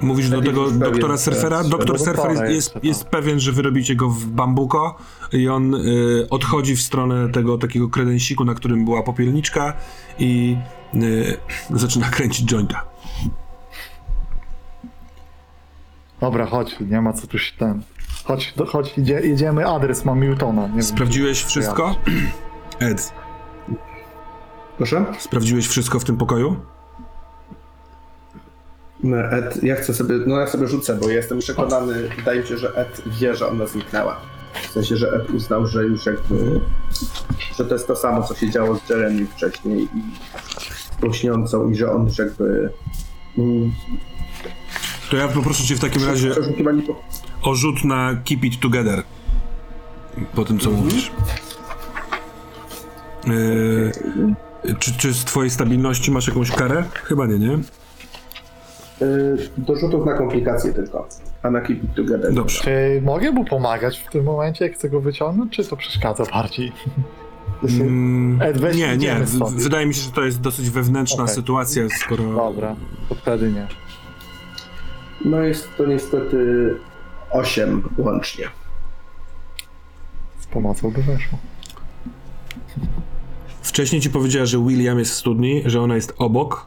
Mówisz 0.00 0.30
do 0.30 0.40
tego 0.42 0.64
pewien 0.64 0.78
doktora 0.78 1.16
surfera? 1.16 1.64
Doktor 1.64 1.98
do 1.98 2.04
surfer 2.04 2.50
jest, 2.50 2.74
jest 2.82 3.02
tak. 3.02 3.10
pewien, 3.10 3.40
że 3.40 3.52
wyrobicie 3.52 3.94
go 3.96 4.08
w 4.08 4.26
bambuko 4.26 4.96
i 5.32 5.48
on 5.48 5.74
y, 5.74 6.26
odchodzi 6.30 6.76
w 6.76 6.82
stronę 6.82 7.28
tego 7.28 7.58
takiego 7.58 7.88
kredensiku, 7.88 8.44
na 8.44 8.54
którym 8.54 8.84
była 8.84 9.02
popielniczka 9.02 9.72
i 10.18 10.56
y, 10.94 11.36
zaczyna 11.70 12.08
kręcić 12.10 12.46
jointa. 12.46 12.84
Dobra, 16.20 16.46
chodź, 16.46 16.76
nie 16.80 17.00
ma 17.00 17.12
co 17.12 17.26
tu 17.26 17.38
się 17.38 17.52
ten. 17.58 17.82
Chodź, 18.24 18.54
do, 18.56 18.66
chodź 18.66 18.98
idzie, 18.98 19.20
jedziemy, 19.20 19.66
adres 19.66 20.04
mam 20.04 20.20
Miltona. 20.20 20.66
Nie 20.66 20.72
wiem, 20.72 20.82
Sprawdziłeś 20.82 21.40
czy- 21.42 21.46
wszystko? 21.48 21.94
Ed, 22.78 23.12
Proszę? 24.76 25.04
sprawdziłeś 25.18 25.68
wszystko 25.68 26.00
w 26.00 26.04
tym 26.04 26.16
pokoju? 26.16 26.56
No, 29.02 29.16
Ed, 29.16 29.62
ja 29.62 29.76
chcę 29.76 29.94
sobie, 29.94 30.14
no 30.26 30.40
ja 30.40 30.46
sobie 30.46 30.66
rzucę, 30.66 30.96
bo 30.96 31.08
jestem 31.08 31.38
przekonany, 31.38 32.08
wydaje 32.16 32.40
mi 32.40 32.46
się, 32.46 32.58
że 32.58 32.74
Ed 32.74 33.02
wie, 33.06 33.34
że 33.36 33.48
ona 33.48 33.66
zniknęła. 33.66 34.20
W 34.68 34.72
sensie, 34.72 34.96
że 34.96 35.12
Ed 35.12 35.30
uznał, 35.30 35.66
że 35.66 35.84
już 35.84 36.06
jakby, 36.06 36.60
że 37.58 37.64
to 37.64 37.74
jest 37.74 37.86
to 37.86 37.96
samo, 37.96 38.22
co 38.22 38.34
się 38.34 38.50
działo 38.50 38.76
z 38.76 38.90
Jeremy 38.90 39.26
wcześniej 39.26 39.82
i 39.82 40.02
z 40.96 41.00
tą 41.00 41.12
śniącą 41.12 41.70
i 41.70 41.76
że 41.76 41.92
on 41.92 42.06
już 42.06 42.18
jakby 42.18 42.70
mm, 43.38 43.72
To 45.10 45.16
ja 45.16 45.28
poproszę 45.28 45.64
cię 45.64 45.76
w 45.76 45.80
takim 45.80 46.04
razie 46.04 46.34
o 47.42 47.54
rzut 47.54 47.84
na 47.84 48.16
Keep 48.24 48.44
It 48.44 48.60
Together. 48.60 49.02
Po 50.34 50.44
tym, 50.44 50.58
co 50.58 50.70
mówisz. 50.70 51.12
Yy, 53.26 53.92
czy, 54.78 54.92
czy 54.92 55.14
z 55.14 55.24
twojej 55.24 55.50
stabilności 55.50 56.10
masz 56.10 56.28
jakąś 56.28 56.50
karę? 56.50 56.84
Chyba 57.04 57.26
nie, 57.26 57.38
nie? 57.38 57.58
Yy, 59.00 59.36
do 59.58 59.76
rzutów 59.76 60.06
na 60.06 60.14
komplikacje 60.14 60.72
tylko, 60.72 61.08
a 61.42 61.50
na 61.50 61.60
keep 61.60 61.84
it 61.84 61.94
together. 61.94 62.34
Dobrze. 62.34 62.64
Czy 62.64 63.02
mogę 63.04 63.32
mu 63.32 63.44
pomagać 63.44 63.98
w 63.98 64.10
tym 64.12 64.24
momencie, 64.24 64.64
jak 64.64 64.74
chcę 64.74 64.90
go 64.90 65.00
wyciągnąć, 65.00 65.56
czy 65.56 65.64
to 65.64 65.76
przeszkadza 65.76 66.24
bardziej? 66.24 66.72
Mm, 67.62 68.42
Ed, 68.42 68.76
nie, 68.76 68.96
nie. 68.96 69.16
wydaje 69.56 69.86
mi 69.86 69.94
się, 69.94 70.00
że 70.02 70.10
to 70.10 70.22
jest 70.24 70.40
dosyć 70.40 70.70
wewnętrzna 70.70 71.22
Okej. 71.22 71.34
sytuacja, 71.34 71.82
skoro. 71.98 72.24
Dobra, 72.24 72.76
to 73.08 73.14
wtedy 73.14 73.50
nie. 73.52 73.66
No 75.24 75.40
jest 75.40 75.68
to 75.76 75.86
niestety 75.86 76.74
8 77.30 77.82
łącznie. 77.98 78.44
Z 80.40 80.46
pomocą 80.46 80.90
by 80.90 81.02
weszło. 81.02 81.38
Wcześniej 83.62 84.00
ci 84.00 84.10
powiedziała, 84.10 84.46
że 84.46 84.58
William 84.58 84.98
jest 84.98 85.10
w 85.10 85.14
studni, 85.14 85.62
że 85.66 85.80
ona 85.80 85.94
jest 85.94 86.14
obok. 86.18 86.66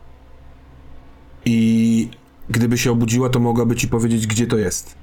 I 1.45 2.09
gdyby 2.53 2.77
się 2.77 2.91
obudziła, 2.91 3.29
to 3.29 3.39
mogłaby 3.39 3.75
ci 3.75 3.87
powiedzieć, 3.87 4.27
gdzie 4.27 4.47
to 4.47 4.57
jest. 4.57 4.95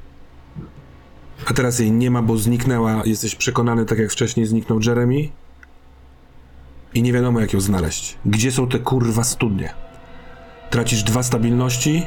A 1.46 1.53
teraz 1.53 1.78
jej 1.78 1.92
nie 1.92 2.11
ma, 2.11 2.22
bo 2.22 2.36
zniknęła. 2.36 3.03
Jesteś 3.05 3.34
przekonany, 3.34 3.84
tak 3.84 3.98
jak 3.98 4.11
wcześniej 4.11 4.46
zniknął 4.46 4.80
Jeremy. 4.86 5.28
I 6.94 7.03
nie 7.03 7.12
wiadomo, 7.12 7.40
jak 7.40 7.53
ją 7.53 7.61
znaleźć. 7.61 8.18
Gdzie 8.26 8.53
są 8.53 8.68
te 8.68 8.78
kurwa 8.78 9.24
studnie? 9.24 9.74
Tracisz 10.70 11.03
dwa 11.03 11.22
stabilności 11.22 12.07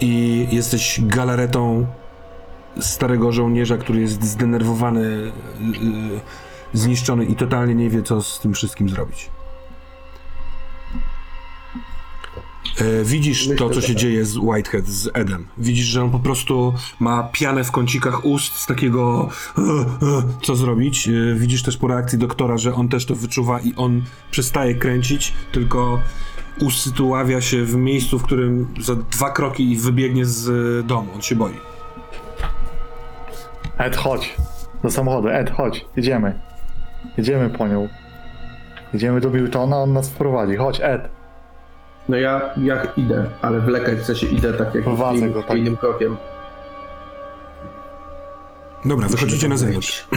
i 0.00 0.46
jesteś 0.50 1.00
galaretą 1.02 1.86
starego 2.80 3.32
żołnierza, 3.32 3.76
który 3.76 4.00
jest 4.00 4.24
zdenerwowany, 4.24 5.32
yy, 5.60 6.20
zniszczony 6.72 7.24
i 7.24 7.36
totalnie 7.36 7.74
nie 7.74 7.90
wie, 7.90 8.02
co 8.02 8.22
z 8.22 8.40
tym 8.40 8.54
wszystkim 8.54 8.88
zrobić. 8.88 9.30
E, 12.36 12.53
widzisz 13.04 13.48
Myślę, 13.48 13.56
to, 13.56 13.70
co 13.74 13.80
się 13.80 13.88
tak. 13.88 13.96
dzieje 13.96 14.24
z 14.24 14.36
Whitehead, 14.36 14.86
z 14.86 15.10
Edem. 15.14 15.46
Widzisz, 15.58 15.86
że 15.86 16.02
on 16.02 16.10
po 16.10 16.18
prostu 16.18 16.74
ma 17.00 17.28
pianę 17.32 17.64
w 17.64 17.70
kącikach 17.70 18.24
ust 18.24 18.52
z 18.52 18.66
takiego 18.66 19.28
e, 19.58 19.62
e, 19.62 20.22
co 20.42 20.56
zrobić. 20.56 21.08
E, 21.08 21.12
widzisz 21.34 21.62
też 21.62 21.76
po 21.76 21.88
reakcji 21.88 22.18
doktora, 22.18 22.58
że 22.58 22.74
on 22.74 22.88
też 22.88 23.06
to 23.06 23.14
wyczuwa 23.14 23.60
i 23.60 23.74
on 23.76 24.02
przestaje 24.30 24.74
kręcić, 24.74 25.32
tylko 25.52 26.00
usytuawia 26.60 27.40
się 27.40 27.64
w 27.64 27.74
miejscu, 27.76 28.18
w 28.18 28.22
którym 28.22 28.74
za 28.80 28.96
dwa 28.96 29.30
kroki 29.30 29.72
i 29.72 29.76
wybiegnie 29.76 30.26
z 30.26 30.48
e, 30.48 30.86
domu. 30.86 31.08
On 31.14 31.22
się 31.22 31.36
boi. 31.36 31.54
Ed, 33.78 33.96
chodź. 33.96 34.36
Do 34.82 34.90
samochodu. 34.90 35.28
Ed, 35.28 35.50
chodź. 35.50 35.86
Jedziemy. 35.96 36.40
Jedziemy 37.16 37.50
po 37.50 37.68
nią. 37.68 37.88
Jedziemy 38.92 39.20
do 39.20 39.30
Miltona, 39.30 39.76
on 39.76 39.92
nas 39.92 40.10
wprowadzi. 40.10 40.56
Chodź, 40.56 40.80
Ed. 40.82 41.08
No 42.08 42.16
ja, 42.16 42.40
ja 42.56 42.82
idę, 42.96 43.30
ale 43.42 43.60
wlekać 43.60 43.98
w 43.98 44.04
sensie 44.04 44.26
idę 44.26 44.52
tak 44.52 44.74
jak 44.74 44.84
Prowadzę 44.84 45.18
innym, 45.18 45.32
go, 45.32 45.42
tak. 45.42 45.56
innym 45.58 45.76
krokiem. 45.76 46.16
Dobra, 48.84 49.08
wychodzicie 49.08 49.48
na 49.48 49.56
zewnątrz. 49.56 50.08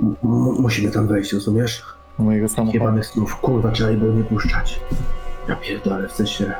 M- 0.00 0.16
musimy 0.58 0.90
tam 0.90 1.06
wejść, 1.06 1.32
rozumiesz? 1.32 1.84
Mojego 2.18 2.48
samochodu. 2.48 2.78
Jebanych 2.78 3.06
snów, 3.06 3.36
kurwa, 3.36 3.70
trzeba 3.70 3.90
jej 3.90 3.98
było 3.98 4.12
nie 4.12 4.24
puszczać. 4.24 4.80
Ja 5.48 5.56
pierdolę, 5.56 6.08
w 6.08 6.12
sensie... 6.12 6.52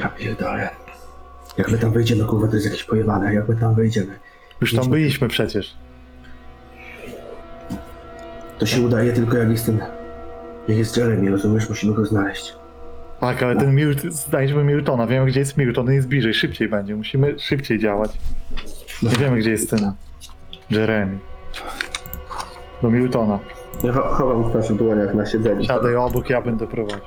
Ja 0.00 0.08
pierdolę. 0.08 0.70
Jak 1.58 1.70
my 1.70 1.78
tam 1.78 1.92
wejdziemy, 1.92 2.24
kurwa, 2.24 2.48
to 2.48 2.54
jest 2.54 2.66
jakieś 2.66 2.84
pojebane, 2.84 3.34
jak 3.34 3.48
my 3.48 3.56
tam 3.56 3.74
wejdziemy. 3.74 4.18
Już 4.60 4.74
tam 4.74 4.88
byliśmy 4.90 5.28
przecież. 5.28 5.76
To 8.58 8.66
się 8.66 8.80
udaje 8.80 9.12
tylko 9.12 9.36
jak 9.36 9.50
jest 9.50 9.66
ten... 9.66 9.80
Jak 10.68 10.78
jest 10.78 10.96
Jeremy, 10.96 11.30
rozumiesz? 11.30 11.68
Musimy 11.68 11.94
go 11.94 12.04
znaleźć. 12.04 12.54
Tak, 13.20 13.42
ale 13.42 13.56
ten 13.56 13.74
Milton, 13.74 14.12
znajdźmy 14.12 14.64
Miltona. 14.64 15.06
Wiemy, 15.06 15.26
gdzie 15.26 15.40
jest 15.40 15.56
Milton, 15.56 15.88
on 15.88 15.94
jest 15.94 16.08
bliżej, 16.08 16.34
szybciej 16.34 16.68
będzie. 16.68 16.96
Musimy 16.96 17.38
szybciej 17.38 17.78
działać. 17.78 18.10
Nie 19.02 19.10
wiemy, 19.10 19.38
gdzie 19.38 19.50
jest 19.50 19.70
ten 19.70 19.92
Jeremy. 20.70 21.18
Do 22.82 22.90
Miltona. 22.90 23.38
Ja 23.84 23.92
cho- 23.92 24.14
chowam 24.14 24.62
w 24.62 24.76
dłoniach 24.76 25.14
na 25.14 25.26
siedzeniu. 25.26 25.64
Siadaj 25.64 25.96
obok, 25.96 26.30
ja 26.30 26.42
będę 26.42 26.66
prowadził. 26.66 27.00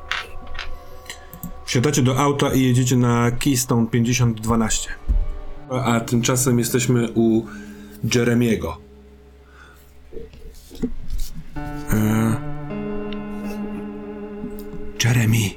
Wsiadacie 1.66 2.02
do 2.02 2.18
auta 2.20 2.54
i 2.54 2.62
jedziecie 2.62 2.98
na 2.98 3.32
Keystone 3.32 3.88
5012. 3.88 4.90
A 5.70 6.00
tymczasem 6.00 6.60
jesteśmy 6.60 7.08
u 7.16 7.46
Jeremiego. 8.16 8.78
E... 11.94 12.51
Jeremy. 15.12 15.50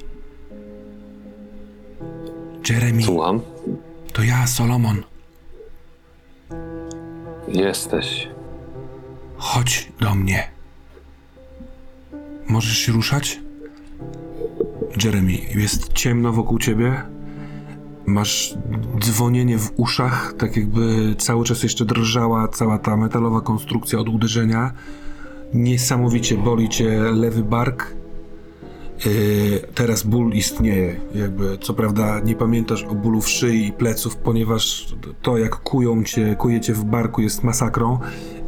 Jeremy, 2.69 3.03
Słucham. 3.03 3.41
to 4.13 4.23
ja, 4.23 4.47
Solomon. 4.47 5.03
Jesteś. 7.47 8.27
Chodź 9.37 9.91
do 9.99 10.15
mnie. 10.15 10.47
Możesz 12.47 12.77
się 12.77 12.91
ruszać? 12.91 13.39
Jeremy, 15.03 15.31
jest 15.55 15.93
ciemno 15.93 16.31
wokół 16.31 16.59
ciebie. 16.59 17.01
Masz 18.05 18.55
dzwonienie 18.99 19.57
w 19.57 19.71
uszach, 19.77 20.33
tak 20.37 20.57
jakby 20.57 21.15
cały 21.17 21.45
czas 21.45 21.63
jeszcze 21.63 21.85
drżała 21.85 22.47
cała 22.47 22.79
ta 22.79 22.97
metalowa 22.97 23.41
konstrukcja 23.41 23.99
od 23.99 24.09
uderzenia. 24.09 24.73
Niesamowicie 25.53 26.37
boli 26.37 26.69
cię 26.69 26.89
lewy 26.99 27.43
bark. 27.43 27.95
Yy, 29.05 29.59
teraz 29.75 30.03
ból 30.03 30.33
istnieje. 30.33 30.95
Jakby, 31.15 31.57
co 31.57 31.73
prawda 31.73 32.19
nie 32.19 32.35
pamiętasz 32.35 32.83
o 32.83 32.95
bólu 32.95 33.21
w 33.21 33.29
szyi 33.29 33.67
i 33.67 33.71
pleców, 33.73 34.15
ponieważ 34.15 34.95
to 35.21 35.37
jak 35.37 35.55
kują 35.55 36.03
cię, 36.03 36.35
kuje 36.35 36.61
cię 36.61 36.73
w 36.73 36.83
barku 36.83 37.21
jest 37.21 37.43
masakrą. 37.43 37.99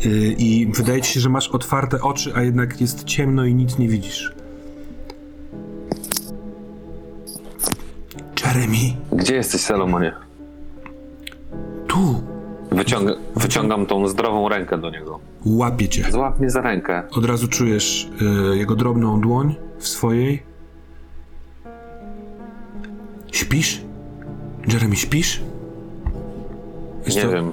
Yy, 0.06 0.12
I 0.38 0.68
wydaje 0.76 1.02
ci 1.02 1.14
się, 1.14 1.20
że 1.20 1.30
masz 1.30 1.48
otwarte 1.48 2.02
oczy, 2.02 2.32
a 2.36 2.44
jednak 2.44 2.82
jest 2.82 3.04
ciemno 3.04 3.46
i 3.46 3.56
nic 3.56 3.78
nie 3.78 3.88
widzisz. 3.88 4.34
Jeremy, 8.46 8.78
Gdzie 9.12 9.36
jesteś, 9.36 9.62
Salomonie? 9.62 10.14
tu 11.88 12.24
Wyciąga, 12.72 13.14
wyciągam 13.36 13.86
tą 13.86 14.08
zdrową 14.08 14.50
rękę 14.50 14.78
do 14.78 14.90
niego. 14.90 15.20
Łapie 15.56 15.90
cię. 15.90 16.12
Złap 16.12 16.40
mnie 16.40 16.50
za 16.50 16.62
rękę. 16.62 17.04
Od 17.12 17.26
razu 17.26 17.48
czujesz 17.48 18.10
y, 18.54 18.58
jego 18.58 18.76
drobną 18.76 19.22
dłoń 19.22 19.56
w 19.78 19.88
swojej. 19.88 20.44
Śpisz? 23.32 23.82
Jeremy, 24.74 24.96
śpisz? 24.96 25.42
Wiesz 27.06 27.16
Nie 27.16 27.22
co, 27.22 27.30
wiem, 27.30 27.52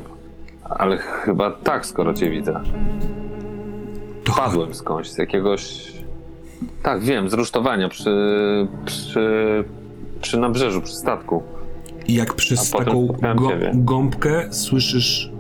ale 0.65 0.97
chyba 0.97 1.51
tak, 1.51 1.87
skoro 1.87 2.15
cię 2.15 2.31
widzę. 2.31 2.61
To 4.25 4.33
chodź. 4.33 4.45
Padłem 4.45 4.75
skądś, 4.75 5.09
z 5.09 5.19
jakiegoś... 5.19 5.93
Tak, 6.83 7.03
wiem, 7.03 7.31
z 7.31 7.33
rusztowania 7.33 7.89
przy, 7.89 8.11
przy, 8.85 9.65
przy 10.21 10.39
nabrzeżu, 10.39 10.83
przy 10.83 10.95
statku. 10.95 11.43
I 12.07 12.15
jak 12.15 12.35
przez 12.35 12.71
taką 12.71 13.07
go, 13.35 13.51
gąbkę 13.75 14.53
słyszysz 14.53 15.34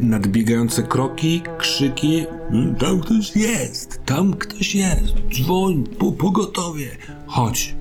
nadbiegające 0.00 0.82
kroki, 0.82 1.42
krzyki. 1.58 2.26
"Mm, 2.50 2.74
Tam 2.74 3.00
ktoś 3.00 3.36
jest, 3.36 4.00
tam 4.06 4.34
ktoś 4.34 4.74
jest, 4.74 5.14
dzwoń, 5.32 5.84
po, 5.98 6.12
pogotowie. 6.12 6.86
Chodź. 7.26 7.74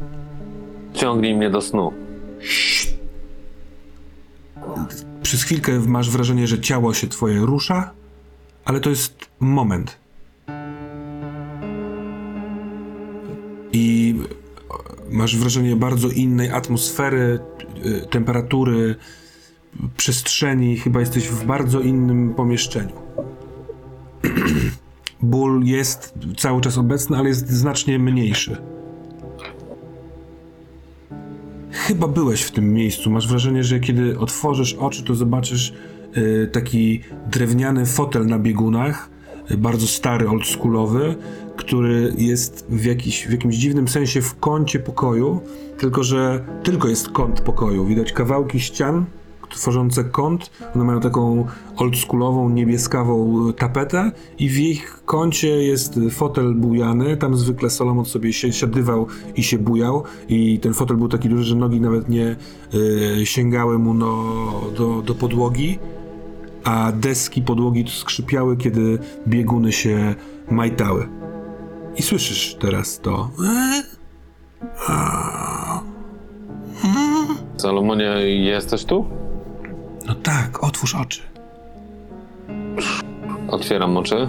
Ciągnij 0.94 1.36
mnie 1.36 1.50
do 1.50 1.62
snu. 1.62 1.92
Przez 5.22 5.44
chwilkę 5.44 5.80
masz 5.80 6.10
wrażenie, 6.10 6.48
że 6.48 6.60
ciało 6.62 6.94
się 6.94 7.08
twoje 7.08 7.40
rusza, 7.40 7.92
ale 8.66 8.80
to 8.80 8.90
jest 8.90 9.16
moment. 9.40 9.98
I 13.74 14.16
masz 15.10 15.38
wrażenie 15.38 15.76
bardzo 15.76 16.10
innej 16.10 16.50
atmosfery, 16.52 17.40
y, 17.86 18.08
temperatury, 18.10 18.96
przestrzeni. 19.98 20.78
Chyba 20.78 21.00
jesteś 21.00 21.28
w 21.28 21.46
bardzo 21.46 21.80
innym 21.80 22.34
pomieszczeniu. 22.34 22.94
Ból 25.22 25.64
jest 25.64 26.14
cały 26.38 26.62
czas 26.62 26.78
obecny, 26.78 27.18
ale 27.18 27.30
jest 27.30 27.50
znacznie 27.50 28.00
mniejszy. 28.00 28.58
Chyba 31.72 32.08
byłeś 32.08 32.42
w 32.42 32.52
tym 32.52 32.74
miejscu. 32.74 33.12
Masz 33.12 33.28
wrażenie, 33.28 33.64
że 33.64 33.80
kiedy 33.80 34.20
otworzysz 34.20 34.74
oczy, 34.74 35.04
to 35.04 35.16
zobaczysz 35.16 35.74
y, 36.18 36.50
taki 36.52 37.02
drewniany 37.32 37.86
fotel 37.86 38.26
na 38.26 38.40
biegunach, 38.40 39.10
y, 39.52 39.58
bardzo 39.58 39.88
stary, 39.88 40.30
oldschoolowy, 40.30 41.16
który 41.56 42.14
jest 42.18 42.66
w, 42.70 42.86
jakiś, 42.86 43.28
w 43.28 43.32
jakimś 43.32 43.56
dziwnym 43.56 43.88
sensie 43.88 44.22
w 44.22 44.40
kącie 44.40 44.80
pokoju, 44.80 45.42
tylko 45.78 46.04
że 46.04 46.46
tylko 46.64 46.88
jest 46.88 47.10
kąt 47.10 47.42
pokoju. 47.42 47.86
Widać 47.86 48.14
kawałki 48.14 48.60
ścian 48.60 49.06
tworzące 49.54 50.04
kąt. 50.04 50.52
One 50.76 50.84
mają 50.84 51.00
taką 51.00 51.48
oldschoolową, 51.78 52.50
niebieskawą 52.50 53.50
y, 53.50 53.54
tapetę 53.54 54.12
i 54.40 54.50
w 54.50 54.60
ich 54.60 55.02
kącie 55.06 55.48
jest 55.48 56.00
fotel 56.12 56.56
bujany. 56.56 57.18
Tam 57.18 57.38
zwykle 57.38 57.70
Solomon 57.70 58.06
sobie 58.06 58.34
siadywał 58.34 59.08
i 59.36 59.44
się 59.44 59.58
bujał 59.58 60.04
i 60.30 60.60
ten 60.60 60.74
fotel 60.74 60.98
był 60.98 61.08
taki 61.08 61.30
duży, 61.30 61.44
że 61.44 61.56
nogi 61.56 61.82
nawet 61.82 62.10
nie 62.10 62.36
y, 62.74 63.26
sięgały 63.26 63.80
mu 63.80 63.94
no, 63.94 64.24
do, 64.78 65.02
do 65.02 65.16
podłogi, 65.16 65.80
a 66.64 66.92
deski 66.92 67.42
podłogi 67.42 67.86
skrzypiały, 67.88 68.58
kiedy 68.58 69.00
bieguny 69.28 69.72
się 69.72 70.16
majtały. 70.52 71.08
I 71.96 72.02
słyszysz 72.02 72.56
teraz 72.60 73.00
to. 73.00 73.30
Salomonie, 77.58 78.06
jesteś 78.28 78.86
tu? 78.86 79.06
No 80.06 80.16
tak, 80.16 80.64
otwórz 80.64 80.96
oczy. 80.96 81.22
Otwieram 83.48 83.98
oczy. 83.98 84.28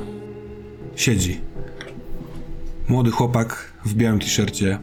Siedzi. 0.96 1.40
Młody 2.88 3.10
chłopak 3.10 3.72
w 3.84 3.94
białym 3.94 4.18
t-shircie, 4.20 4.78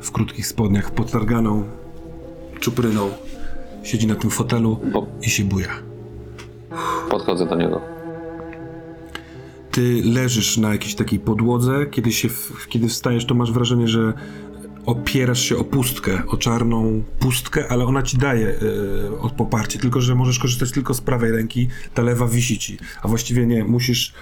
w 0.00 0.10
krótkich 0.12 0.46
spodniach, 0.46 0.90
potarganą 0.90 1.64
czupryną. 2.60 3.10
Siedzi 3.82 4.06
na 4.06 4.14
tym 4.14 4.30
fotelu 4.30 4.76
Po, 4.92 5.06
i 5.22 5.30
się 5.30 5.44
buja. 5.44 5.68
podchodzę 7.10 7.46
do 7.46 7.56
niego. 7.56 7.80
Ty 9.70 10.02
leżysz 10.04 10.56
na 10.56 10.72
jakiejś 10.72 10.94
takiej 10.94 11.18
podłodze, 11.18 11.86
kiedy, 11.90 12.12
się 12.12 12.28
w, 12.28 12.66
kiedy 12.68 12.88
wstajesz, 12.88 13.26
to 13.26 13.34
masz 13.34 13.52
wrażenie, 13.52 13.88
że 13.88 14.12
opierasz 14.86 15.40
się 15.40 15.56
o 15.56 15.64
pustkę, 15.64 16.22
o 16.26 16.36
czarną 16.36 17.02
pustkę, 17.18 17.68
ale 17.68 17.84
ona 17.84 18.02
ci 18.02 18.16
daje 18.18 18.54
yy, 19.10 19.20
od 19.20 19.32
poparcie, 19.32 19.78
tylko 19.78 20.00
że 20.00 20.14
możesz 20.14 20.38
korzystać 20.38 20.72
tylko 20.72 20.94
z 20.94 21.00
prawej 21.00 21.32
ręki, 21.32 21.68
ta 21.94 22.02
lewa 22.02 22.28
wisi 22.28 22.58
ci, 22.58 22.78
a 23.02 23.08
właściwie 23.08 23.46
nie, 23.46 23.64
musisz, 23.64 24.14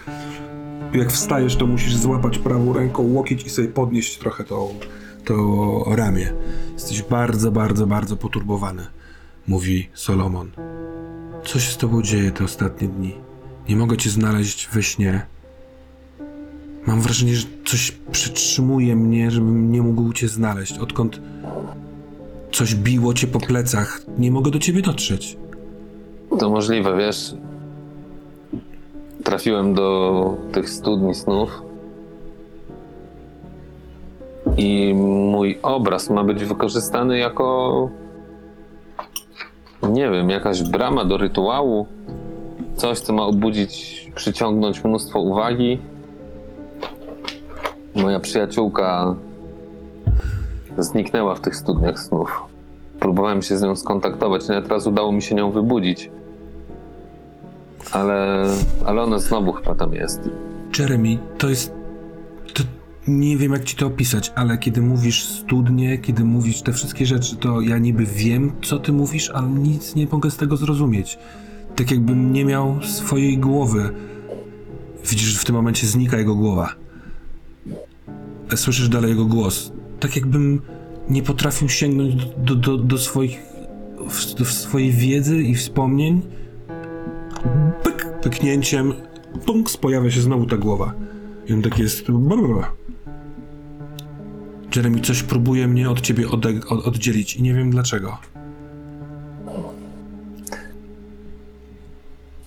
jak 0.94 1.12
wstajesz, 1.12 1.56
to 1.56 1.66
musisz 1.66 1.96
złapać 1.96 2.38
prawą 2.38 2.72
ręką 2.72 3.02
łokieć 3.02 3.46
i 3.46 3.50
sobie 3.50 3.68
podnieść 3.68 4.18
trochę 4.18 4.44
to, 4.44 4.68
to 5.24 5.84
ramię. 5.86 6.32
Jesteś 6.74 7.02
bardzo, 7.02 7.52
bardzo, 7.52 7.86
bardzo 7.86 8.16
poturbowany, 8.16 8.86
mówi 9.46 9.88
Solomon. 9.94 10.50
Co 11.44 11.60
się 11.60 11.72
z 11.72 11.76
tobą 11.76 12.02
dzieje 12.02 12.30
te 12.30 12.44
ostatnie 12.44 12.88
dni? 12.88 13.14
Nie 13.68 13.76
mogę 13.76 13.96
cię 13.96 14.10
znaleźć 14.10 14.68
we 14.72 14.82
śnie. 14.82 15.26
Mam 16.86 17.00
wrażenie, 17.00 17.34
że 17.34 17.46
coś 17.64 17.92
przytrzymuje 18.12 18.96
mnie, 18.96 19.30
żebym 19.30 19.72
nie 19.72 19.82
mógł 19.82 20.12
cię 20.12 20.28
znaleźć. 20.28 20.78
Odkąd 20.78 21.20
coś 22.52 22.74
biło 22.74 23.14
cię 23.14 23.26
po 23.26 23.40
plecach, 23.40 24.00
nie 24.18 24.30
mogę 24.30 24.50
do 24.50 24.58
ciebie 24.58 24.82
dotrzeć. 24.82 25.36
To 26.38 26.50
możliwe, 26.50 26.96
wiesz. 26.96 27.34
Trafiłem 29.24 29.74
do 29.74 30.36
tych 30.52 30.70
studni 30.70 31.14
snów. 31.14 31.62
I 34.56 34.94
mój 34.94 35.58
obraz 35.62 36.10
ma 36.10 36.24
być 36.24 36.44
wykorzystany 36.44 37.18
jako. 37.18 37.88
Nie 39.90 40.10
wiem, 40.10 40.30
jakaś 40.30 40.62
brama 40.62 41.04
do 41.04 41.16
rytuału. 41.16 41.86
Coś, 42.76 43.00
co 43.00 43.12
ma 43.12 43.22
obudzić, 43.22 44.06
przyciągnąć 44.14 44.84
mnóstwo 44.84 45.20
uwagi. 45.20 45.78
Moja 47.94 48.20
przyjaciółka 48.20 49.14
zniknęła 50.78 51.34
w 51.34 51.40
tych 51.40 51.56
studniach 51.56 52.00
snów. 52.00 52.42
Próbowałem 53.00 53.42
się 53.42 53.58
z 53.58 53.62
nią 53.62 53.76
skontaktować, 53.76 54.48
nawet 54.48 54.68
raz 54.68 54.86
udało 54.86 55.12
mi 55.12 55.22
się 55.22 55.34
nią 55.34 55.50
wybudzić. 55.50 56.10
Ale, 57.92 58.46
ale 58.84 59.02
ona 59.02 59.18
znowu 59.18 59.52
chyba 59.52 59.74
tam 59.74 59.94
jest. 59.94 60.30
Jeremy, 60.78 61.18
to 61.38 61.48
jest. 61.48 61.72
To 62.54 62.62
nie 63.08 63.36
wiem, 63.36 63.52
jak 63.52 63.64
ci 63.64 63.76
to 63.76 63.86
opisać, 63.86 64.32
ale 64.34 64.58
kiedy 64.58 64.82
mówisz 64.82 65.24
studnie, 65.24 65.98
kiedy 65.98 66.24
mówisz 66.24 66.62
te 66.62 66.72
wszystkie 66.72 67.06
rzeczy, 67.06 67.36
to 67.36 67.60
ja 67.60 67.78
niby 67.78 68.06
wiem, 68.06 68.52
co 68.62 68.78
ty 68.78 68.92
mówisz, 68.92 69.30
ale 69.30 69.48
nic 69.48 69.94
nie 69.94 70.06
mogę 70.12 70.30
z 70.30 70.36
tego 70.36 70.56
zrozumieć. 70.56 71.18
Tak 71.76 71.90
jakbym 71.90 72.32
nie 72.32 72.44
miał 72.44 72.82
swojej 72.82 73.38
głowy. 73.38 73.90
Widzisz, 75.10 75.38
w 75.38 75.44
tym 75.44 75.54
momencie 75.54 75.86
znika 75.86 76.18
jego 76.18 76.34
głowa. 76.34 76.74
Słyszysz 78.56 78.88
dalej 78.88 79.10
jego 79.10 79.24
głos. 79.24 79.72
Tak 80.00 80.16
jakbym 80.16 80.60
nie 81.08 81.22
potrafił 81.22 81.68
sięgnąć 81.68 82.14
do, 82.36 82.54
do, 82.54 82.78
do, 82.78 82.98
swoich. 82.98 83.40
do 84.38 84.44
swojej 84.44 84.90
wiedzy 84.90 85.42
i 85.42 85.54
wspomnień. 85.54 86.22
Pyk, 87.82 88.06
pyknięciem. 88.22 88.92
Punks, 89.46 89.76
pojawia 89.76 90.10
się 90.10 90.20
znowu 90.20 90.46
ta 90.46 90.56
głowa. 90.56 90.92
I 91.48 91.52
on 91.52 91.62
tak 91.62 91.78
jest. 91.78 92.04
Jeremy, 94.76 95.00
coś 95.00 95.22
próbuje 95.22 95.68
mnie 95.68 95.90
od 95.90 96.00
ciebie 96.00 96.26
ode- 96.28 96.66
od, 96.68 96.86
oddzielić 96.86 97.36
i 97.36 97.42
nie 97.42 97.54
wiem 97.54 97.70
dlaczego. 97.70 98.18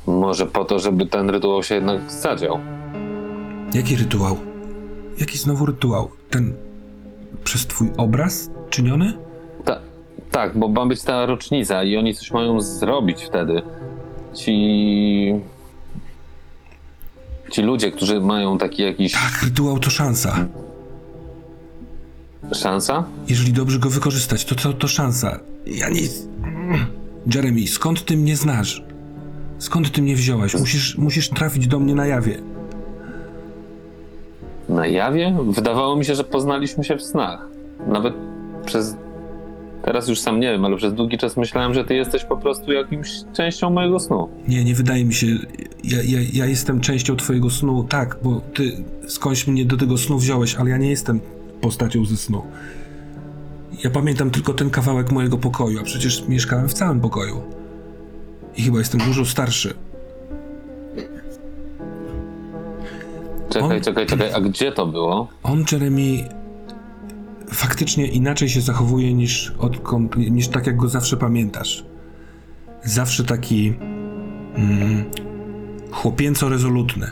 Może 0.08 0.46
po 0.46 0.66
to, 0.66 0.80
żeby 0.80 1.06
ten 1.06 1.30
rytuał 1.30 1.64
się 1.64 1.76
jednak 1.76 2.12
zadział. 2.12 2.60
Jaki 3.74 3.96
rytuał? 3.96 4.55
Jaki 5.20 5.38
znowu 5.38 5.66
rytuał? 5.66 6.12
Ten 6.30 6.54
przez 7.44 7.68
twój 7.68 7.90
obraz 7.98 8.50
czyniony? 8.70 9.14
Ta, 9.66 9.80
tak, 10.32 10.58
bo 10.58 10.68
ma 10.68 10.86
być 10.86 11.02
ta 11.02 11.26
rocznica 11.26 11.84
i 11.84 11.98
oni 11.98 12.16
coś 12.16 12.32
mają 12.32 12.62
zrobić 12.62 13.24
wtedy. 13.24 13.62
Ci. 14.34 15.34
Ci 17.52 17.62
ludzie, 17.62 17.92
którzy 17.92 18.22
mają 18.22 18.58
taki 18.58 18.84
jakiś. 18.84 19.14
Tak, 19.14 19.44
rytuał 19.44 19.80
to 19.80 19.90
szansa. 19.90 20.48
Szansa? 22.54 23.04
Jeżeli 23.28 23.54
dobrze 23.54 23.80
go 23.80 23.90
wykorzystać, 23.90 24.46
to 24.46 24.56
to, 24.56 24.74
to 24.74 24.88
szansa. 24.88 25.40
Ja 25.66 25.90
nie... 25.90 26.02
Jeremy, 27.36 27.68
skąd 27.68 28.06
ty 28.06 28.18
mnie 28.18 28.36
znasz? 28.36 28.84
Skąd 29.60 29.92
ty 29.92 30.02
mnie 30.02 30.16
wziąłeś? 30.16 30.54
Musisz, 30.54 30.98
musisz 30.98 31.30
trafić 31.30 31.68
do 31.68 31.80
mnie 31.80 31.96
na 31.96 32.06
jawie. 32.06 32.55
Na 34.70 34.88
jawie? 34.88 35.36
Wydawało 35.50 35.96
mi 35.96 36.06
się, 36.06 36.16
że 36.16 36.24
poznaliśmy 36.24 36.84
się 36.84 36.96
w 36.96 37.02
snach. 37.02 37.48
Nawet 37.88 38.14
przez. 38.66 38.96
Teraz 39.84 40.08
już 40.08 40.20
sam 40.20 40.40
nie 40.40 40.52
wiem, 40.52 40.66
ale 40.66 40.78
przez 40.78 40.94
długi 40.94 41.18
czas 41.18 41.38
myślałem, 41.38 41.74
że 41.74 41.86
ty 41.86 41.94
jesteś 41.94 42.24
po 42.24 42.38
prostu 42.38 42.72
jakimś 42.72 43.10
częścią 43.34 43.70
mojego 43.70 44.00
snu. 44.00 44.30
Nie, 44.48 44.64
nie 44.64 44.76
wydaje 44.76 45.06
mi 45.06 45.14
się. 45.14 45.28
Ja, 45.84 45.98
ja, 46.04 46.20
ja 46.34 46.46
jestem 46.46 46.80
częścią 46.80 47.16
twojego 47.16 47.50
snu, 47.50 47.84
tak, 47.84 48.18
bo 48.24 48.42
ty 48.54 48.72
skądś 49.08 49.48
mnie 49.48 49.66
do 49.66 49.78
tego 49.78 49.98
snu 49.98 50.18
wziąłeś, 50.18 50.56
ale 50.56 50.70
ja 50.70 50.78
nie 50.78 50.90
jestem 50.90 51.20
postacią 51.62 52.06
ze 52.06 52.18
snu. 52.18 52.42
Ja 53.84 53.90
pamiętam 53.90 54.32
tylko 54.32 54.54
ten 54.54 54.70
kawałek 54.70 55.12
mojego 55.12 55.38
pokoju, 55.38 55.80
a 55.80 55.84
przecież 55.84 56.28
mieszkałem 56.28 56.70
w 56.70 56.74
całym 56.74 57.00
pokoju. 57.00 57.42
I 58.58 58.62
chyba 58.62 58.80
jestem 58.80 59.02
dużo 59.02 59.26
starszy. 59.26 59.74
Czekaj, 63.56 63.78
On- 63.78 63.84
czekaj, 63.84 64.06
czekaj, 64.06 64.34
a 64.34 64.42
gdzie 64.42 64.72
to 64.72 64.88
było? 64.88 65.28
On, 65.44 65.64
Jeremy, 65.72 66.30
faktycznie 67.52 68.08
inaczej 68.08 68.50
się 68.50 68.62
zachowuje 68.62 69.14
niż, 69.14 69.54
odkąd, 69.60 70.18
niż 70.18 70.48
tak, 70.48 70.68
jak 70.68 70.78
go 70.78 70.90
zawsze 70.90 71.18
pamiętasz. 71.18 71.86
Zawsze 72.84 73.24
taki 73.24 73.74
mm, 74.56 75.04
chłopięco 75.92 76.50
rezolutny. 76.50 77.12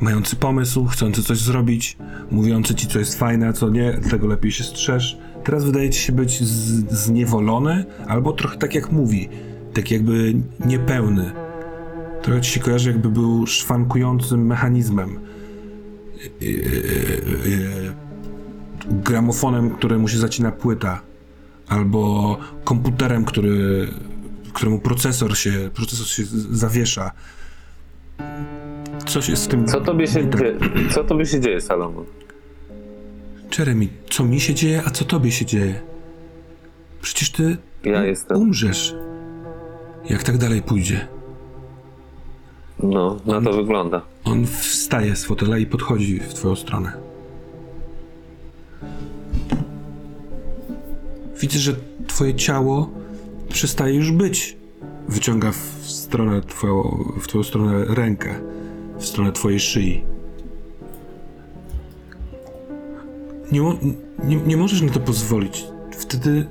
Mający 0.00 0.36
pomysł, 0.36 0.86
chcący 0.86 1.22
coś 1.22 1.38
zrobić, 1.38 1.96
mówiący 2.30 2.74
ci, 2.74 2.86
co 2.86 2.98
jest 2.98 3.18
fajne, 3.18 3.48
a 3.48 3.52
co 3.52 3.70
nie, 3.70 3.92
dlatego 4.00 4.26
lepiej 4.26 4.52
się 4.52 4.64
strzeż. 4.64 5.18
Teraz 5.44 5.64
wydaje 5.64 5.90
ci 5.90 6.00
się 6.00 6.12
być 6.12 6.42
z, 6.42 6.92
zniewolony, 6.92 7.84
albo 8.06 8.32
trochę 8.32 8.56
tak 8.56 8.74
jak 8.74 8.92
mówi, 8.92 9.28
tak 9.72 9.90
jakby 9.90 10.34
niepełny. 10.66 11.32
Trochę 12.22 12.40
ci 12.40 12.50
się 12.50 12.60
kojarzy, 12.60 12.90
jakby 12.90 13.08
był 13.08 13.46
szwankującym 13.46 14.46
mechanizmem 14.46 15.33
gramofonem, 18.88 19.70
któremu 19.70 20.08
się 20.08 20.18
zacina 20.18 20.52
płyta, 20.52 21.00
albo 21.68 22.36
komputerem, 22.64 23.24
który, 23.24 23.88
któremu 24.52 24.78
procesor 24.78 25.36
się, 25.36 25.70
procesor 25.74 26.06
się 26.06 26.22
zawiesza. 26.50 27.12
Coś 29.06 29.28
jest 29.28 29.42
z 29.42 29.48
tym. 29.48 29.66
Co 29.66 29.80
tobie 29.80 30.06
się 30.06 30.26
tak. 30.26 30.40
dzieje? 30.40 30.58
Co 30.90 31.04
tobie 31.04 31.26
się 31.26 31.40
dzieje, 31.40 31.60
Salomon? 31.60 32.04
Jeremy, 33.58 33.88
co 34.10 34.24
mi 34.24 34.40
się 34.40 34.54
dzieje, 34.54 34.82
a 34.86 34.90
co 34.90 35.04
tobie 35.04 35.30
się 35.32 35.44
dzieje? 35.44 35.80
Przecież 37.02 37.30
ty 37.30 37.56
Ja 37.84 38.04
jestem. 38.04 38.36
umrzesz. 38.38 38.94
Jak 40.10 40.22
tak 40.22 40.38
dalej 40.38 40.62
pójdzie. 40.62 41.08
No, 42.82 43.16
na 43.26 43.40
to 43.40 43.52
wygląda. 43.52 44.02
On 44.24 44.46
wstaje 44.46 45.16
z 45.16 45.24
fotela 45.24 45.58
i 45.58 45.66
podchodzi 45.66 46.20
w 46.20 46.34
twoją 46.34 46.56
stronę. 46.56 46.92
Widzę, 51.40 51.58
że 51.58 51.74
twoje 52.06 52.34
ciało 52.34 52.90
przestaje 53.48 53.94
już 53.94 54.12
być. 54.12 54.56
Wyciąga 55.08 55.52
w 55.52 55.82
stronę 55.82 56.40
twoją, 56.40 57.04
w 57.20 57.26
twoją 57.26 57.44
stronę 57.44 57.84
rękę, 57.84 58.34
w 58.98 59.06
stronę 59.06 59.32
twojej 59.32 59.60
szyi. 59.60 60.04
Nie, 63.52 63.60
nie, 64.24 64.36
nie 64.36 64.56
możesz 64.56 64.82
na 64.82 64.92
to 64.92 65.00
pozwolić. 65.00 65.64
Wtedy... 65.90 66.46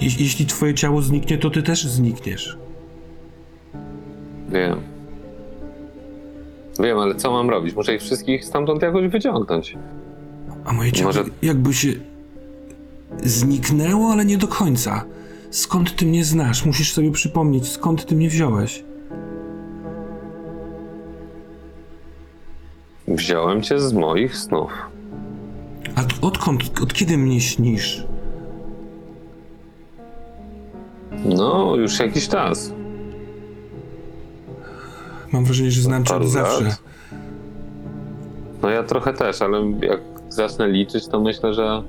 Jeś, 0.00 0.20
jeśli 0.20 0.46
twoje 0.46 0.74
ciało 0.74 1.02
zniknie, 1.02 1.38
to 1.38 1.50
ty 1.50 1.62
też 1.62 1.86
znikniesz. 1.86 2.58
Wiem. 4.48 4.95
Wiem, 6.80 6.98
ale 6.98 7.14
co 7.14 7.30
mam 7.30 7.50
robić? 7.50 7.74
Muszę 7.74 7.94
ich 7.94 8.00
wszystkich 8.02 8.44
stamtąd 8.44 8.82
jakoś 8.82 9.08
wyciągnąć. 9.08 9.76
A 10.64 10.72
moje 10.72 10.92
ciało 10.92 11.06
Może- 11.08 11.24
jakby 11.42 11.74
się 11.74 11.88
zniknęło, 13.22 14.12
ale 14.12 14.24
nie 14.24 14.38
do 14.38 14.48
końca. 14.48 15.04
Skąd 15.50 15.96
ty 15.96 16.06
mnie 16.06 16.24
znasz? 16.24 16.64
Musisz 16.66 16.92
sobie 16.92 17.10
przypomnieć, 17.12 17.68
skąd 17.68 18.06
ty 18.06 18.16
mnie 18.16 18.28
wziąłeś. 18.28 18.84
Wziąłem 23.08 23.62
cię 23.62 23.80
z 23.80 23.92
moich 23.92 24.36
snów. 24.36 24.72
A 25.94 26.02
t- 26.04 26.14
odkąd, 26.22 26.80
od 26.82 26.92
kiedy 26.94 27.18
mnie 27.18 27.40
śnisz? 27.40 28.06
No, 31.24 31.76
już 31.76 31.98
jakiś 31.98 32.28
czas. 32.28 32.72
Mam 35.32 35.44
wrażenie, 35.44 35.70
że 35.70 35.82
znam 35.82 36.04
cię 36.04 36.14
od 36.14 36.28
zawsze. 36.28 36.64
lat. 36.64 36.82
No 38.62 38.70
ja 38.70 38.82
trochę 38.82 39.12
też, 39.12 39.42
ale 39.42 39.58
jak 39.82 40.00
zacznę 40.28 40.68
liczyć, 40.68 41.08
to 41.08 41.20
myślę, 41.20 41.54
że. 41.54 41.82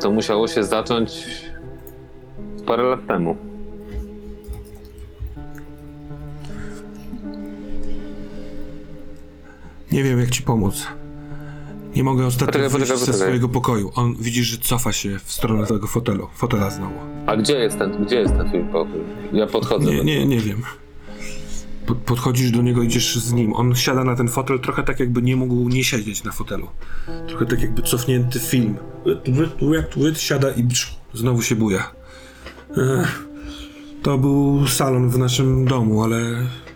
To 0.00 0.10
musiało 0.10 0.48
się 0.48 0.64
zacząć 0.64 1.26
parę 2.66 2.82
lat 2.82 3.06
temu. 3.06 3.36
Nie 9.92 10.02
wiem, 10.02 10.20
jak 10.20 10.30
ci 10.30 10.42
pomóc. 10.42 10.86
Nie 11.96 12.04
mogę 12.04 12.26
ostatnio 12.26 12.46
Poczekaj, 12.46 12.68
wyjść 12.68 12.80
poczekaj, 12.80 12.98
ze 12.98 13.06
poczekaj. 13.06 13.20
swojego 13.20 13.48
pokoju. 13.48 13.92
On 13.94 14.14
widzi, 14.20 14.44
że 14.44 14.58
cofa 14.58 14.92
się 14.92 15.18
w 15.24 15.32
stronę 15.32 15.66
tego 15.66 15.86
fotelu. 15.86 16.28
Fotela 16.34 16.70
znowu. 16.70 16.94
A 17.26 17.36
gdzie 17.36 17.52
jest 17.58 17.78
ten, 17.78 18.04
gdzie 18.04 18.16
jest 18.16 18.36
ten 18.36 18.48
twój 18.48 18.64
pokój? 18.72 19.00
Ja 19.32 19.46
podchodzę. 19.46 19.90
Nie, 19.90 19.96
do 19.96 20.02
nie, 20.04 20.26
nie 20.26 20.40
wiem. 20.40 20.62
Po- 21.86 21.94
Podchodzisz 21.94 22.50
do 22.50 22.62
niego, 22.62 22.82
idziesz 22.82 23.16
z 23.16 23.32
nim. 23.32 23.52
On 23.54 23.74
siada 23.74 24.04
na 24.04 24.16
ten 24.16 24.28
fotel 24.28 24.60
trochę 24.60 24.82
tak, 24.82 25.00
jakby 25.00 25.22
nie 25.22 25.36
mógł 25.36 25.68
nie 25.68 25.84
siedzieć 25.84 26.24
na 26.24 26.32
fotelu. 26.32 26.68
Trochę 27.28 27.46
tak, 27.46 27.60
jakby 27.62 27.82
cofnięty 27.82 28.40
film. 28.40 28.76
Łyt, 29.62 29.96
łyt, 29.96 30.20
siada 30.20 30.50
i 30.50 30.66
znowu 31.14 31.42
się 31.42 31.56
buja. 31.56 31.90
Ech, 33.00 33.24
To 34.02 34.18
był 34.18 34.66
salon 34.68 35.10
w 35.10 35.18
naszym 35.18 35.64
domu, 35.64 36.02
ale 36.02 36.20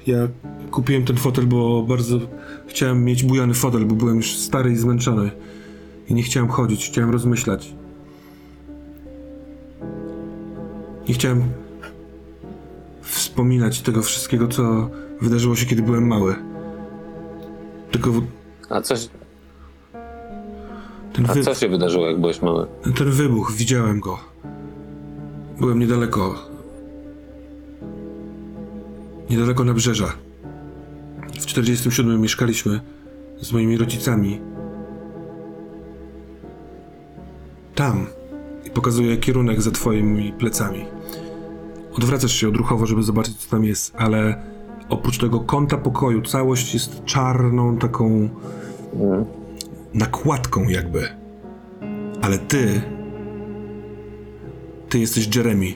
ja 0.07 0.29
kupiłem 0.71 1.05
ten 1.05 1.17
fotel, 1.17 1.47
bo 1.47 1.83
bardzo 1.83 2.19
chciałem 2.67 3.05
mieć 3.05 3.23
bujany 3.23 3.55
fotel, 3.55 3.85
bo 3.87 3.95
byłem 3.95 4.17
już 4.17 4.37
stary 4.37 4.73
i 4.73 4.77
zmęczony. 4.77 5.31
I 6.09 6.15
nie 6.15 6.23
chciałem 6.23 6.49
chodzić, 6.49 6.87
chciałem 6.87 7.11
rozmyślać. 7.11 7.75
Nie 11.09 11.15
chciałem 11.15 11.43
wspominać 13.03 13.81
tego 13.81 14.03
wszystkiego, 14.03 14.49
co 14.49 14.91
wydarzyło 15.21 15.57
się, 15.57 15.67
kiedy 15.67 15.83
byłem 15.83 16.07
mały. 16.07 16.35
Tylko 17.91 18.13
w- 18.13 18.23
A 18.69 18.81
coś, 18.81 19.09
ten, 21.13 21.27
a 21.31 21.35
wy, 21.35 21.43
co 21.43 21.55
się 21.55 21.69
wydarzyło, 21.69 22.07
jak 22.07 22.21
byłeś 22.21 22.43
mały? 22.43 22.67
ten 22.97 23.11
wybuch, 23.11 23.53
widziałem 23.53 24.01
go. 24.01 24.19
Byłem 25.61 25.79
niedaleko. 25.79 26.35
Niedaleko 29.31 29.65
nabrzeża. 29.65 30.13
W 31.41 31.47
47 31.47 32.21
mieszkaliśmy 32.21 32.81
z 33.41 33.53
moimi 33.53 33.77
rodzicami. 33.77 34.41
Tam. 37.75 38.07
I 38.65 38.71
pokazuję 38.71 39.17
kierunek 39.17 39.63
za 39.63 39.71
twoimi 39.71 40.33
plecami. 40.33 40.85
Odwracasz 41.93 42.33
się 42.33 42.49
odruchowo, 42.49 42.87
żeby 42.87 43.03
zobaczyć, 43.03 43.37
co 43.37 43.51
tam 43.51 43.65
jest, 43.65 43.95
ale 43.97 44.43
oprócz 44.89 45.19
tego 45.19 45.41
kąta 45.41 45.77
pokoju, 45.77 46.23
całość 46.23 46.75
jest 46.75 47.05
czarną 47.05 47.79
taką 47.79 48.29
nakładką 49.95 50.69
jakby. 50.69 51.09
Ale 52.23 52.39
ty... 52.39 52.83
Ty 54.89 54.99
jesteś 54.99 55.37
Jeremy. 55.37 55.75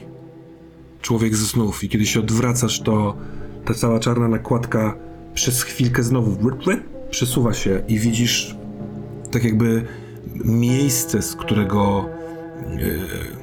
Człowiek 1.01 1.35
ze 1.35 1.45
snów. 1.45 1.83
I 1.83 1.89
kiedy 1.89 2.05
się 2.05 2.19
odwracasz, 2.19 2.81
to 2.81 3.17
ta 3.65 3.73
cała 3.73 3.99
czarna 3.99 4.27
nakładka 4.27 4.97
przez 5.33 5.63
chwilkę 5.63 6.03
znowu 6.03 6.31
przesuwa 7.11 7.53
się 7.53 7.81
i 7.87 7.99
widzisz 7.99 8.55
tak 9.31 9.43
jakby 9.43 9.85
miejsce, 10.45 11.21
z 11.21 11.35
którego 11.35 12.05
e, 12.65 13.41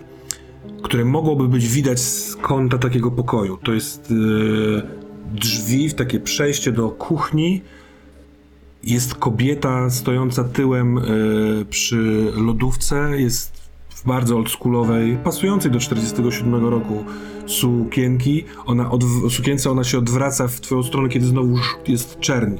które 0.82 1.04
mogłoby 1.04 1.48
być 1.48 1.68
widać 1.68 2.00
z 2.00 2.36
kąta 2.36 2.78
takiego 2.78 3.10
pokoju. 3.10 3.56
To 3.56 3.72
jest 3.72 4.10
yy, 4.10 4.82
drzwi 5.34 5.94
takie 5.94 6.20
przejście 6.20 6.72
do 6.72 6.88
kuchni. 6.88 7.62
Jest 8.84 9.14
kobieta 9.14 9.90
stojąca 9.90 10.44
tyłem 10.44 10.94
yy, 10.96 11.64
przy 11.70 12.32
lodówce. 12.36 13.20
Jest 13.20 13.57
w 14.02 14.06
bardzo 14.06 14.36
oldschoolowej, 14.36 15.16
pasującej 15.24 15.70
do 15.70 15.78
47 15.78 16.66
roku 16.66 17.04
sukienki. 17.46 18.44
Ona 18.66 18.90
od, 18.90 19.04
sukience 19.30 19.70
ona 19.70 19.84
się 19.84 19.98
odwraca 19.98 20.48
w 20.48 20.60
twoją 20.60 20.82
stronę, 20.82 21.08
kiedy 21.08 21.26
znowu 21.26 21.54
jest 21.88 22.20
czerń. 22.20 22.54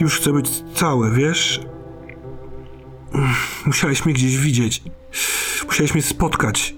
Już 0.00 0.20
chcę 0.20 0.32
być 0.32 0.50
całe, 0.74 1.10
wiesz? 1.10 1.60
Musiałeś 3.66 4.04
mnie 4.04 4.14
gdzieś 4.14 4.36
widzieć. 4.38 4.82
Musiałeś 5.66 5.94
mnie 5.94 6.02
spotkać. 6.02 6.74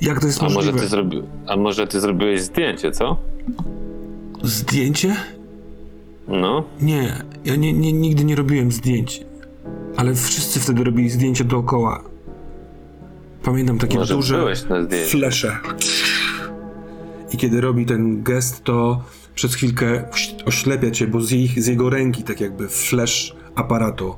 Jak 0.00 0.20
to 0.20 0.26
jest 0.26 0.40
A 0.40 0.42
może, 0.42 0.56
możliwe? 0.56 0.80
ty 0.80 0.88
zrobi... 0.88 1.22
A 1.46 1.56
może 1.56 1.86
ty 1.86 2.00
zrobiłeś 2.00 2.42
zdjęcie, 2.42 2.92
co? 2.92 3.16
Zdjęcie? 4.42 5.16
No. 6.30 6.64
Nie, 6.80 7.24
ja 7.44 7.56
nie, 7.56 7.72
nie, 7.72 7.92
nigdy 7.92 8.24
nie 8.24 8.36
robiłem 8.36 8.72
zdjęć. 8.72 9.24
Ale 9.96 10.14
wszyscy 10.14 10.60
wtedy 10.60 10.84
robili 10.84 11.10
zdjęcia 11.10 11.44
dookoła. 11.44 12.02
Pamiętam 13.42 13.78
takie 13.78 13.98
Może 13.98 14.14
duże 14.14 14.44
flesze. 15.06 15.58
I 17.32 17.36
kiedy 17.36 17.60
robi 17.60 17.86
ten 17.86 18.22
gest, 18.22 18.64
to 18.64 19.04
przez 19.34 19.54
chwilkę 19.54 20.04
oś- 20.12 20.34
oślepia 20.46 20.90
cię, 20.90 21.06
bo 21.06 21.20
z, 21.20 21.30
jej, 21.30 21.48
z 21.48 21.66
jego 21.66 21.90
ręki 21.90 22.22
tak 22.22 22.40
jakby 22.40 22.68
flash 22.68 23.36
aparatu 23.54 24.14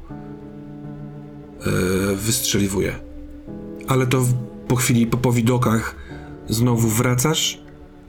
yy, 1.67 2.17
wystrzeliwuje. 2.17 2.93
Ale 3.89 4.07
to 4.07 4.23
po 4.69 4.77
chwili, 4.77 5.07
po, 5.07 5.17
po 5.17 5.33
widokach 5.33 5.97
znowu 6.49 6.89
wracasz, 6.89 7.63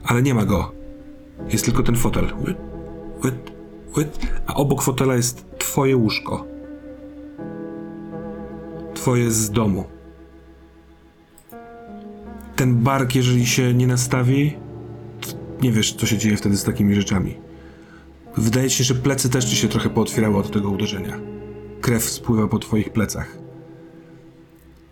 ale 0.04 0.22
nie 0.22 0.34
ma 0.34 0.44
go. 0.44 0.72
Jest 1.52 1.64
tylko 1.64 1.82
ten 1.82 1.96
fotel. 1.96 2.24
Łyt, 2.46 2.56
łyt, 3.24 3.52
łyt. 3.96 4.18
A 4.46 4.54
obok 4.54 4.82
fotela 4.82 5.14
jest 5.14 5.46
twoje 5.58 5.96
łóżko. 5.96 6.46
Twoje 8.94 9.30
z 9.30 9.50
domu. 9.50 9.84
Ten 12.56 12.76
bark, 12.76 13.14
jeżeli 13.14 13.46
się 13.46 13.74
nie 13.74 13.86
nastawi, 13.86 14.56
nie 15.62 15.72
wiesz, 15.72 15.92
co 15.92 16.06
się 16.06 16.18
dzieje 16.18 16.36
wtedy 16.36 16.56
z 16.56 16.64
takimi 16.64 16.94
rzeczami. 16.94 17.36
Wydaje 18.36 18.70
ci 18.70 18.76
się, 18.76 18.84
że 18.84 18.94
plecy 18.94 19.30
też 19.30 19.44
ci 19.44 19.56
się 19.56 19.68
trochę 19.68 19.90
pootwierały 19.90 20.36
od 20.36 20.50
tego 20.50 20.70
uderzenia. 20.70 21.18
Krew 21.80 22.04
spływa 22.04 22.48
po 22.48 22.58
twoich 22.58 22.90
plecach. 22.90 23.38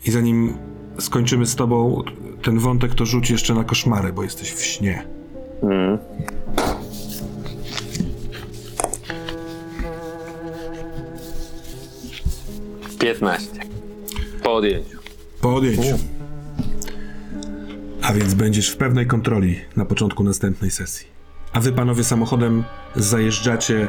I 0.06 0.10
zanim 0.10 0.54
skończymy 0.98 1.46
z 1.46 1.56
tobą, 1.56 2.02
ten 2.42 2.58
wątek 2.58 2.94
to 2.94 3.06
rzuć 3.06 3.30
jeszcze 3.30 3.54
na 3.54 3.64
koszmary, 3.64 4.12
bo 4.12 4.22
jesteś 4.22 4.52
w 4.52 4.64
śnie. 4.64 5.06
Mm. 5.62 5.98
Piętnaście. 13.22 13.60
Po 14.42 14.54
odjęciu. 14.54 14.98
Po 15.40 15.54
odjęciu. 15.54 15.98
A 18.02 18.12
więc 18.12 18.34
będziesz 18.34 18.70
w 18.70 18.76
pewnej 18.76 19.06
kontroli 19.06 19.60
na 19.76 19.84
początku 19.84 20.24
następnej 20.24 20.70
sesji. 20.70 21.06
A 21.52 21.60
wy 21.60 21.72
panowie 21.72 22.04
samochodem 22.04 22.64
zajeżdżacie 22.96 23.82
e, 23.82 23.88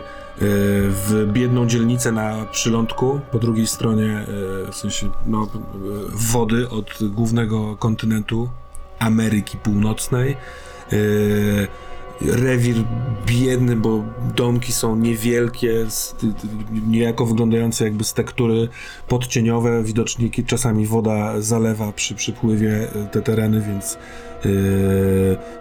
w 0.90 1.28
biedną 1.34 1.68
dzielnicę 1.68 2.12
na 2.12 2.46
przylądku, 2.46 3.20
po 3.32 3.40
drugiej 3.40 3.68
stronie, 3.68 4.10
e, 4.10 4.26
w 4.72 4.76
sensie 4.76 5.10
no, 5.26 5.44
e, 5.44 5.48
wody 6.14 6.70
od 6.70 7.00
głównego 7.02 7.78
kontynentu 7.78 8.50
Ameryki 9.00 9.58
Północnej. 9.58 10.38
Rewir 12.24 12.76
biedny, 13.26 13.76
bo 13.76 14.04
domki 14.36 14.74
są 14.74 14.96
niewielkie, 14.96 15.86
niejako 16.88 17.26
wyglądające 17.26 17.84
jakby 17.84 18.04
z 18.04 18.14
tektury 18.14 18.68
podcieniowe. 19.08 19.84
Widocznie 19.84 20.30
czasami 20.46 20.86
woda 20.86 21.42
zalewa 21.42 21.92
przy 21.92 22.16
przypływie 22.16 22.88
e, 22.96 23.08
te 23.08 23.22
tereny, 23.22 23.62
więc 23.62 23.94
e, 23.94 24.50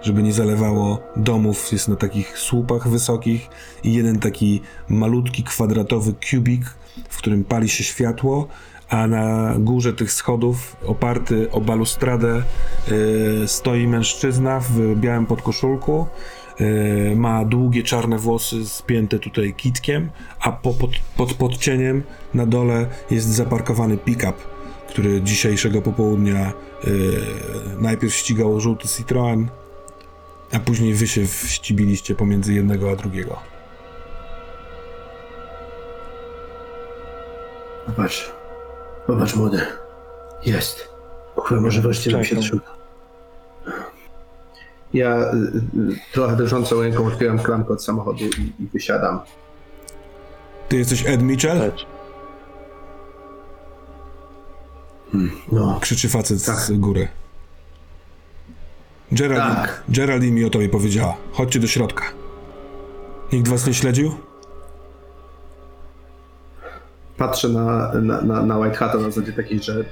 żeby 0.02 0.22
nie 0.22 0.32
zalewało 0.32 1.02
domów, 1.16 1.72
jest 1.72 1.88
na 1.88 1.96
takich 1.96 2.38
słupach 2.38 2.88
wysokich 2.88 3.48
i 3.84 3.94
jeden 3.94 4.18
taki 4.18 4.60
malutki, 4.88 5.44
kwadratowy 5.44 6.14
kubik, 6.30 6.64
w 7.08 7.18
którym 7.18 7.44
pali 7.44 7.68
się 7.68 7.84
światło, 7.84 8.48
a 8.88 9.06
na 9.06 9.54
górze 9.58 9.92
tych 9.92 10.12
schodów, 10.12 10.76
oparty 10.86 11.50
o 11.50 11.60
balustradę, 11.60 12.42
e, 13.42 13.48
stoi 13.48 13.86
mężczyzna 13.86 14.60
w 14.60 14.96
białym 14.96 15.26
podkoszulku. 15.26 16.06
E, 16.60 17.16
ma 17.16 17.44
długie 17.44 17.82
czarne 17.82 18.18
włosy 18.18 18.66
spięte 18.66 19.18
tutaj 19.18 19.54
kitkiem, 19.54 20.10
a 20.40 20.52
po, 20.52 20.74
pod, 20.74 20.90
pod, 21.16 21.34
pod 21.34 21.56
cieniem 21.58 22.02
na 22.34 22.46
dole 22.46 22.86
jest 23.10 23.26
zaparkowany 23.26 23.98
pick-up, 23.98 24.34
który 24.88 25.22
dzisiejszego 25.22 25.82
popołudnia 25.82 26.40
e, 26.40 26.52
najpierw 27.80 28.14
ścigał 28.14 28.60
żółty 28.60 28.88
Citroen, 28.88 29.48
a 30.52 30.58
później 30.58 30.94
wy 30.94 31.06
się 31.08 31.26
wścibiliście 31.26 32.14
pomiędzy 32.14 32.54
jednego 32.54 32.90
a 32.90 32.96
drugiego. 32.96 33.38
Popatrz. 37.86 38.32
Popatrz, 39.06 39.34
młody. 39.34 39.60
Jest. 40.46 40.88
Chyba 41.46 41.60
może 41.60 41.80
wreszcie 41.80 42.10
nam 42.10 42.24
się 42.24 42.36
trzyma. 42.36 42.62
Ja 44.94 45.16
y, 45.16 45.36
y, 45.92 45.98
trochę 46.12 46.36
drżącą 46.36 46.82
ręką 46.82 47.06
otwieram 47.06 47.38
klamkę 47.38 47.72
od 47.72 47.84
samochodu 47.84 48.24
i, 48.24 48.62
i 48.62 48.66
wysiadam. 48.72 49.20
Ty 50.68 50.76
jesteś 50.76 51.06
Ed 51.06 51.22
Mitchell? 51.22 51.58
Leć. 51.58 51.86
No, 55.52 55.78
Krzyczy 55.80 56.08
facet 56.08 56.44
Tak. 56.44 56.56
z 56.56 56.72
góry. 56.72 57.08
Geraldine, 59.12 59.54
Tak. 59.56 59.82
Geraldine 59.88 60.32
mi 60.32 60.44
o 60.44 60.50
tobie 60.50 60.68
powiedziała. 60.68 61.16
Chodźcie 61.32 61.60
do 61.60 61.66
środka. 61.66 62.04
Nikt 63.32 63.48
was 63.48 63.66
nie 63.66 63.74
śledził? 63.74 64.12
patrzę 67.16 67.48
na, 67.48 67.92
na, 67.94 68.20
na, 68.20 68.42
na 68.42 68.58
White 68.58 68.76
Hata 68.76 68.98
na 68.98 69.10
zasadzie 69.10 69.32
takiej, 69.32 69.62
że 69.62 69.84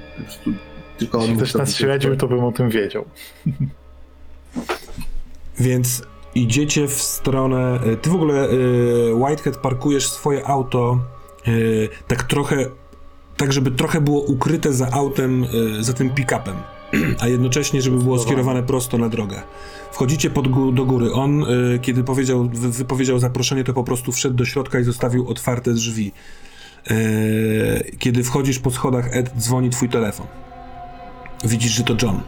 tylko 0.97 1.17
on 1.17 1.23
Jeśli 1.23 1.37
ktoś 1.37 1.53
nas 1.53 1.75
śledził, 1.75 2.17
to 2.17 2.27
bym 2.27 2.43
o 2.43 2.51
tym 2.51 2.69
wiedział. 2.69 3.05
Więc 5.61 6.03
idziecie 6.35 6.87
w 6.87 6.93
stronę. 7.01 7.79
y, 7.93 7.97
Ty 7.97 8.09
w 8.09 8.15
ogóle, 8.15 8.49
y, 8.49 9.13
Whitehead, 9.15 9.57
parkujesz 9.57 10.09
swoje 10.09 10.47
auto 10.47 10.99
y, 11.47 11.89
tak 12.07 12.23
trochę. 12.23 12.65
Tak, 13.37 13.53
żeby 13.53 13.71
trochę 13.71 14.01
było 14.01 14.21
ukryte 14.21 14.73
za 14.73 14.91
autem, 14.91 15.45
za 15.79 15.93
tym 15.93 16.09
pick-upem, 16.09 16.55
a 17.21 17.27
jednocześnie, 17.27 17.81
żeby 17.81 17.97
było 17.97 18.19
skierowane 18.19 18.63
prosto 18.63 18.97
na 18.97 19.09
drogę. 19.09 19.41
Wchodzicie 19.91 20.29
pod 20.29 20.47
gó- 20.47 20.73
do 20.73 20.85
góry. 20.85 21.13
On, 21.13 21.45
kiedy 21.81 22.03
powiedział, 22.03 22.49
wy- 22.53 22.69
wypowiedział 22.71 23.19
zaproszenie, 23.19 23.63
to 23.63 23.73
po 23.73 23.83
prostu 23.83 24.11
wszedł 24.11 24.35
do 24.35 24.45
środka 24.45 24.79
i 24.79 24.83
zostawił 24.83 25.27
otwarte 25.29 25.73
drzwi. 25.73 26.11
Kiedy 27.99 28.23
wchodzisz 28.23 28.59
po 28.59 28.71
schodach, 28.71 29.15
Ed 29.15 29.31
dzwoni 29.37 29.69
twój 29.69 29.89
telefon. 29.89 30.27
Widzisz, 31.43 31.71
że 31.71 31.83
to 31.83 31.95
John. 32.01 32.19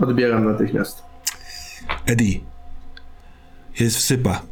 Odbieram 0.00 0.44
natychmiast. 0.44 1.02
Eddie, 2.06 2.40
jest 3.80 3.96
wsypa. 3.96 4.42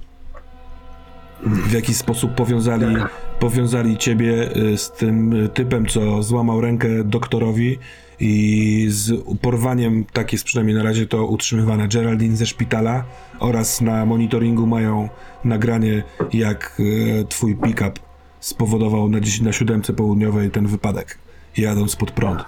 W 1.42 1.72
jaki 1.72 1.94
sposób 1.94 2.34
powiązali, 2.34 2.96
powiązali 3.38 3.96
ciebie 3.96 4.56
y, 4.56 4.78
z 4.78 4.92
tym 4.92 5.32
y, 5.32 5.48
typem, 5.48 5.86
co 5.86 6.22
złamał 6.22 6.60
rękę 6.60 6.88
doktorowi 7.04 7.78
i 8.20 8.86
z 8.88 9.12
porwaniem, 9.40 10.04
tak 10.12 10.32
jest 10.32 10.44
przynajmniej 10.44 10.76
na 10.76 10.82
razie 10.82 11.06
to 11.06 11.26
utrzymywane, 11.26 11.88
Geraldine 11.88 12.36
ze 12.36 12.46
szpitala 12.46 13.04
oraz 13.38 13.80
na 13.80 14.06
monitoringu 14.06 14.66
mają 14.66 15.08
nagranie, 15.44 16.02
jak 16.32 16.80
y, 16.80 17.24
twój 17.28 17.56
pick-up 17.56 18.00
spowodował 18.40 19.08
na, 19.08 19.18
na 19.42 19.52
siódemce 19.52 19.92
południowej 19.92 20.50
ten 20.50 20.66
wypadek, 20.66 21.18
jadąc 21.56 21.96
pod 21.96 22.10
prąd. 22.10 22.44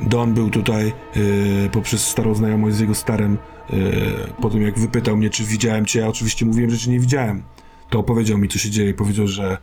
Don 0.00 0.34
był 0.34 0.50
tutaj 0.50 0.92
poprzez 1.72 2.06
starą 2.06 2.34
znajomość 2.34 2.76
z 2.76 2.80
jego 2.80 2.94
starym. 2.94 3.38
Y, 3.72 4.32
po 4.42 4.50
tym 4.50 4.62
jak 4.62 4.78
wypytał 4.78 5.16
mnie, 5.16 5.30
czy 5.30 5.44
widziałem 5.44 5.86
cię, 5.86 6.00
ja 6.00 6.08
oczywiście 6.08 6.46
mówiłem, 6.46 6.70
że 6.70 6.78
cię 6.78 6.90
nie 6.90 7.00
widziałem. 7.00 7.42
To 7.90 7.98
opowiedział 7.98 8.38
mi, 8.38 8.48
co 8.48 8.58
się 8.58 8.70
dzieje. 8.70 8.94
Powiedział, 8.94 9.26
że 9.26 9.58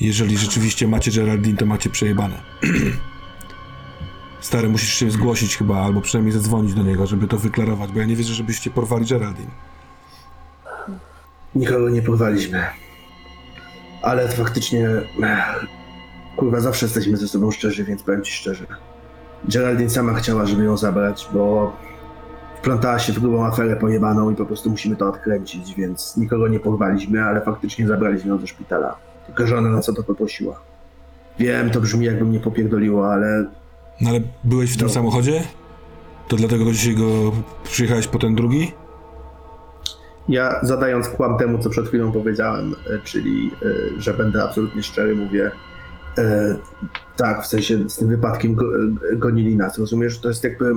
jeżeli 0.00 0.38
rzeczywiście 0.38 0.88
macie 0.88 1.10
Geraldine, 1.10 1.56
to 1.56 1.66
macie 1.66 1.90
przejebane. 1.90 2.34
Stary, 4.40 4.68
musisz 4.68 4.94
się 4.94 5.10
zgłosić 5.10 5.56
chyba, 5.56 5.84
albo 5.84 6.00
przynajmniej 6.00 6.32
zadzwonić 6.32 6.74
do 6.74 6.82
niego, 6.82 7.06
żeby 7.06 7.28
to 7.28 7.38
wyklarować, 7.38 7.92
bo 7.92 8.00
ja 8.00 8.06
nie 8.06 8.16
wierzę, 8.16 8.34
żebyście 8.34 8.70
porwali 8.70 9.06
Geraldine. 9.06 9.50
Nikogo 11.54 11.90
nie 11.90 12.02
porwaliśmy. 12.02 12.64
Ale 14.02 14.28
faktycznie. 14.28 14.88
kurwa, 16.36 16.60
zawsze 16.60 16.86
jesteśmy 16.86 17.16
ze 17.16 17.28
sobą 17.28 17.50
szczerzy, 17.50 17.84
więc 17.84 18.02
powiem 18.02 18.22
ci 18.22 18.32
szczerze. 18.32 18.66
Geraldine 19.48 19.90
sama 19.90 20.14
chciała, 20.14 20.46
żeby 20.46 20.64
ją 20.64 20.76
zabrać, 20.76 21.28
bo 21.32 21.76
wplątała 22.64 22.98
się 22.98 23.12
w 23.12 23.18
grubą 23.20 23.46
aferę 23.46 23.76
pojebaną 23.76 24.30
i 24.30 24.36
po 24.36 24.46
prostu 24.46 24.70
musimy 24.70 24.96
to 24.96 25.08
odkręcić, 25.08 25.74
więc 25.74 26.16
nikogo 26.16 26.48
nie 26.48 26.60
porwaliśmy, 26.60 27.24
ale 27.24 27.40
faktycznie 27.40 27.86
zabraliśmy 27.86 28.30
ją 28.30 28.38
do 28.38 28.46
szpitala. 28.46 28.96
Tylko, 29.26 29.46
że 29.46 29.58
ona 29.58 29.68
nas 29.70 29.88
o 29.88 29.92
to 29.92 30.02
poprosiła. 30.02 30.60
Wiem, 31.38 31.70
to 31.70 31.80
brzmi 31.80 32.06
jakby 32.06 32.24
mnie 32.24 32.40
popierdoliło, 32.40 33.12
ale 33.12 33.46
No 34.00 34.10
ale 34.10 34.20
byłeś 34.44 34.72
w 34.74 34.76
tym 34.76 34.86
No. 34.86 34.92
samochodzie? 34.92 35.42
To 36.28 36.36
dlatego 36.36 36.72
dzisiaj 36.72 36.94
go 36.94 37.32
przyjechałeś 37.64 38.06
po 38.08 38.18
ten 38.18 38.34
drugi? 38.34 38.72
Ja 40.28 40.60
zadając 40.62 41.08
kłam 41.08 41.38
temu, 41.38 41.58
co 41.58 41.70
przed 41.70 41.88
chwilą 41.88 42.12
powiedziałem, 42.12 42.74
e, 42.90 42.98
czyli 43.04 43.50
e, 43.96 44.00
że 44.00 44.14
będę 44.14 44.42
absolutnie 44.44 44.82
szczery, 44.82 45.16
mówię 45.16 45.50
e, 46.18 46.56
tak, 47.16 47.42
w 47.42 47.46
sensie 47.46 47.90
z 47.90 47.96
tym 47.96 48.08
wypadkiem 48.08 48.54
go, 48.54 48.64
gonili 49.16 49.56
nas, 49.56 49.78
rozumiesz? 49.78 50.18
To 50.18 50.28
jest 50.28 50.44
jakby 50.44 50.72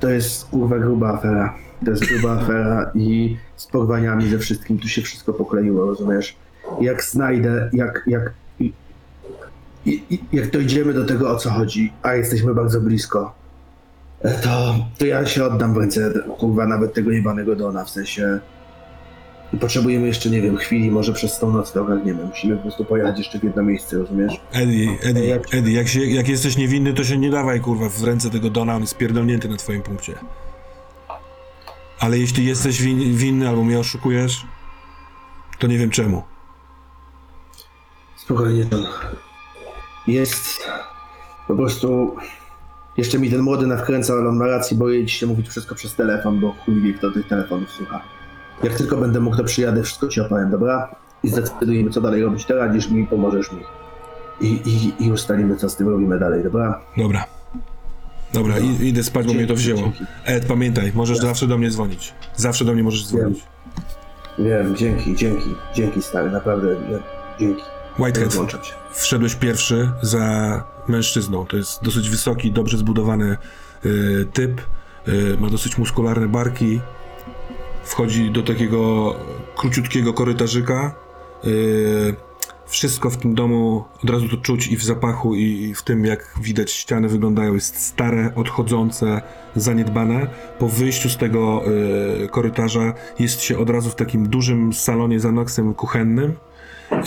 to 0.00 0.10
jest 0.10 0.44
kurwa 0.44 0.78
gruba 0.78 1.08
afera. 1.14 1.54
To 1.84 1.90
jest 1.90 2.04
gruba 2.06 2.32
afera 2.40 2.90
i 2.94 3.36
z 3.56 3.66
porwaniami 3.66 4.28
ze 4.30 4.38
wszystkim 4.38 4.78
tu 4.78 4.88
się 4.88 5.02
wszystko 5.02 5.32
pokleiło, 5.32 5.86
rozumiesz? 5.86 6.36
Jak 6.80 7.04
znajdę, 7.04 7.70
jak, 7.72 8.02
jak 8.06 8.32
i, 8.60 8.72
i, 9.86 10.02
i- 10.10 10.24
jak 10.32 10.50
dojdziemy 10.50 10.92
do 10.94 11.04
tego, 11.04 11.30
o 11.30 11.36
co 11.36 11.50
chodzi, 11.50 11.92
a 12.02 12.14
jesteśmy 12.14 12.54
bardzo 12.54 12.80
blisko, 12.80 13.34
to, 14.42 14.74
to 14.98 15.06
ja 15.06 15.26
się 15.26 15.44
oddam 15.44 15.74
w 15.74 15.76
ręce, 15.76 16.12
kurwa, 16.38 16.66
nawet 16.66 16.94
tego 16.94 17.10
jebanego 17.10 17.56
Dona, 17.56 17.84
w 17.84 17.90
sensie 17.90 18.38
potrzebujemy 19.60 20.06
jeszcze, 20.06 20.30
nie 20.30 20.42
wiem, 20.42 20.56
chwili, 20.56 20.90
może 20.90 21.12
przez 21.12 21.38
tą 21.38 21.50
noc 21.52 21.76
ogarniemy, 21.76 22.24
musimy 22.24 22.56
po 22.56 22.62
prostu 22.62 22.84
pojechać 22.84 23.18
jeszcze 23.18 23.38
w 23.38 23.44
jedno 23.44 23.62
miejsce, 23.62 23.98
rozumiesz? 23.98 24.40
Eddie, 24.52 24.90
Eddie, 25.02 25.26
Jak- 25.26 25.54
Eddie 25.54 25.72
jak, 25.72 25.88
się, 25.88 26.00
jak 26.04 26.28
jesteś 26.28 26.56
niewinny, 26.56 26.94
to 26.94 27.04
się 27.04 27.18
nie 27.18 27.30
dawaj 27.30 27.60
kurwa 27.60 27.88
w 27.88 28.04
ręce 28.04 28.30
tego 28.30 28.50
Dona, 28.50 28.74
on 28.74 28.80
jest 28.80 28.96
pierdolnięty 28.96 29.48
na 29.48 29.56
twoim 29.56 29.82
punkcie. 29.82 30.14
Ale 32.00 32.18
jeśli 32.18 32.46
jesteś 32.46 32.82
win, 32.82 33.16
winny 33.16 33.48
albo 33.48 33.64
mnie 33.64 33.78
oszukujesz, 33.78 34.46
to 35.58 35.66
nie 35.66 35.78
wiem 35.78 35.90
czemu. 35.90 36.22
Spokojnie, 38.16 38.64
Don. 38.64 38.86
Jest 40.06 40.64
po 41.48 41.56
prostu... 41.56 42.16
Jeszcze 42.96 43.18
mi 43.18 43.30
ten 43.30 43.40
młody 43.40 43.66
nawkręca, 43.66 44.12
ale 44.12 44.28
on 44.28 44.36
ma 44.36 44.46
rację, 44.46 44.76
boję 44.76 45.08
się 45.08 45.26
mówić 45.26 45.48
wszystko 45.48 45.74
przez 45.74 45.94
telefon, 45.94 46.40
bo 46.40 46.52
chuj 46.52 46.80
wie, 46.80 46.94
kto 46.94 47.10
tych 47.10 47.28
telefonów 47.28 47.70
słucha. 47.70 48.02
Jak 48.62 48.74
tylko 48.74 48.96
będę 48.96 49.20
mógł, 49.20 49.36
to 49.36 49.44
przyjadę, 49.44 49.82
wszystko 49.82 50.08
ci 50.08 50.20
opowiem, 50.20 50.50
dobra? 50.50 50.94
I 51.22 51.28
zdecydujemy, 51.28 51.90
co 51.90 52.00
dalej 52.00 52.22
robić. 52.22 52.44
Ty 52.44 52.54
radzisz 52.54 52.90
mi, 52.90 53.06
pomożesz 53.06 53.52
mi. 53.52 53.60
I, 54.40 54.46
i, 54.46 55.04
I 55.06 55.12
ustalimy, 55.12 55.56
co 55.56 55.68
z 55.68 55.76
tym 55.76 55.88
robimy 55.88 56.18
dalej, 56.18 56.42
dobra? 56.44 56.80
Dobra. 56.96 57.24
Dobra, 58.34 58.58
i, 58.58 58.86
idę 58.86 59.02
spać, 59.02 59.26
bo 59.26 59.34
mnie 59.34 59.46
to 59.46 59.54
wzięło. 59.54 59.80
Dzięki. 59.80 60.04
Ed, 60.24 60.44
pamiętaj, 60.44 60.92
możesz 60.94 61.18
zawsze 61.18 61.46
do 61.46 61.58
mnie 61.58 61.70
dzwonić. 61.70 62.14
Zawsze 62.36 62.64
do 62.64 62.72
mnie 62.74 62.82
możesz 62.82 63.06
dzwonić. 63.06 63.44
Wiem, 64.38 64.76
dzięki, 64.76 65.16
dzięki, 65.16 65.54
dzięki 65.74 66.02
stary, 66.02 66.30
naprawdę, 66.30 66.76
dzięki. 67.40 67.62
Whitehead, 67.98 68.36
wszedłeś 68.92 69.34
pierwszy 69.34 69.90
za 70.02 70.64
mężczyzną. 70.88 71.46
To 71.46 71.56
jest 71.56 71.82
dosyć 71.82 72.10
wysoki, 72.10 72.52
dobrze 72.52 72.78
zbudowany 72.78 73.36
y, 73.86 74.26
typ. 74.32 74.60
Y, 75.08 75.36
ma 75.40 75.50
dosyć 75.50 75.78
muskularne 75.78 76.28
barki. 76.28 76.80
Wchodzi 77.86 78.30
do 78.30 78.42
takiego 78.42 79.14
króciutkiego 79.56 80.12
korytarzyka. 80.12 80.94
Y, 81.44 82.14
wszystko 82.66 83.10
w 83.10 83.16
tym 83.16 83.34
domu 83.34 83.84
od 84.04 84.10
razu 84.10 84.28
to 84.28 84.36
czuć 84.36 84.66
i 84.66 84.76
w 84.76 84.84
zapachu, 84.84 85.34
i, 85.34 85.74
w 85.74 85.82
tym, 85.82 86.04
jak 86.04 86.34
widać 86.40 86.72
ściany 86.72 87.08
wyglądają. 87.08 87.54
Jest 87.54 87.86
stare, 87.86 88.32
odchodzące, 88.34 89.22
zaniedbane. 89.56 90.26
Po 90.58 90.68
wyjściu 90.68 91.08
z 91.08 91.16
tego 91.16 91.62
y, 92.24 92.28
korytarza 92.28 92.94
jest 93.18 93.40
się 93.40 93.58
od 93.58 93.70
razu 93.70 93.90
w 93.90 93.94
takim 93.94 94.28
dużym 94.28 94.72
salonie 94.72 95.20
z 95.20 95.26
anoksem 95.26 95.74
kuchennym. 95.74 96.36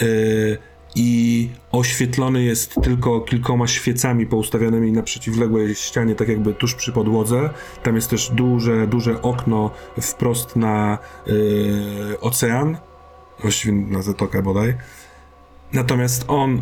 Y, 0.01 0.57
i 0.95 1.49
oświetlony 1.71 2.43
jest 2.43 2.75
tylko 2.83 3.21
kilkoma 3.21 3.67
świecami 3.67 4.25
poustawionymi 4.25 4.91
na 4.91 5.03
przeciwległej 5.03 5.75
ścianie, 5.75 6.15
tak 6.15 6.27
jakby 6.27 6.53
tuż 6.53 6.75
przy 6.75 6.91
podłodze. 6.91 7.49
Tam 7.83 7.95
jest 7.95 8.09
też 8.09 8.29
duże, 8.29 8.87
duże 8.87 9.21
okno 9.21 9.71
wprost 10.01 10.55
na 10.55 10.97
y, 11.27 12.19
ocean, 12.21 12.77
właściwie 13.41 13.73
na 13.73 14.01
zatokę 14.01 14.41
bodaj. 14.41 14.75
Natomiast 15.73 16.25
on 16.27 16.61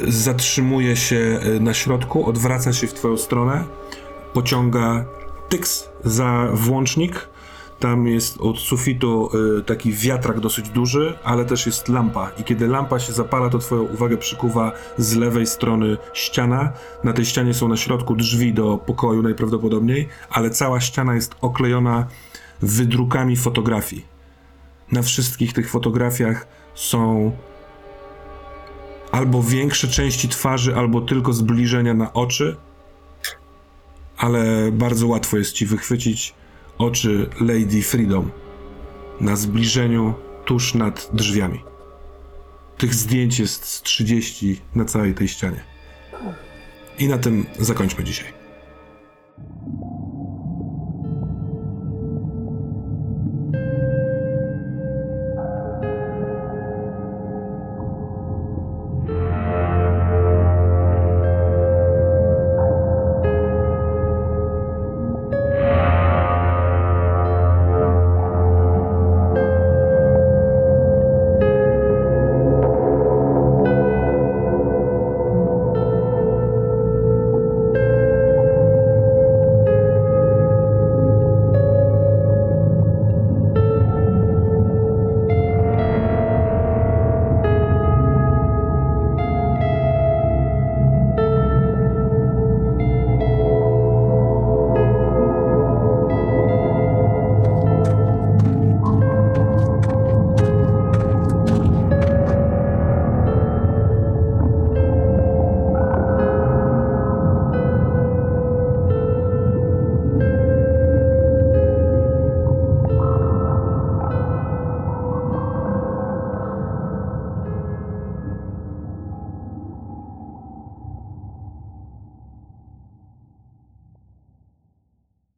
zatrzymuje 0.00 0.96
się 0.96 1.40
y, 1.56 1.60
na 1.60 1.74
środku, 1.74 2.26
odwraca 2.26 2.72
się 2.72 2.86
w 2.86 2.94
twoją 2.94 3.16
stronę, 3.16 3.64
pociąga 4.32 5.04
tyks 5.48 5.88
za 6.04 6.48
włącznik. 6.52 7.28
Tam 7.82 8.06
jest 8.06 8.40
od 8.40 8.58
sufitu 8.58 9.30
y, 9.58 9.62
taki 9.62 9.92
wiatrak 9.92 10.40
dosyć 10.40 10.68
duży, 10.68 11.14
ale 11.24 11.44
też 11.44 11.66
jest 11.66 11.88
lampa. 11.88 12.30
I 12.38 12.44
kiedy 12.44 12.66
lampa 12.66 12.98
się 12.98 13.12
zapala, 13.12 13.50
to 13.50 13.58
twoją 13.58 13.82
uwagę 13.82 14.16
przykuwa 14.16 14.72
z 14.98 15.16
lewej 15.16 15.46
strony 15.46 15.96
ściana. 16.14 16.72
Na 17.04 17.12
tej 17.12 17.24
ścianie 17.24 17.54
są 17.54 17.68
na 17.68 17.76
środku 17.76 18.16
drzwi 18.16 18.54
do 18.54 18.78
pokoju 18.78 19.22
najprawdopodobniej, 19.22 20.08
ale 20.30 20.50
cała 20.50 20.80
ściana 20.80 21.14
jest 21.14 21.34
oklejona 21.40 22.06
wydrukami 22.60 23.36
fotografii. 23.36 24.06
Na 24.92 25.02
wszystkich 25.02 25.52
tych 25.52 25.70
fotografiach 25.70 26.46
są 26.74 27.32
albo 29.12 29.42
większe 29.42 29.88
części 29.88 30.28
twarzy, 30.28 30.76
albo 30.76 31.00
tylko 31.00 31.32
zbliżenia 31.32 31.94
na 31.94 32.12
oczy, 32.12 32.56
ale 34.16 34.72
bardzo 34.72 35.06
łatwo 35.06 35.36
jest 35.36 35.52
ci 35.52 35.66
wychwycić 35.66 36.34
oczy 36.84 37.30
Lady 37.40 37.82
Freedom 37.82 38.30
na 39.20 39.36
zbliżeniu 39.36 40.14
tuż 40.44 40.74
nad 40.74 41.10
drzwiami. 41.12 41.64
Tych 42.78 42.94
zdjęć 42.94 43.38
jest 43.38 43.64
z 43.64 43.82
30 43.82 44.60
na 44.74 44.84
całej 44.84 45.14
tej 45.14 45.28
ścianie. 45.28 45.64
I 46.98 47.08
na 47.08 47.18
tym 47.18 47.46
zakończmy 47.58 48.04
dzisiaj. 48.04 48.41